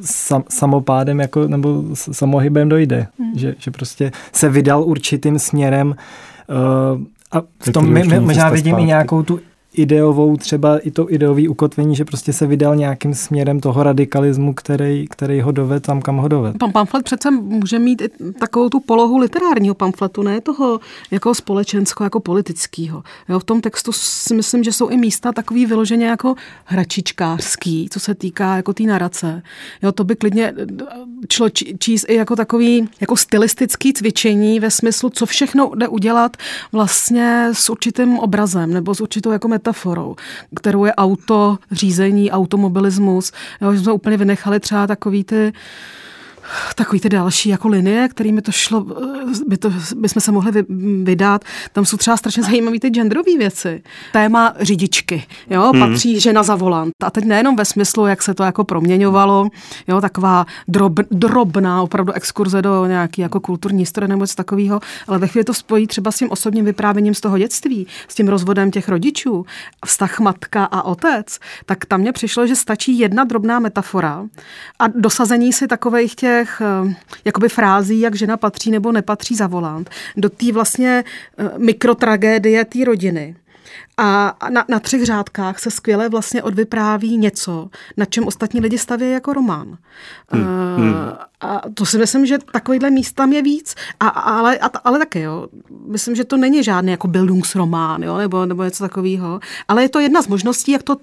sam, 0.00 0.44
samopádem 0.48 1.20
jako, 1.20 1.48
nebo 1.48 1.84
samohybem 1.94 2.68
dojde. 2.68 3.06
Hmm. 3.18 3.38
Že, 3.38 3.54
že 3.58 3.70
prostě 3.70 4.12
se 4.32 4.48
vydal 4.48 4.84
určitým 4.84 5.38
směrem 5.38 5.88
uh, 5.88 7.02
a 7.32 7.42
v 7.60 7.72
tom 7.72 7.92
my, 7.92 8.04
my, 8.04 8.20
možná 8.20 8.50
vidím 8.50 8.78
i 8.78 8.84
nějakou 8.84 9.22
tu 9.22 9.40
ideovou, 9.74 10.36
třeba 10.36 10.78
i 10.78 10.90
to 10.90 11.12
ideový 11.12 11.48
ukotvení, 11.48 11.96
že 11.96 12.04
prostě 12.04 12.32
se 12.32 12.46
vydal 12.46 12.76
nějakým 12.76 13.14
směrem 13.14 13.60
toho 13.60 13.82
radikalismu, 13.82 14.54
který, 14.54 15.06
který 15.10 15.40
ho 15.40 15.52
doved 15.52 15.82
tam, 15.82 16.02
kam 16.02 16.16
ho 16.16 16.28
doved. 16.28 16.58
Pan 16.58 16.72
pamflet 16.72 17.04
přece 17.04 17.30
může 17.30 17.78
mít 17.78 18.02
i 18.02 18.08
takovou 18.40 18.68
tu 18.68 18.80
polohu 18.80 19.18
literárního 19.18 19.74
pamfletu, 19.74 20.22
ne 20.22 20.40
toho 20.40 20.80
jako 21.10 21.34
společenského, 21.34 22.06
jako 22.06 22.20
politického. 22.20 23.02
Jo, 23.28 23.38
v 23.38 23.44
tom 23.44 23.60
textu 23.60 23.92
si 23.92 24.34
myslím, 24.34 24.64
že 24.64 24.72
jsou 24.72 24.88
i 24.88 24.96
místa 24.96 25.32
takový 25.32 25.66
vyloženě 25.66 26.06
jako 26.06 26.34
hračičkářský, 26.64 27.88
co 27.90 28.00
se 28.00 28.14
týká 28.14 28.56
jako 28.56 28.72
té 28.72 28.82
narace. 28.82 29.42
Jo, 29.82 29.92
to 29.92 30.04
by 30.04 30.16
klidně 30.16 30.54
člo 31.28 31.48
číst 31.78 32.04
i 32.08 32.14
jako 32.14 32.36
takový 32.36 32.88
jako 33.00 33.16
stylistický 33.16 33.92
cvičení 33.92 34.60
ve 34.60 34.70
smyslu, 34.70 35.10
co 35.10 35.26
všechno 35.26 35.70
jde 35.74 35.88
udělat 35.88 36.36
vlastně 36.72 37.48
s 37.52 37.70
určitým 37.70 38.18
obrazem 38.18 38.72
nebo 38.72 38.94
s 38.94 39.00
určitou 39.00 39.30
jako 39.30 39.48
metaforou, 39.62 40.16
kterou 40.56 40.84
je 40.84 40.94
auto, 40.94 41.58
řízení, 41.70 42.30
automobilismus. 42.30 43.32
Jo, 43.60 43.72
že 43.72 43.80
jsme 43.80 43.92
úplně 43.92 44.16
vynechali 44.16 44.60
třeba 44.60 44.86
takový 44.86 45.24
ty 45.24 45.52
takový 46.74 47.00
ty 47.00 47.08
další 47.08 47.48
jako 47.48 47.68
linie, 47.68 48.08
kterými 48.08 48.42
to 48.42 48.52
šlo, 48.52 48.86
by, 49.46 49.56
to, 49.56 49.72
by 49.96 50.08
jsme 50.08 50.20
se 50.20 50.32
mohli 50.32 50.64
vydat. 51.02 51.44
Tam 51.72 51.84
jsou 51.84 51.96
třeba 51.96 52.16
strašně 52.16 52.42
zajímavé 52.42 52.78
ty 52.80 52.88
genderové 52.88 53.38
věci. 53.38 53.82
Téma 54.12 54.54
řidičky, 54.60 55.24
jo, 55.50 55.70
hmm. 55.74 55.80
patří 55.80 56.20
žena 56.20 56.42
za 56.42 56.56
volant. 56.56 56.92
A 57.02 57.10
teď 57.10 57.24
nejenom 57.24 57.56
ve 57.56 57.64
smyslu, 57.64 58.06
jak 58.06 58.22
se 58.22 58.34
to 58.34 58.42
jako 58.42 58.64
proměňovalo, 58.64 59.48
jo, 59.88 60.00
taková 60.00 60.46
drob, 60.68 60.92
drobná 61.10 61.82
opravdu 61.82 62.12
exkurze 62.12 62.62
do 62.62 62.86
nějaký 62.86 63.22
jako 63.22 63.40
kulturní 63.40 63.78
historie 63.78 64.08
nebo 64.08 64.22
něco 64.22 64.34
takového, 64.34 64.80
ale 65.06 65.18
ve 65.18 65.26
chvíli 65.26 65.44
to 65.44 65.54
spojí 65.54 65.86
třeba 65.86 66.10
s 66.10 66.16
tím 66.16 66.30
osobním 66.30 66.64
vyprávěním 66.64 67.14
z 67.14 67.20
toho 67.20 67.38
dětství, 67.38 67.86
s 68.08 68.14
tím 68.14 68.28
rozvodem 68.28 68.70
těch 68.70 68.88
rodičů, 68.88 69.46
vztah 69.86 70.20
matka 70.20 70.64
a 70.64 70.82
otec, 70.82 71.38
tak 71.66 71.84
tam 71.84 72.00
mně 72.00 72.12
přišlo, 72.12 72.46
že 72.46 72.56
stačí 72.56 72.98
jedna 72.98 73.24
drobná 73.24 73.58
metafora 73.58 74.24
a 74.78 74.86
dosazení 74.88 75.52
si 75.52 75.66
takových 75.66 76.14
těch 76.14 76.41
těch 76.42 76.60
eh, 76.60 76.94
jakoby 77.24 77.48
frází, 77.48 78.00
jak 78.00 78.14
žena 78.14 78.36
patří 78.36 78.70
nebo 78.70 78.92
nepatří 78.92 79.34
za 79.34 79.46
volant, 79.46 79.90
do 80.16 80.28
té 80.28 80.52
vlastně 80.52 81.04
eh, 81.38 81.50
mikrotragédie 81.58 82.64
té 82.64 82.84
rodiny. 82.84 83.36
A 83.96 84.36
na, 84.50 84.64
na 84.68 84.80
třech 84.80 85.04
řádkách 85.04 85.58
se 85.58 85.70
skvěle 85.70 86.08
vlastně 86.08 86.42
odvypráví 86.42 87.16
něco, 87.16 87.70
na 87.96 88.04
čem 88.04 88.26
ostatní 88.26 88.60
lidi 88.60 88.78
staví 88.78 89.10
jako 89.10 89.32
román. 89.32 89.76
Hmm. 90.28 90.42
Uh, 90.42 90.48
hmm. 90.82 90.94
A 91.42 91.60
to 91.74 91.86
si 91.86 91.98
myslím, 91.98 92.26
že 92.26 92.38
takovýhle 92.52 92.90
míst 92.90 93.12
tam 93.12 93.32
je 93.32 93.42
víc, 93.42 93.74
a, 94.00 94.08
ale, 94.08 94.58
a, 94.58 94.66
ale 94.84 94.98
také, 94.98 95.20
jo. 95.20 95.46
Myslím, 95.86 96.14
že 96.14 96.24
to 96.24 96.36
není 96.36 96.62
žádný 96.62 96.90
jako 96.90 97.08
Bildungsromán, 97.08 98.02
jo, 98.02 98.16
nebo, 98.16 98.46
nebo 98.46 98.62
něco 98.62 98.84
takového, 98.84 99.40
ale 99.68 99.82
je 99.82 99.88
to 99.88 100.00
jedna 100.00 100.22
z 100.22 100.28
možností, 100.28 100.72
jak, 100.72 100.82
to, 100.82 100.96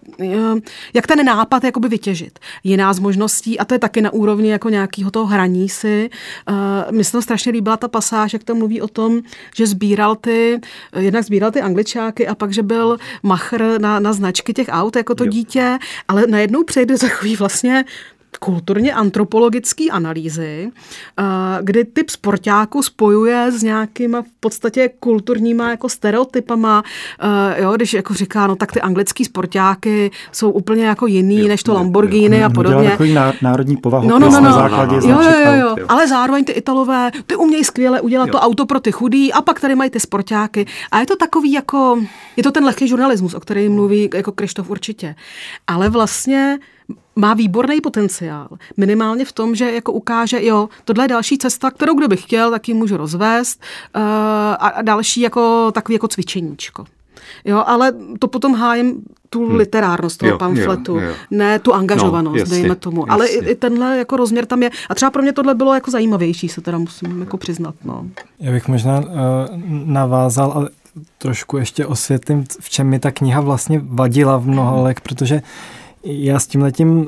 jak 0.94 1.08
ten 1.08 1.26
nápad 1.26 1.64
jakoby 1.64 1.88
vytěžit. 1.88 2.40
Jiná 2.64 2.94
z 2.94 3.00
možností, 3.00 3.60
a 3.60 3.66
to 3.66 3.74
je 3.76 3.80
taky 3.80 4.02
na 4.02 4.14
úrovni 4.14 4.50
jako 4.50 4.70
nějakého 4.70 5.12
toho 5.12 5.26
hraní 5.26 5.70
si, 5.70 6.10
uh, 6.50 6.56
mně 6.92 7.04
se 7.04 7.12
to 7.12 7.22
strašně 7.22 7.52
líbila 7.52 7.78
ta 7.78 7.88
pasáž, 7.88 8.34
jak 8.34 8.44
to 8.44 8.56
mluví 8.56 8.82
o 8.82 8.88
tom, 8.88 9.22
že 9.56 9.68
sbíral 9.68 10.16
ty, 10.16 10.60
jednak 11.00 11.24
sbíral 11.24 11.52
ty 11.52 11.62
angličáky 11.62 12.28
a 12.28 12.36
pak, 12.36 12.54
že 12.54 12.64
byl 12.64 12.98
machr 13.24 13.82
na, 13.82 14.00
na 14.00 14.14
značky 14.14 14.54
těch 14.54 14.68
aut 14.70 14.96
jako 14.96 15.16
to 15.16 15.24
jo. 15.24 15.32
dítě, 15.32 15.78
ale 16.08 16.28
najednou 16.28 16.64
přejde 16.64 16.98
takový 16.98 17.36
vlastně 17.36 17.86
kulturně 18.38 18.94
antropologické 18.94 19.86
analýzy, 19.92 20.72
eh, 21.20 21.24
kdy 21.62 21.86
typ 21.86 22.10
sportáků 22.10 22.84
spojuje 22.84 23.52
s 23.52 23.64
nějakýma 23.64 24.22
v 24.22 24.26
podstatě 24.40 24.90
kulturníma 25.00 25.70
jako 25.70 25.90
stereotypama, 25.90 26.84
eh, 27.22 27.62
jo, 27.62 27.74
když 27.76 27.94
jako 27.94 28.14
říká, 28.14 28.48
no 28.48 28.56
tak 28.56 28.72
ty 28.72 28.82
anglický 28.82 29.26
sportáky 29.26 30.12
jsou 30.32 30.52
úplně 30.52 30.86
jako 30.86 31.08
jiný 31.08 31.40
jo, 31.40 31.48
než 31.48 31.64
to 31.64 31.74
Lamborghini 31.74 32.36
jo, 32.36 32.42
jo. 32.42 32.46
a 32.46 32.50
podobně. 32.50 32.90
takový 32.90 33.16
národní 33.42 33.78
povahu 33.78 34.10
no, 34.10 34.20
no, 34.20 34.30
no, 34.30 34.42
no. 34.42 34.54
základě 34.54 34.96
jo, 34.96 35.22
jo, 35.22 35.32
jo, 35.46 35.76
jo. 35.78 35.86
Ale 35.90 36.08
zároveň 36.08 36.44
ty 36.44 36.52
Italové, 36.52 37.12
ty 37.28 37.36
umějí 37.36 37.64
skvěle 37.64 38.02
udělat 38.02 38.28
jo. 38.28 38.32
to 38.32 38.40
auto 38.40 38.66
pro 38.66 38.80
ty 38.80 38.92
chudý 38.92 39.34
a 39.34 39.42
pak 39.42 39.60
tady 39.60 39.76
mají 39.76 39.90
ty 39.90 40.00
sportáky. 40.00 40.66
A 40.92 41.00
je 41.00 41.06
to 41.06 41.16
takový 41.16 41.52
jako, 41.52 42.00
je 42.38 42.44
to 42.44 42.52
ten 42.52 42.66
lehký 42.66 42.88
žurnalismus, 42.88 43.34
o 43.34 43.40
kterém 43.40 43.74
mluví 43.74 44.10
jako 44.14 44.32
Krištof 44.32 44.70
určitě. 44.70 45.16
Ale 45.68 45.90
vlastně 45.90 46.60
má 47.16 47.34
výborný 47.34 47.82
potenciál. 47.82 48.48
Minimálně 48.78 49.26
v 49.26 49.32
tom, 49.32 49.56
že 49.56 49.72
jako 49.72 49.92
ukáže, 49.92 50.46
jo, 50.46 50.70
tohle 50.86 51.04
je 51.04 51.08
další 51.08 51.38
cesta, 51.38 51.72
kterou 51.72 51.96
kdo 51.96 52.08
by 52.08 52.18
chtěl, 52.18 52.52
tak 52.52 52.68
ji 52.68 52.74
můžu 52.74 52.98
rozvést 52.98 53.62
uh, 53.96 54.02
a 54.60 54.82
další 54.82 55.22
jako 55.22 55.72
takový 55.72 55.94
jako 55.94 56.08
cvičeníčko. 56.08 56.86
Jo, 57.46 57.64
ale 57.68 57.94
to 58.20 58.28
potom 58.28 58.56
hájím 58.56 59.02
tu 59.30 59.46
hmm. 59.48 59.56
literárnost 59.56 60.18
toho 60.18 60.30
jo, 60.30 60.38
pamfletu, 60.38 60.96
jo, 60.96 61.02
jo. 61.02 61.14
ne 61.32 61.60
tu 61.60 61.74
angažovanost, 61.74 62.36
no, 62.36 62.40
jasně, 62.40 62.58
dejme 62.58 62.76
tomu. 62.76 63.02
Jasně. 63.02 63.12
Ale 63.12 63.28
i, 63.28 63.52
i 63.52 63.56
tenhle 63.56 63.98
jako 63.98 64.18
rozměr 64.18 64.46
tam 64.46 64.64
je. 64.64 64.70
A 64.90 64.96
třeba 64.96 65.12
pro 65.12 65.22
mě 65.22 65.34
tohle 65.34 65.56
bylo 65.56 65.74
jako 65.74 65.92
zajímavější, 65.92 66.50
se 66.50 66.62
teda 66.62 66.78
musím 66.78 67.20
jako 67.20 67.38
přiznat. 67.38 67.76
No. 67.86 68.06
Já 68.40 68.52
bych 68.52 68.68
možná 68.68 69.00
uh, 69.00 69.06
navázal, 69.86 70.52
ale 70.56 70.70
trošku 71.18 71.58
ještě 71.58 71.86
osvětlím, 71.86 72.46
v 72.60 72.70
čem 72.70 72.88
mi 72.88 73.00
ta 73.00 73.12
kniha 73.12 73.42
vlastně 73.42 73.82
vadila 73.84 74.38
v 74.38 74.48
mnoha 74.48 74.72
hmm. 74.72 74.84
lek, 74.84 75.02
protože 75.02 75.42
já 76.04 76.40
s 76.40 76.48
tím 76.48 76.62
letím 76.62 77.08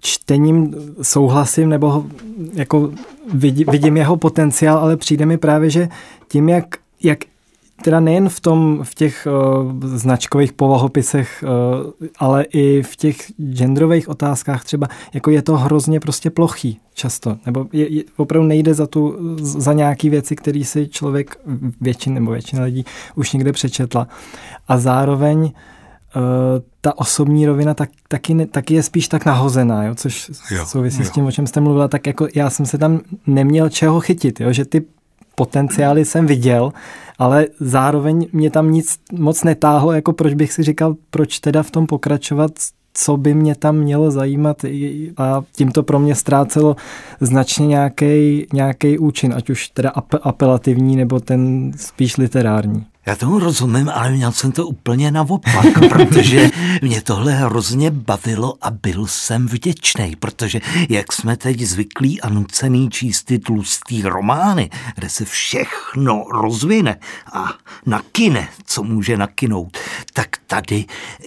čtením 0.00 0.74
souhlasím 1.02 1.68
nebo 1.68 2.04
jako 2.52 2.92
vidím, 3.34 3.66
vidím 3.70 3.96
jeho 3.96 4.16
potenciál, 4.16 4.78
ale 4.78 4.96
přijde 4.96 5.26
mi 5.26 5.38
právě, 5.38 5.70
že 5.70 5.88
tím, 6.28 6.48
jak, 6.48 6.76
jak 7.02 7.18
teda 7.84 8.00
nejen 8.00 8.28
v 8.28 8.40
tom, 8.40 8.80
v 8.82 8.94
těch 8.94 9.28
uh, 9.62 9.72
značkových 9.96 10.52
povahopisech, 10.52 11.44
uh, 11.44 12.08
ale 12.18 12.42
i 12.42 12.82
v 12.82 12.96
těch 12.96 13.16
genderových 13.38 14.08
otázkách 14.08 14.64
třeba, 14.64 14.88
jako 15.14 15.30
je 15.30 15.42
to 15.42 15.56
hrozně 15.56 16.00
prostě 16.00 16.30
plochý 16.30 16.80
často, 16.94 17.36
nebo 17.46 17.66
je, 17.72 17.88
je, 17.88 18.04
opravdu 18.16 18.48
nejde 18.48 18.74
za 18.74 18.86
tu, 18.86 19.16
za 19.42 19.72
nějaký 19.72 20.10
věci, 20.10 20.36
které 20.36 20.64
si 20.64 20.88
člověk, 20.88 21.40
většin 21.80 22.14
nebo 22.14 22.30
většina 22.30 22.64
lidí 22.64 22.84
už 23.14 23.32
někde 23.32 23.52
přečetla. 23.52 24.08
A 24.68 24.78
zároveň 24.78 25.38
uh, 25.38 25.50
ta 26.80 26.98
osobní 26.98 27.46
rovina 27.46 27.74
tak, 27.74 27.90
taky, 28.08 28.46
taky 28.46 28.74
je 28.74 28.82
spíš 28.82 29.08
tak 29.08 29.24
nahozená, 29.24 29.84
jo, 29.84 29.94
což 29.94 30.30
jo, 30.50 30.66
souvisí 30.66 31.02
jo. 31.02 31.04
s 31.04 31.10
tím, 31.10 31.24
o 31.24 31.32
čem 31.32 31.46
jste 31.46 31.60
mluvila, 31.60 31.88
tak 31.88 32.06
jako 32.06 32.26
já 32.34 32.50
jsem 32.50 32.66
se 32.66 32.78
tam 32.78 33.00
neměl 33.26 33.68
čeho 33.68 34.00
chytit, 34.00 34.40
jo, 34.40 34.52
že 34.52 34.64
ty 34.64 34.84
potenciály 35.34 36.04
jsem 36.04 36.26
viděl, 36.26 36.72
ale 37.18 37.46
zároveň 37.60 38.26
mě 38.32 38.50
tam 38.50 38.70
nic 38.70 38.98
moc 39.12 39.44
netáhlo, 39.44 39.92
jako 39.92 40.12
proč 40.12 40.34
bych 40.34 40.52
si 40.52 40.62
říkal, 40.62 40.94
proč 41.10 41.38
teda 41.38 41.62
v 41.62 41.70
tom 41.70 41.86
pokračovat, 41.86 42.50
co 42.94 43.16
by 43.16 43.34
mě 43.34 43.54
tam 43.54 43.76
mělo 43.76 44.10
zajímat 44.10 44.64
a 45.16 45.42
tím 45.52 45.72
to 45.72 45.82
pro 45.82 45.98
mě 45.98 46.14
ztrácelo 46.14 46.76
značně 47.20 47.92
nějaký 48.52 48.98
účin, 48.98 49.34
ať 49.36 49.50
už 49.50 49.68
teda 49.68 49.90
apelativní 50.22 50.96
nebo 50.96 51.20
ten 51.20 51.72
spíš 51.76 52.16
literární. 52.16 52.86
Já 53.10 53.16
tomu 53.16 53.38
rozumím, 53.38 53.90
ale 53.94 54.10
měl 54.10 54.32
jsem 54.32 54.52
to 54.52 54.66
úplně 54.66 55.10
naopak, 55.10 55.66
protože 55.88 56.50
mě 56.82 57.02
tohle 57.02 57.32
hrozně 57.32 57.90
bavilo 57.90 58.54
a 58.60 58.70
byl 58.70 59.06
jsem 59.06 59.46
vděčný, 59.46 60.16
protože 60.16 60.60
jak 60.88 61.12
jsme 61.12 61.36
teď 61.36 61.60
zvyklí 61.60 62.20
a 62.20 62.28
nucený 62.28 62.90
číst 62.90 63.22
ty 63.22 63.38
tlustý 63.38 64.02
romány, 64.02 64.70
kde 64.94 65.08
se 65.08 65.24
všechno 65.24 66.24
rozvine 66.32 66.96
a 67.32 67.52
nakine, 67.86 68.48
co 68.64 68.82
může 68.82 69.16
nakinout, 69.16 69.78
tak 70.12 70.28
tady 70.46 70.84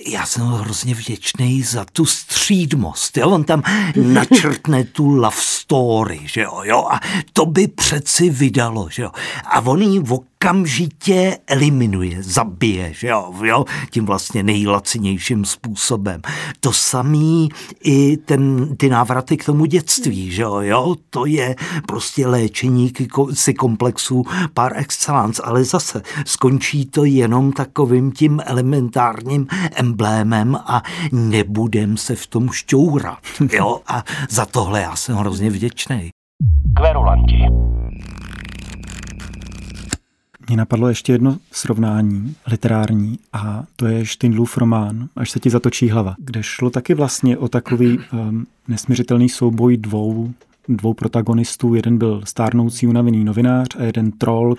já 0.08 0.26
jsem 0.26 0.48
hrozně 0.48 0.96
vděčný 0.96 1.62
za 1.62 1.86
tu 1.94 2.06
střídmost. 2.06 3.18
Jo? 3.18 3.30
On 3.30 3.44
tam 3.44 3.64
načrtne 3.96 4.84
tu 4.84 5.10
love 5.10 5.38
story, 5.40 6.22
že 6.26 6.42
jo, 6.42 6.62
jo? 6.64 6.88
a 6.92 7.00
to 7.34 7.46
by 7.46 7.68
přeci 7.68 8.30
vydalo, 8.30 8.88
že 8.90 9.04
jo. 9.04 9.12
A 9.46 9.62
on 9.62 9.82
jí 9.82 10.00
okamžitě 10.44 11.38
eliminuje, 11.48 12.24
zabije, 12.24 12.94
že 12.94 13.08
jo, 13.08 13.34
jo, 13.44 13.66
tím 13.90 14.06
vlastně 14.06 14.44
nejlacinějším 14.44 15.46
způsobem. 15.46 16.22
To 16.60 16.74
samý 16.74 17.50
i 17.84 18.18
ten, 18.18 18.76
ty 18.78 18.90
návraty 18.90 19.38
k 19.38 19.46
tomu 19.46 19.66
dětství, 19.66 20.32
že 20.32 20.42
jo, 20.42 20.60
jo, 20.62 20.96
to 21.10 21.26
je 21.26 21.56
prostě 21.88 22.28
léčení 22.28 22.92
si 23.34 23.54
komplexu 23.54 24.24
par 24.54 24.78
excellence, 24.78 25.42
ale 25.46 25.64
zase 25.64 26.02
skončí 26.26 26.86
to 26.86 27.06
jenom 27.06 27.52
takovým 27.52 28.12
tím 28.12 28.42
elementárním 28.46 29.48
emblémem 29.76 30.56
a 30.56 30.82
nebudem 31.12 31.98
se 31.98 32.16
v 32.16 32.28
tom 32.28 32.50
šťourat, 32.50 33.20
jo, 33.54 33.80
a 33.88 34.04
za 34.30 34.46
tohle 34.46 34.82
já 34.82 34.96
jsem 34.96 35.16
hrozně 35.16 35.50
vděčný. 35.50 36.10
Kverulanti. 36.76 37.64
Mně 40.54 40.58
napadlo 40.58 40.90
ještě 40.90 41.12
jedno 41.12 41.38
srovnání 41.52 42.36
literární 42.48 43.20
a 43.34 43.64
to 43.76 43.88
je 43.88 44.06
Štindlův 44.06 44.58
román 44.58 45.10
Až 45.16 45.32
se 45.32 45.40
ti 45.40 45.50
zatočí 45.50 45.90
hlava, 45.90 46.16
kde 46.18 46.44
šlo 46.44 46.70
taky 46.70 46.94
vlastně 46.94 47.38
o 47.38 47.48
takový 47.48 48.00
um, 48.00 48.46
nesměřitelný 48.68 49.30
souboj 49.30 49.78
dvou, 49.78 50.34
dvou 50.68 50.94
protagonistů. 50.94 51.76
Jeden 51.76 51.98
byl 51.98 52.22
stárnoucí 52.26 52.88
unavený 52.88 53.24
novinář 53.24 53.68
a 53.80 53.84
jeden 53.84 54.12
troll. 54.12 54.56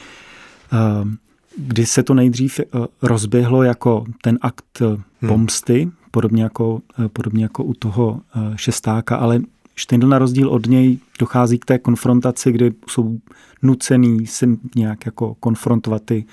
Um, 1.02 1.18
kdy 1.56 1.86
se 1.86 2.02
to 2.02 2.14
nejdřív 2.14 2.60
uh, 2.60 2.86
rozběhlo 3.02 3.62
jako 3.62 4.04
ten 4.22 4.38
akt 4.40 4.80
uh, 4.80 5.28
pomsty, 5.28 5.90
podobně 6.10 6.42
jako, 6.42 6.72
uh, 6.98 7.08
podobně 7.08 7.42
jako 7.42 7.64
u 7.64 7.74
toho 7.74 8.10
uh, 8.10 8.56
šestáka, 8.56 9.16
ale 9.16 9.40
Štindl 9.74 10.08
na 10.08 10.18
rozdíl 10.18 10.48
od 10.48 10.66
něj 10.66 10.98
dochází 11.18 11.58
k 11.58 11.64
té 11.64 11.78
konfrontaci, 11.78 12.52
kdy 12.52 12.72
jsou 12.88 13.18
nucený 13.62 14.26
si 14.26 14.58
nějak 14.76 15.06
jako 15.06 15.34
konfrontovat 15.34 16.02
ty, 16.04 16.24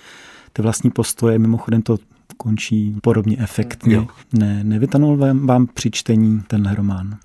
ty 0.53 0.61
vlastní 0.61 0.91
postoje. 0.91 1.39
Mimochodem 1.39 1.81
to 1.81 1.97
končí 2.37 2.95
podobně 3.01 3.37
efektně. 3.39 3.95
Jo. 3.95 4.07
Ne, 4.33 4.63
nevytanul 4.63 5.17
vám, 5.17 5.47
vám 5.47 5.67
při 5.67 5.91
čtení 5.91 6.41
tenhle 6.47 6.75
román? 6.75 7.17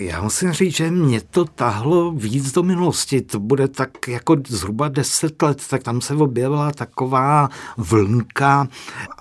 Já 0.00 0.22
musím 0.22 0.52
říct, 0.52 0.76
že 0.76 0.90
mě 0.90 1.20
to 1.20 1.44
tahlo 1.44 2.12
víc 2.12 2.52
do 2.52 2.62
minulosti. 2.62 3.20
To 3.20 3.40
bude 3.40 3.68
tak 3.68 4.08
jako 4.08 4.36
zhruba 4.48 4.88
deset 4.88 5.42
let, 5.42 5.62
tak 5.70 5.82
tam 5.82 6.00
se 6.00 6.14
objevila 6.14 6.70
taková 6.70 7.48
vlnka 7.76 8.68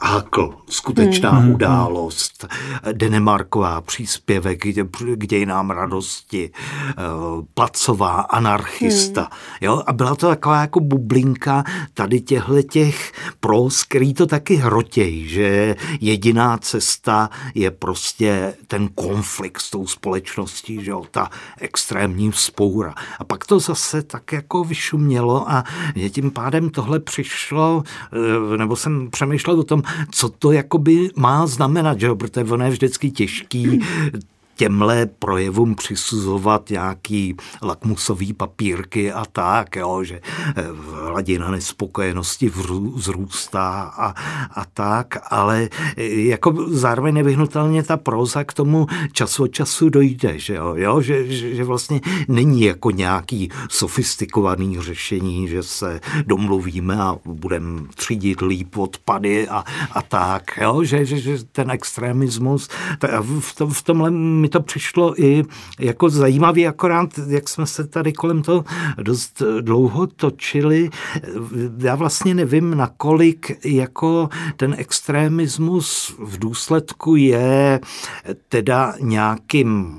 Hakl, 0.02 0.54
skutečná 0.70 1.32
hmm. 1.32 1.52
událost, 1.52 2.48
Denemarková 2.94 3.82
příspěvek 3.82 4.62
k 5.16 5.28
dějinám 5.28 5.70
radosti, 5.70 6.52
eh, 6.90 6.94
Placová, 7.54 8.22
anarchista. 8.22 9.22
Hmm. 9.22 9.30
Jo? 9.62 9.84
A 9.88 9.94
byla 9.94 10.16
to 10.16 10.28
taková 10.28 10.62
jako 10.62 10.80
bublinka 10.80 11.64
tady 11.94 12.22
těchto 12.22 12.62
těch 12.62 13.12
pros, 13.40 13.84
který 13.84 14.14
to 14.14 14.26
taky 14.26 14.56
hrotěj, 14.56 15.28
že 15.28 15.76
jediná 16.02 16.58
cesta 16.58 17.30
je 17.56 17.72
prostě 17.72 18.54
ten 18.68 18.88
konflikt 18.88 19.62
s 19.62 19.70
tou 19.70 19.88
společností 19.88 20.67
společností, 20.68 20.86
že 20.86 20.92
jo, 20.92 21.04
ta 21.12 21.30
extrémní 21.60 22.32
spoura. 22.34 22.94
A 23.20 23.24
pak 23.24 23.46
to 23.46 23.60
zase 23.60 24.02
tak 24.02 24.32
jako 24.32 24.64
vyšumělo 24.64 25.52
a 25.52 25.64
mě 25.96 26.10
tím 26.10 26.32
pádem 26.32 26.70
tohle 26.70 27.00
přišlo, 27.00 27.84
eh, 28.54 28.58
nebo 28.58 28.76
jsem 28.76 29.10
přemýšlel 29.10 29.60
o 29.60 29.64
tom, 29.64 29.84
co 30.12 30.30
to 30.30 30.52
jakoby 30.52 31.10
má 31.16 31.48
znamenat, 31.48 32.00
že 32.00 32.08
jo, 32.08 32.16
protože 32.16 32.52
ono 32.52 32.66
je 32.66 32.72
vždycky 32.72 33.12
těžký 33.12 33.80
těmhle 34.58 35.06
projevům 35.06 35.76
přisuzovat 35.76 36.70
nějaký 36.70 37.36
lakmusový 37.62 38.34
papírky 38.34 39.12
a 39.12 39.26
tak, 39.26 39.76
jo, 39.76 40.04
že 40.04 40.22
eh, 40.56 40.64
hladina 41.04 41.52
nespokojenosti 41.52 42.52
vzrůstá 42.96 43.94
a, 43.98 44.14
a 44.60 44.66
tak, 44.74 45.18
ale 45.30 45.70
eh, 45.98 46.04
jako 46.06 46.56
zároveň 46.68 47.14
nevyhnutelně 47.14 47.84
ta 47.84 47.98
proza 47.98 48.44
k 48.44 48.54
tomu 48.54 48.88
času 49.12 49.44
od 49.44 49.48
času 49.48 49.90
dojde, 49.90 50.40
že, 50.40 50.56
jo, 50.56 50.74
jo 50.76 51.02
že, 51.02 51.28
že, 51.28 51.56
že 51.56 51.64
vlastně 51.64 52.02
není 52.28 52.62
jako 52.62 52.92
nějaký 52.92 53.50
sofistikovaný 53.70 54.82
řešení, 54.82 55.48
že 55.48 55.64
se 55.64 56.00
domluvíme 56.26 56.96
a 56.96 57.18
budeme 57.26 57.82
třídit 57.96 58.42
líp 58.42 58.78
odpady 58.78 59.48
a, 59.48 59.64
a 59.92 60.02
tak, 60.02 60.60
jo, 60.62 60.84
že, 60.84 61.06
že, 61.06 61.20
že 61.20 61.44
ten 61.44 61.72
extremismus 61.72 62.68
v, 63.40 63.56
tom, 63.56 63.70
v 63.70 63.82
tomhle 63.84 64.12
mi 64.48 64.52
to 64.52 64.62
přišlo 64.62 65.22
i 65.24 65.44
jako 65.80 66.10
zajímavý, 66.10 66.68
akorát 66.68 67.20
jak 67.28 67.50
jsme 67.50 67.66
se 67.66 67.88
tady 67.88 68.14
kolem 68.14 68.42
toho 68.42 68.66
dost 69.02 69.42
dlouho 69.62 70.08
točili, 70.08 70.90
já 71.78 71.96
vlastně 71.96 72.34
nevím, 72.36 72.78
nakolik 72.78 73.66
jako 73.66 74.30
ten 74.58 74.76
extremismus 74.78 76.16
v 76.20 76.40
důsledku 76.40 77.16
je 77.16 77.80
teda 78.50 78.94
nějakým 79.00 79.98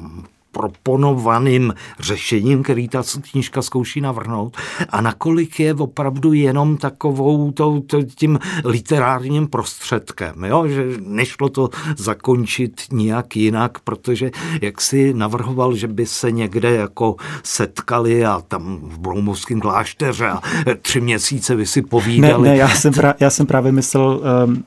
proponovaným 0.53 1.75
řešením, 2.01 2.63
který 2.63 2.89
ta 2.89 3.03
knížka 3.31 3.63
zkouší 3.63 4.01
navrhnout 4.01 4.57
a 4.91 5.01
nakolik 5.01 5.61
je 5.61 5.75
opravdu 5.75 6.33
jenom 6.33 6.77
takovou 6.77 7.53
to, 7.53 7.81
to, 7.87 8.03
tím 8.03 8.39
literárním 8.65 9.49
prostředkem, 9.49 10.45
jo? 10.45 10.69
že 10.69 10.87
nešlo 11.01 11.49
to 11.49 11.69
zakončit 11.97 12.83
nijak 12.93 13.37
jinak, 13.37 13.79
protože 13.79 14.31
jak 14.61 14.81
si 14.81 15.15
navrhoval, 15.15 15.77
že 15.77 15.89
by 15.89 16.07
se 16.07 16.33
někde 16.33 16.71
jako 16.71 17.17
setkali 17.43 18.25
a 18.25 18.43
tam 18.49 18.81
v 18.83 18.99
Broumovském 18.99 19.61
klášteře 19.61 20.29
a 20.29 20.41
tři 20.83 21.01
měsíce 21.01 21.57
by 21.57 21.67
si 21.67 21.83
povídali. 21.83 22.43
Ne, 22.43 22.51
ne 22.51 22.57
já, 22.57 22.69
jsem 22.69 22.93
pra, 22.93 23.15
já 23.21 23.31
jsem 23.31 23.47
právě 23.47 23.73
myslel 23.73 24.21
um 24.47 24.65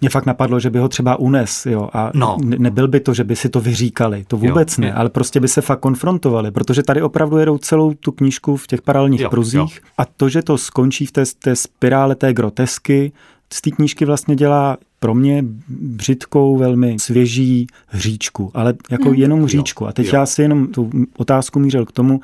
Mě 0.00 0.10
fakt 0.10 0.26
napadlo, 0.26 0.60
že 0.60 0.70
by 0.70 0.78
ho 0.78 0.88
třeba 0.88 1.16
unes, 1.16 1.66
jo, 1.66 1.88
a 1.92 2.10
No. 2.14 2.36
ne- 2.44 2.56
nebyl 2.58 2.88
by 2.88 3.00
to, 3.00 3.14
že 3.14 3.24
by 3.24 3.36
si 3.36 3.48
to 3.48 3.60
vyříkali, 3.60 4.24
to 4.28 4.36
vůbec 4.36 4.78
Jo, 4.78 4.82
ne, 4.82 4.86
je. 4.86 4.92
ale 4.92 5.10
prostě 5.10 5.40
by 5.40 5.48
se 5.48 5.60
fakt 5.60 5.80
konfrontovali, 5.80 6.50
protože 6.50 6.82
tady 6.82 7.02
opravdu 7.02 7.36
jedou 7.38 7.58
celou 7.58 7.94
tu 7.94 8.12
knížku 8.12 8.56
v 8.56 8.66
těch 8.66 8.82
paralelních 8.82 9.20
Jo, 9.20 9.30
pruzích 9.30 9.80
a 9.98 10.04
to, 10.04 10.28
že 10.28 10.42
to 10.42 10.58
skončí 10.58 11.06
v 11.06 11.12
té, 11.12 11.22
té 11.38 11.56
spirále 11.56 12.14
té 12.14 12.32
grotesky, 12.34 13.12
z 13.52 13.60
té 13.60 13.70
knížky 13.70 14.04
vlastně 14.04 14.36
dělá 14.36 14.76
pro 15.00 15.14
mě 15.14 15.44
břitkou, 15.68 16.56
velmi 16.56 16.96
svěží 16.98 17.66
hříčku, 17.86 18.50
ale 18.54 18.74
jako 18.90 19.12
jenom 19.12 19.42
hříčku. 19.42 19.86
A 19.86 19.92
teď 19.92 20.06
jo. 20.06 20.12
já 20.14 20.26
si 20.26 20.42
jenom 20.42 20.66
tu 20.66 20.90
otázku 21.16 21.58
mířil 21.58 21.86
k 21.86 21.92
tomu, 21.92 22.20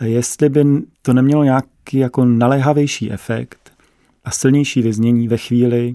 jestli 0.00 0.48
by 0.48 0.64
to 1.02 1.12
nemělo 1.12 1.44
nějaký 1.44 1.98
jako 1.98 2.24
naléhavější 2.24 3.12
efekt 3.12 3.58
a 4.24 4.30
silnější 4.30 4.82
vyznění 4.82 5.28
ve 5.28 5.36
chvíli, 5.36 5.94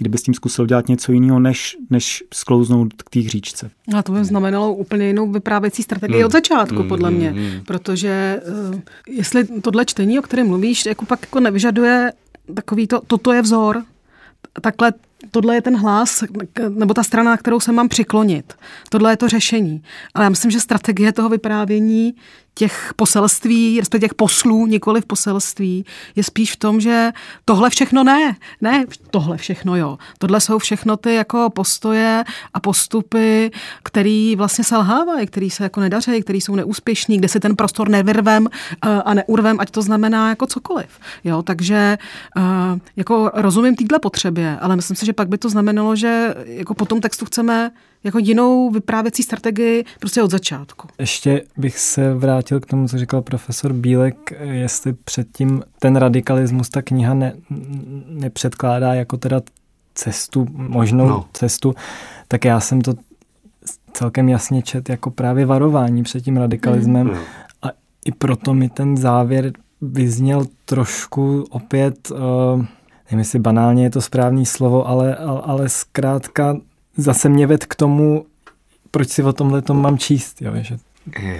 kdyby 0.00 0.18
s 0.18 0.22
tím 0.22 0.34
zkusil 0.34 0.66
dělat 0.66 0.88
něco 0.88 1.12
jiného, 1.12 1.40
než, 1.40 1.76
než 1.90 2.24
sklouznout 2.34 3.02
k 3.02 3.10
té 3.10 3.20
hříčce. 3.20 3.70
A 3.96 4.02
to 4.02 4.12
by 4.12 4.24
znamenalo 4.24 4.74
úplně 4.74 5.06
jinou 5.06 5.30
vyprávěcí 5.32 5.82
strategii 5.82 6.16
Hmm. 6.16 6.26
od 6.26 6.32
začátku, 6.32 6.76
Hmm, 6.76 6.88
podle 6.88 7.08
hmm, 7.08 7.18
mě. 7.18 7.30
hmm. 7.30 7.60
Protože 7.66 8.40
uh, 8.72 8.80
jestli 9.08 9.44
tohle 9.44 9.84
čtení, 9.84 10.18
o 10.18 10.22
kterém 10.22 10.46
mluvíš, 10.48 10.86
jako 10.86 11.04
pak 11.04 11.20
jako 11.22 11.40
nevyžaduje 11.40 12.12
takový 12.54 12.86
to, 12.86 13.00
toto 13.06 13.32
je 13.32 13.42
vzor, 13.42 13.82
takhle 14.62 14.92
tohle 15.30 15.54
je 15.54 15.62
ten 15.62 15.76
hlas, 15.76 16.24
nebo 16.68 16.94
ta 16.94 17.02
strana, 17.02 17.30
na 17.30 17.36
kterou 17.36 17.60
se 17.60 17.72
mám 17.72 17.88
přiklonit. 17.88 18.52
Tohle 18.88 19.12
je 19.12 19.16
to 19.16 19.28
řešení. 19.28 19.82
Ale 20.14 20.24
já 20.24 20.28
myslím, 20.28 20.50
že 20.50 20.60
strategie 20.60 21.12
toho 21.12 21.28
vyprávění 21.28 22.14
těch 22.60 22.92
poselství, 22.96 23.80
respektive 23.80 24.08
těch 24.08 24.14
poslů, 24.14 24.66
nikoli 24.66 25.00
v 25.00 25.06
poselství, 25.06 25.84
je 26.16 26.22
spíš 26.24 26.52
v 26.52 26.56
tom, 26.56 26.80
že 26.80 27.12
tohle 27.44 27.70
všechno 27.70 28.04
ne. 28.04 28.36
Ne, 28.60 28.84
tohle 29.10 29.36
všechno 29.36 29.76
jo. 29.76 29.98
Tohle 30.18 30.40
jsou 30.40 30.58
všechno 30.58 30.96
ty 30.96 31.14
jako 31.14 31.50
postoje 31.50 32.24
a 32.54 32.60
postupy, 32.60 33.50
který 33.82 34.36
vlastně 34.36 34.64
selhávají, 34.64 35.26
který 35.26 35.50
se 35.50 35.62
jako 35.62 35.80
nedaří, 35.80 36.22
který 36.22 36.40
jsou 36.40 36.54
neúspěšný, 36.54 37.18
kde 37.18 37.28
si 37.28 37.40
ten 37.40 37.56
prostor 37.56 37.88
nevyrvem 37.88 38.48
eh, 38.52 38.88
a 38.88 39.14
neurvem, 39.14 39.56
ať 39.60 39.70
to 39.70 39.82
znamená 39.82 40.28
jako 40.28 40.46
cokoliv. 40.46 40.88
Jo, 41.24 41.42
takže 41.42 41.98
eh, 42.36 42.42
jako 42.96 43.30
rozumím 43.34 43.76
týhle 43.76 43.98
potřebě, 43.98 44.58
ale 44.60 44.76
myslím 44.76 44.96
si, 44.96 45.06
že 45.06 45.12
pak 45.12 45.28
by 45.28 45.38
to 45.38 45.48
znamenalo, 45.48 45.96
že 45.96 46.34
jako 46.44 46.74
po 46.74 46.84
tom 46.84 47.00
textu 47.00 47.24
chceme 47.24 47.70
jako 48.04 48.18
jinou 48.18 48.70
vyprávěcí 48.70 49.22
strategii 49.22 49.84
prostě 50.00 50.22
od 50.22 50.30
začátku. 50.30 50.88
Ještě 50.98 51.42
bych 51.56 51.78
se 51.78 52.14
vrátil 52.14 52.60
k 52.60 52.66
tomu, 52.66 52.88
co 52.88 52.98
říkal 52.98 53.22
profesor 53.22 53.72
Bílek, 53.72 54.32
jestli 54.40 54.92
předtím 54.92 55.62
ten 55.78 55.96
radikalismus 55.96 56.68
ta 56.68 56.82
kniha 56.82 57.14
ne, 57.14 57.32
nepředkládá 58.08 58.94
jako 58.94 59.16
teda 59.16 59.40
cestu, 59.94 60.46
možnou 60.52 61.08
No. 61.08 61.24
cestu, 61.32 61.74
tak 62.28 62.44
já 62.44 62.60
jsem 62.60 62.80
to 62.80 62.94
celkem 63.92 64.28
jasně 64.28 64.62
čet 64.62 64.88
jako 64.88 65.10
právě 65.10 65.46
varování 65.46 66.02
před 66.02 66.20
tím 66.24 66.36
radikalismem 66.36 67.06
Mm. 67.06 67.14
a 67.62 67.66
i 68.04 68.12
proto 68.12 68.54
mi 68.54 68.68
ten 68.68 68.96
závěr 68.96 69.52
vyzněl 69.80 70.44
trošku 70.64 71.44
opět, 71.50 72.10
uh, 72.10 72.18
nevím, 73.04 73.18
jestli 73.18 73.38
banálně 73.38 73.82
je 73.82 73.90
to 73.90 74.00
správný 74.00 74.46
slovo, 74.46 74.88
ale, 74.88 75.16
ale, 75.16 75.40
ale 75.44 75.68
zkrátka 75.68 76.56
zase 77.02 77.28
mě 77.28 77.46
ved 77.46 77.66
k 77.66 77.74
tomu, 77.74 78.24
proč 78.90 79.08
si 79.08 79.22
o 79.22 79.32
tomhle 79.32 79.62
tom 79.62 79.82
mám 79.82 79.98
číst, 79.98 80.42
jo, 80.42 80.52
že 80.60 80.78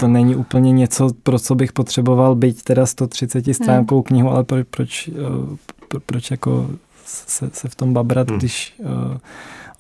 to 0.00 0.08
není 0.08 0.36
úplně 0.36 0.72
něco, 0.72 1.10
pro 1.22 1.38
co 1.38 1.54
bych 1.54 1.72
potřeboval 1.72 2.34
být 2.34 2.62
teda 2.62 2.86
130 2.86 3.54
stránkou 3.54 4.02
knihu, 4.02 4.30
ale 4.30 4.44
pro, 4.44 4.58
proč, 4.70 5.08
eh, 5.08 5.56
pro, 5.88 6.00
proč 6.00 6.30
jako 6.30 6.70
se, 7.04 7.50
se 7.52 7.68
v 7.68 7.74
tom 7.74 7.94
babrat, 7.94 8.28
Hmm. 8.28 8.38
když 8.38 8.74
uh, 8.78 9.16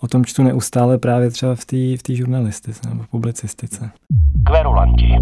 o 0.00 0.08
tom 0.08 0.24
čtu 0.24 0.42
neustále 0.42 0.98
právě 0.98 1.30
třeba 1.30 1.54
v 1.54 1.64
té 1.64 1.76
v 1.76 2.16
žurnalistice 2.16 2.88
nebo 2.88 3.02
v 3.02 3.08
publicistice. 3.08 3.90
Kverulanti. 4.46 5.14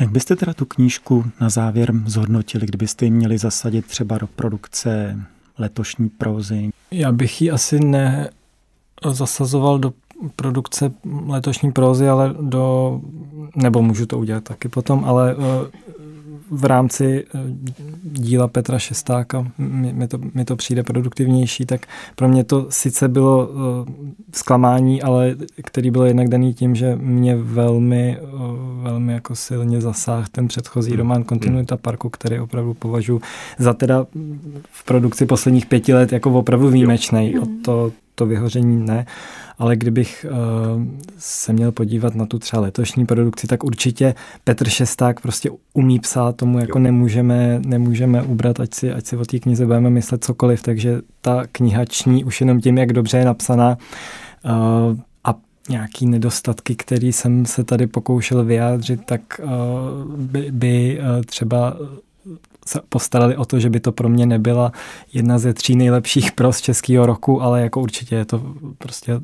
Jak 0.00 0.10
byste 0.10 0.36
teda 0.36 0.54
tu 0.54 0.64
knížku 0.64 1.24
na 1.40 1.48
závěr 1.48 1.92
zhodnotili, 2.06 2.66
kdybyste 2.66 3.04
ji 3.04 3.10
měli 3.10 3.38
zasadit 3.38 3.86
třeba 3.86 4.18
do 4.18 4.26
produkce 4.26 5.18
letošní 5.58 6.08
prózy? 6.08 6.70
Já 6.90 7.12
bych 7.12 7.42
ji 7.42 7.50
asi 7.50 7.80
ne 7.80 8.30
zasazoval 9.10 9.78
do 9.78 9.92
produkce 10.36 10.92
letošní 11.26 11.72
prózy, 11.72 12.08
ale 12.08 12.34
do, 12.40 13.00
nebo 13.56 13.82
můžu 13.82 14.06
to 14.06 14.18
udělat 14.18 14.44
taky 14.44 14.68
potom, 14.68 15.04
ale 15.04 15.36
eh, 15.38 15.70
v 16.50 16.64
rámci 16.64 17.24
eh, 17.34 17.38
díla 18.02 18.48
Petra 18.48 18.78
Šestáka 18.78 19.46
mi, 19.58 19.92
mi, 19.92 20.08
to, 20.08 20.18
mi 20.34 20.44
to 20.44 20.56
přijde 20.56 20.82
produktivnější, 20.82 21.66
tak 21.66 21.86
pro 22.16 22.28
mě 22.28 22.44
to 22.44 22.66
sice 22.70 23.08
bylo 23.08 23.48
eh, 23.50 23.92
zklamání, 24.34 25.02
ale 25.02 25.36
který 25.62 25.90
byl 25.90 26.04
jednak 26.04 26.28
daný 26.28 26.54
tím, 26.54 26.74
že 26.74 26.96
mě 26.96 27.36
velmi, 27.36 28.18
velmi 28.82 29.12
jako 29.12 29.34
silně 29.34 29.80
zasáhl 29.80 30.24
ten 30.32 30.48
předchozí 30.48 30.96
román 30.96 31.24
Kontinuita 31.24 31.76
parku, 31.76 32.10
který 32.10 32.40
opravdu 32.40 32.74
považuji 32.74 33.20
za 33.58 33.72
teda 33.72 34.06
v 34.70 34.84
produkci 34.84 35.26
posledních 35.26 35.66
pěti 35.66 35.94
let 35.94 36.12
jako 36.12 36.30
opravdu 36.30 36.68
výjimečný. 36.68 37.38
O 37.38 37.46
to, 37.64 37.92
to 38.14 38.26
vyhoření 38.26 38.86
ne, 38.86 39.06
ale 39.58 39.76
kdybych 39.76 40.26
uh, 40.30 40.82
se 41.18 41.52
měl 41.52 41.72
podívat 41.72 42.14
na 42.14 42.26
tu 42.26 42.38
třeba 42.38 42.62
letošní 42.62 43.06
produkci, 43.06 43.46
tak 43.46 43.64
určitě 43.64 44.14
Petr 44.44 44.68
Šesták 44.68 45.20
prostě 45.20 45.50
umí 45.72 46.00
psát, 46.00 46.36
tomu 46.36 46.58
jako 46.58 46.78
nemůžeme, 46.78 47.60
nemůžeme 47.66 48.22
ubrat, 48.22 48.60
ať 48.60 48.74
si, 48.74 48.92
ať 48.92 49.06
si 49.06 49.16
o 49.16 49.24
té 49.24 49.38
knize 49.38 49.66
budeme 49.66 49.90
myslet 49.90 50.24
cokoliv, 50.24 50.62
takže 50.62 51.00
ta 51.20 51.42
kniha 51.52 51.84
ční 51.84 52.24
už 52.24 52.40
jenom 52.40 52.60
tím, 52.60 52.78
jak 52.78 52.92
dobře 52.92 53.18
je 53.18 53.24
napsaná 53.24 53.76
uh, 54.44 54.96
a 55.24 55.34
nějaký 55.68 56.06
nedostatky, 56.06 56.74
který 56.74 57.12
jsem 57.12 57.46
se 57.46 57.64
tady 57.64 57.86
pokoušel 57.86 58.44
vyjádřit, 58.44 59.00
tak 59.06 59.20
uh, 59.44 60.16
by, 60.16 60.50
by 60.52 61.00
uh, 61.00 61.22
třeba 61.24 61.76
postarali 62.88 63.36
o 63.36 63.44
to, 63.44 63.60
že 63.60 63.70
by 63.70 63.80
to 63.80 63.92
pro 63.92 64.08
mě 64.08 64.26
nebyla 64.26 64.72
jedna 65.12 65.38
ze 65.38 65.54
tří 65.54 65.76
nejlepších 65.76 66.32
pros 66.32 66.60
českého 66.60 67.06
roku, 67.06 67.42
ale 67.42 67.62
jako 67.62 67.80
určitě 67.80 68.14
je 68.14 68.24
to 68.24 68.54
prostě 68.78 69.20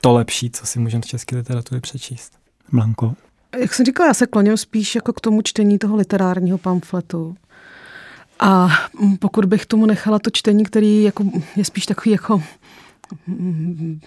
to 0.00 0.12
lepší, 0.12 0.50
co 0.50 0.66
si 0.66 0.78
můžeme 0.78 1.02
z 1.02 1.06
české 1.06 1.36
literatury 1.36 1.80
přečíst. 1.80 2.32
Blanko? 2.72 3.14
Jak 3.60 3.74
jsem 3.74 3.86
říkala, 3.86 4.06
já 4.06 4.14
se 4.14 4.26
kloním 4.26 4.56
spíš 4.56 4.94
jako 4.94 5.12
k 5.12 5.20
tomu 5.20 5.42
čtení 5.42 5.78
toho 5.78 5.96
literárního 5.96 6.58
pamfletu. 6.58 7.36
A 8.40 8.68
pokud 9.18 9.44
bych 9.44 9.66
tomu 9.66 9.86
nechala 9.86 10.18
to 10.18 10.30
čtení, 10.30 10.64
který 10.64 11.02
jako 11.02 11.24
je 11.56 11.64
spíš 11.64 11.86
takový 11.86 12.10
jako 12.10 12.42
mm, 13.26 14.00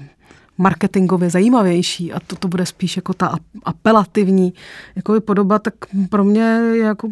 marketingově 0.58 1.30
zajímavější 1.30 2.14
a 2.14 2.20
to, 2.20 2.36
to 2.36 2.47
bude 2.47 2.66
spíš 2.66 2.95
jako 2.95 3.14
ta 3.14 3.38
apelativní 3.64 4.53
jako 4.95 5.22
podoba, 5.22 5.60
tak 5.60 5.74
pro 6.10 6.24
mě 6.24 6.41
je 6.41 6.84
jako 6.84 7.10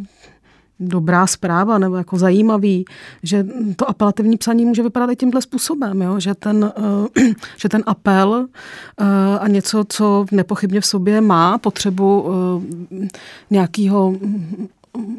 dobrá 0.80 1.28
zpráva 1.28 1.78
nebo 1.78 1.96
jako 1.96 2.18
zajímavý, 2.18 2.86
že 3.24 3.46
to 3.76 3.90
apelativní 3.90 4.38
psaní 4.38 4.66
může 4.66 4.84
vypadat 4.84 5.12
i 5.12 5.16
tímhle 5.16 5.42
způsobem, 5.42 6.02
jo? 6.02 6.20
Že, 6.20 6.36
ten, 6.36 6.72
uh, 7.18 7.26
že 7.58 7.70
ten 7.70 7.84
apel 7.86 8.30
uh, 8.30 9.08
a 9.40 9.48
něco, 9.48 9.86
co 9.90 10.26
nepochybně 10.32 10.82
v 10.82 10.86
sobě 10.86 11.22
má 11.22 11.58
potřebu 11.58 12.22
uh, 12.22 12.32
nějakého 13.50 14.16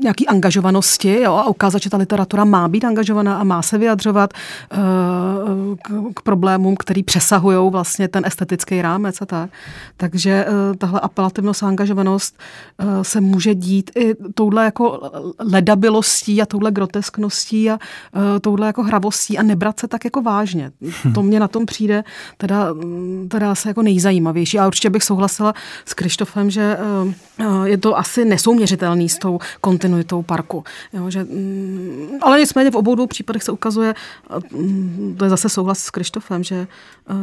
nějaký 0.03 0.27
angažovanosti 0.27 1.21
jo, 1.21 1.35
a 1.35 1.49
ukázat, 1.49 1.83
že 1.83 1.91
ta 1.91 1.97
literatura 1.97 2.45
má 2.45 2.69
být 2.69 2.85
angažovaná 2.85 3.39
a 3.39 3.45
má 3.45 3.63
se 3.63 3.79
vyjadřovat 3.79 4.31
uh, 4.73 4.79
k, 5.77 6.13
k 6.15 6.23
problémům, 6.23 6.77
který 6.77 7.03
přesahují 7.03 7.71
vlastně 7.71 8.09
ten 8.09 8.27
estetický 8.27 8.83
rámec 8.83 9.23
a 9.23 9.27
tak. 9.27 9.51
Takže 9.97 10.47
uh, 10.49 10.77
tahle 10.77 11.01
apelativnost 11.01 11.63
a 11.63 11.67
angažovanost 11.67 12.39
uh, 12.83 13.03
se 13.03 13.21
může 13.21 13.55
dít 13.55 13.91
i 13.97 14.15
touhle 14.35 14.65
jako 14.65 15.11
ledabilostí 15.39 16.43
a 16.43 16.47
touhle 16.47 16.73
groteskností 16.73 17.71
a 17.71 17.75
uh, 17.75 18.21
touhle 18.41 18.67
jako 18.67 18.83
hravostí 18.83 19.39
a 19.39 19.43
nebrat 19.43 19.81
se 19.81 19.89
tak 19.89 20.05
jako 20.05 20.23
vážně. 20.23 20.73
To 21.15 21.23
mě 21.23 21.41
na 21.41 21.49
tom 21.49 21.67
přijde 21.67 22.05
teda, 22.37 22.75
teda 23.29 23.55
se 23.55 23.69
jako 23.69 23.83
nejzajímavější. 23.83 24.59
A 24.59 24.67
určitě 24.67 24.91
bych 24.91 25.05
souhlasila 25.05 25.55
s 25.85 25.95
Krištofem, 25.95 26.51
že 26.51 26.79
uh, 27.41 27.65
je 27.65 27.79
to 27.79 27.99
asi 27.99 28.25
nesouměřitelný 28.25 29.09
s 29.09 29.19
tou 29.19 29.39
kontinuitou 29.67 30.23
parku. 30.23 30.65
Jo, 30.93 31.11
že, 31.11 31.25
mm, 31.25 32.19
ale 32.23 32.41
nicméně 32.41 32.71
v 32.71 32.77
obou 32.77 32.95
dvou 32.95 33.07
případech 33.07 33.43
se 33.43 33.53
ukazuje, 33.53 33.95
mm, 34.53 35.17
to 35.19 35.25
je 35.25 35.31
zase 35.31 35.49
souhlas 35.49 35.79
s 35.79 35.91
Krištofem, 35.91 36.45
že 36.45 36.67
uh, 37.11 37.17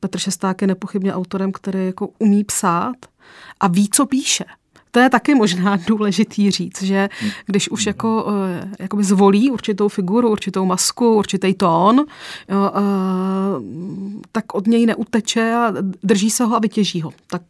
Petr 0.00 0.18
Šesták 0.18 0.60
je 0.60 0.66
nepochybně 0.66 1.14
autorem, 1.14 1.52
který 1.52 1.86
jako 1.86 2.08
umí 2.18 2.44
psát 2.44 2.96
a 3.60 3.68
ví, 3.68 3.88
co 3.92 4.06
píše. 4.06 4.44
To 4.90 5.00
je 5.00 5.10
taky 5.10 5.34
možná 5.34 5.76
důležitý 5.86 6.50
říct, 6.50 6.82
že 6.82 7.08
když 7.46 7.68
už 7.68 7.86
jako, 7.86 8.26
jakoby 8.78 9.04
zvolí 9.04 9.50
určitou 9.50 9.88
figuru, 9.88 10.30
určitou 10.30 10.64
masku, 10.64 11.14
určitý 11.14 11.54
tón, 11.54 12.04
jo, 12.48 12.72
tak 14.32 14.54
od 14.54 14.66
něj 14.66 14.86
neuteče 14.86 15.54
a 15.54 15.72
drží 16.02 16.30
se 16.30 16.44
ho 16.44 16.56
a 16.56 16.58
vytěží 16.58 17.02
ho. 17.02 17.12
Tak 17.26 17.42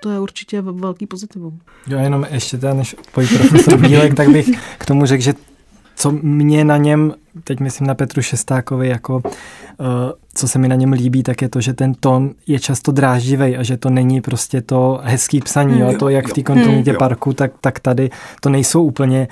to 0.00 0.10
je 0.10 0.20
určitě 0.20 0.60
velký 0.60 1.06
pozitivum. 1.06 1.60
Jo, 1.86 1.98
jenom 1.98 2.26
ještě 2.30 2.58
teda, 2.58 2.74
než 2.74 2.94
odpoví 2.94 3.28
profesor 3.38 3.76
Bílek, 3.78 4.14
tak 4.14 4.28
bych 4.28 4.50
k 4.78 4.86
tomu 4.86 5.06
řekl, 5.06 5.22
že 5.22 5.34
co 5.96 6.10
mě 6.22 6.64
na 6.64 6.76
něm, 6.76 7.14
teď 7.44 7.60
myslím 7.60 7.86
na 7.86 7.94
Petru 7.94 8.22
Šestákovi, 8.22 8.88
jako 8.88 9.16
uh, 9.16 9.24
co 10.34 10.48
se 10.48 10.58
mi 10.58 10.68
na 10.68 10.76
něm 10.76 10.92
líbí, 10.92 11.22
tak 11.22 11.42
je 11.42 11.48
to, 11.48 11.60
že 11.60 11.72
ten 11.72 11.94
tón 11.94 12.30
je 12.46 12.60
často 12.60 12.92
dráždivý 12.92 13.56
a 13.56 13.62
že 13.62 13.76
to 13.76 13.90
není 13.90 14.20
prostě 14.20 14.62
to 14.62 15.00
hezký 15.02 15.40
psaní, 15.40 15.80
jo, 15.80 15.92
to 15.98 16.08
jak 16.08 16.28
v 16.28 16.32
té 16.32 16.42
kontinuitě 16.42 16.92
parku, 16.92 17.32
tak, 17.32 17.52
tak 17.60 17.80
tady 17.80 18.10
to 18.40 18.50
nejsou 18.50 18.82
úplně 18.82 19.28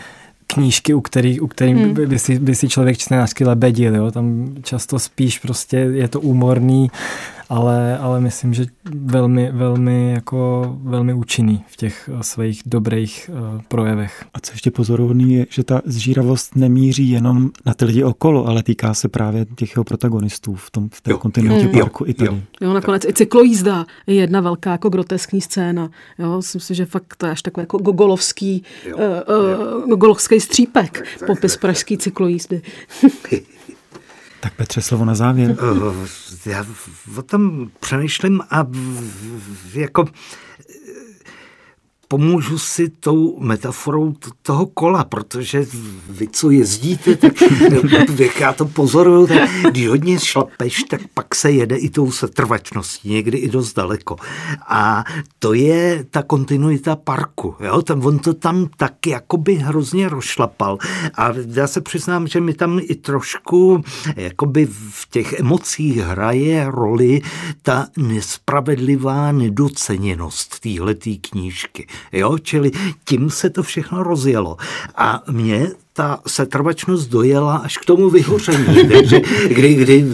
knížky, 0.47 0.95
u 0.95 1.01
kterých, 1.01 1.43
u 1.43 1.47
kterých 1.47 1.77
hmm. 1.77 1.95
by, 1.95 2.19
si, 2.19 2.39
by 2.39 2.55
si 2.55 2.69
člověk 2.69 2.99
čtenářsky 2.99 3.45
lebedil, 3.45 3.97
jo? 3.97 4.11
tam 4.11 4.55
často 4.63 4.99
spíš 4.99 5.39
prostě 5.39 5.77
je 5.77 6.09
to 6.09 6.21
úmorný, 6.21 6.91
ale, 7.49 7.99
ale 7.99 8.21
myslím, 8.21 8.55
že 8.55 8.67
velmi, 8.95 9.51
velmi, 9.53 10.13
jako, 10.13 10.77
velmi 10.83 11.15
účinný 11.15 11.65
v 11.69 11.77
těch 11.77 12.11
eh, 12.13 12.23
svých 12.23 12.63
dobrých 12.67 13.31
uh, 13.33 13.63
projevech. 13.69 14.25
A 14.35 14.41
co 14.41 14.53
ještě 14.53 14.71
pozorovný 14.71 15.35
je, 15.35 15.47
že 15.51 15.65
ta 15.65 15.83
zžíravost 15.85 16.57
nemíří 16.57 17.11
jenom 17.11 17.51
na 17.67 17.75
ty 17.75 17.85
lidi 17.85 18.05
okolo, 18.05 18.47
ale 18.47 18.63
týká 18.63 18.95
se 18.95 19.09
právě 19.09 19.47
těch 19.57 19.77
jeho 19.77 19.85
protagonistů 19.85 20.55
v, 20.55 20.71
tom, 20.71 20.89
v 20.93 21.01
té 21.01 21.15
kontinuitě 21.15 21.65
hmm. 21.65 21.81
parku 21.81 22.07
i 22.07 22.15
tady. 22.15 22.31
Jo, 22.31 22.41
jo 22.61 22.73
nakonec 22.73 23.05
i 23.05 23.13
cyklojízda 23.13 23.87
je 24.07 24.15
jedna 24.15 24.41
velká 24.41 24.71
jako 24.71 24.89
groteskní 24.89 25.41
scéna. 25.41 25.91
Jo, 26.19 26.37
myslím 26.37 26.61
si, 26.61 26.75
že 26.75 26.87
fakt 26.87 27.15
to 27.17 27.27
je 27.27 27.33
až 27.33 27.43
takový 27.43 27.63
jako 27.63 27.79
gogolovský, 27.79 28.63
jo, 28.89 28.97
uh, 28.97 29.83
uh, 29.83 29.89
gogolovský 29.89 30.41
střípek, 30.41 31.07
popis 31.27 31.57
pražský 31.57 31.99
cyklojízdy. 31.99 32.63
Tak 34.41 34.55
Petře, 34.55 34.83
slovo 34.83 35.05
na 35.05 35.15
závěr. 35.15 35.57
Já 36.47 36.67
o 37.19 37.23
tom 37.23 37.71
přemýšlím 37.81 38.41
a 38.51 38.67
jako 39.75 40.05
pomůžu 42.09 42.59
si 42.59 42.89
tou 42.89 43.41
metaforou 43.41 44.15
toho 44.43 44.67
kola, 44.67 45.05
protože 45.05 45.67
vy, 46.09 46.29
co 46.29 46.51
jezdíte, 46.51 47.17
tak 47.17 47.33
jak 48.19 48.41
já 48.41 48.53
to 48.53 48.65
pozoruju, 48.65 49.27
tak 49.27 49.51
když 49.71 49.89
hodně 49.89 50.19
šlapeš, 50.19 50.83
tak 50.83 51.01
pak 51.15 51.35
se 51.35 51.51
jede 51.51 51.77
i 51.77 51.91
tou 51.91 52.13
setrvačností, 52.13 53.11
někdy 53.11 53.39
i 53.39 53.49
dost 53.49 53.75
daleko. 53.75 54.17
A 54.69 55.05
to 55.39 55.53
je 55.53 56.05
ta 56.11 56.23
kontinuita 56.23 56.97
parku. 56.97 57.55
Jo? 57.61 57.83
Ten, 57.83 58.01
on 58.07 58.19
to 58.19 58.35
tam 58.35 58.69
tak 58.77 59.07
jakoby 59.07 59.55
hrozně 59.55 60.09
rozšlapal. 60.09 60.79
A 61.15 61.31
já 61.55 61.67
se 61.67 61.81
přiznám, 61.81 62.27
že 62.27 62.41
mi 62.41 62.55
tam 62.55 62.81
i 62.83 62.95
trošku 62.95 63.83
jakoby 64.17 64.67
v 64.91 65.11
těch 65.11 65.33
emocích 65.33 65.97
hraje 65.97 66.71
roli 66.71 67.23
ta 67.63 67.87
nespravedlivá 67.97 69.33
nedoceněnost 69.33 70.61
téhletý 70.61 71.19
knížky. 71.19 71.87
Jo? 72.13 72.39
Čili 72.39 72.71
tím 73.05 73.31
se 73.31 73.51
to 73.51 73.63
všechno 73.63 74.03
rozjelo. 74.03 74.57
A 74.97 75.23
mě 75.31 75.71
ta 75.99 76.21
setrvačnost 76.27 77.11
dojela 77.11 77.57
až 77.57 77.79
k 77.79 77.85
tomu 77.85 78.11
vyhoření. 78.11 78.89
Takže 78.93 79.21
kdy, 79.49 79.75
kdy, 79.75 80.05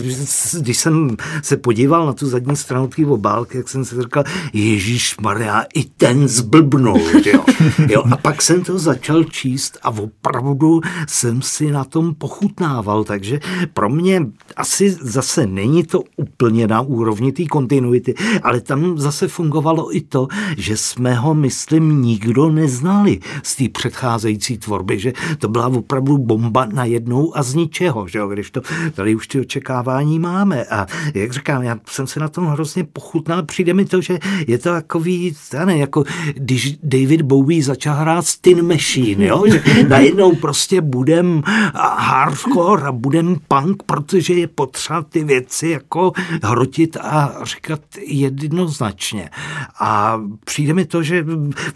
když 0.61 0.79
jsem 0.79 1.17
se 1.43 1.57
podíval 1.57 2.07
na 2.07 2.13
tu 2.13 2.27
zadní 2.27 2.57
stranu 2.57 2.87
té 2.87 3.07
obálky, 3.07 3.57
jak 3.57 3.69
jsem 3.69 3.85
si 3.85 4.03
říkal, 4.03 4.25
Ježíš 4.53 5.17
Maria, 5.21 5.65
i 5.75 5.85
ten 5.85 6.29
zblbnul. 6.29 7.01
Jo? 7.27 7.45
Jo? 7.89 8.03
A 8.11 8.17
pak 8.17 8.43
jsem 8.43 8.63
to 8.63 8.79
začal 8.79 9.25
číst 9.25 9.79
a 9.83 9.91
opravdu 9.91 10.81
jsem 11.09 11.43
si 11.43 11.71
na 11.71 11.85
tom 11.85 12.15
pochutnával. 12.15 13.05
Takže 13.05 13.41
pro 13.73 13.89
mě 13.89 14.27
asi 14.57 14.97
zase 15.01 15.47
není 15.47 15.85
to 15.85 16.03
úplně 16.17 16.67
na 16.67 16.81
úrovni 16.81 17.33
té 17.33 17.45
kontinuity, 17.45 18.15
ale 18.43 18.61
tam 18.61 18.99
zase 18.99 19.29
fungovalo 19.29 19.97
i 19.97 20.01
to, 20.01 20.29
že 20.57 20.77
jsme 20.77 21.15
ho, 21.15 21.35
myslím, 21.35 22.03
nikdo 22.03 22.51
neznali 22.51 23.21
z 23.43 23.57
té 23.57 23.65
předcházející 23.69 24.59
tvorby, 24.59 24.99
že 24.99 25.13
to 25.39 25.49
byla 25.49 25.74
opravdu 25.75 26.19
bomba 26.19 26.67
na 26.73 26.85
jednou 26.85 27.37
a 27.37 27.43
z 27.43 27.55
ničeho, 27.55 28.09
že 28.09 28.19
jo? 28.19 28.29
když 28.29 28.51
to 28.51 28.61
tady 28.95 29.15
už 29.15 29.27
ty 29.27 29.41
očekávání 29.41 30.19
máme. 30.19 30.65
A 30.65 30.87
jak 31.15 31.33
říkám, 31.33 31.63
já 31.63 31.79
jsem 31.87 32.07
se 32.07 32.21
na 32.21 32.29
tom 32.29 32.47
hrozně 32.47 32.85
pochutnal, 32.85 33.43
přijde 33.43 33.75
mi 33.75 33.85
to, 33.85 34.01
že 34.01 34.19
je 34.47 34.59
to 34.59 34.71
takový, 34.71 35.35
ne, 35.65 35.79
jako 35.79 36.05
když 36.35 36.79
David 36.83 37.23
Bowie 37.23 37.63
začal 37.63 37.97
hrát 37.97 38.25
Tin 38.41 38.69
Machine, 38.69 39.27
jo? 39.27 39.45
že 39.47 39.63
najednou 39.89 40.37
prostě 40.37 40.81
budem 40.81 41.43
hardcore 41.75 42.83
a 42.83 42.93
budem 42.93 43.37
punk, 43.49 43.83
protože 43.83 44.35
je 44.35 44.47
potřeba 44.47 45.03
ty 45.03 45.25
věci 45.25 45.69
jako 45.69 46.13
hrotit 46.43 46.97
a 46.97 47.35
říkat 47.43 47.81
jednoznačně. 48.07 49.31
A 49.81 50.21
přijde 50.45 50.75
mi 50.75 50.85
to, 50.85 51.03
že 51.03 51.27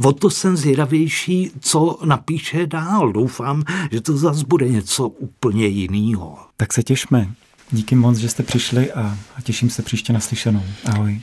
o 0.04 0.12
to 0.12 0.30
jsem 0.30 0.56
zvědavější, 0.56 1.50
co 1.60 1.98
napíše 2.04 2.66
dál. 2.66 3.12
Doufám, 3.12 3.62
že 3.92 4.00
to 4.00 4.16
zase 4.16 4.44
bude 4.48 4.68
něco 4.68 5.08
úplně 5.08 5.66
jiného. 5.66 6.38
Tak 6.56 6.72
se 6.72 6.82
těšme. 6.82 7.28
Díky 7.72 7.94
moc, 7.94 8.16
že 8.16 8.28
jste 8.28 8.42
přišli 8.42 8.92
a, 8.92 9.18
a 9.36 9.40
těším 9.42 9.70
se 9.70 9.82
příště 9.82 10.12
naslyšenou. 10.12 10.62
Ahoj. 10.84 11.20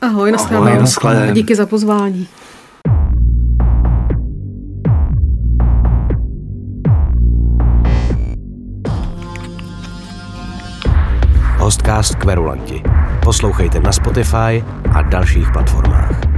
Ahoj, 0.00 0.32
naschledanou. 0.32 1.34
Díky 1.34 1.54
za 1.54 1.66
pozvání. 1.66 2.28
Hostcast 11.58 12.14
Kverulanti. 12.14 12.82
Poslouchejte 13.24 13.80
na 13.80 13.92
Spotify 13.92 14.64
a 14.92 15.02
dalších 15.02 15.52
platformách. 15.52 16.37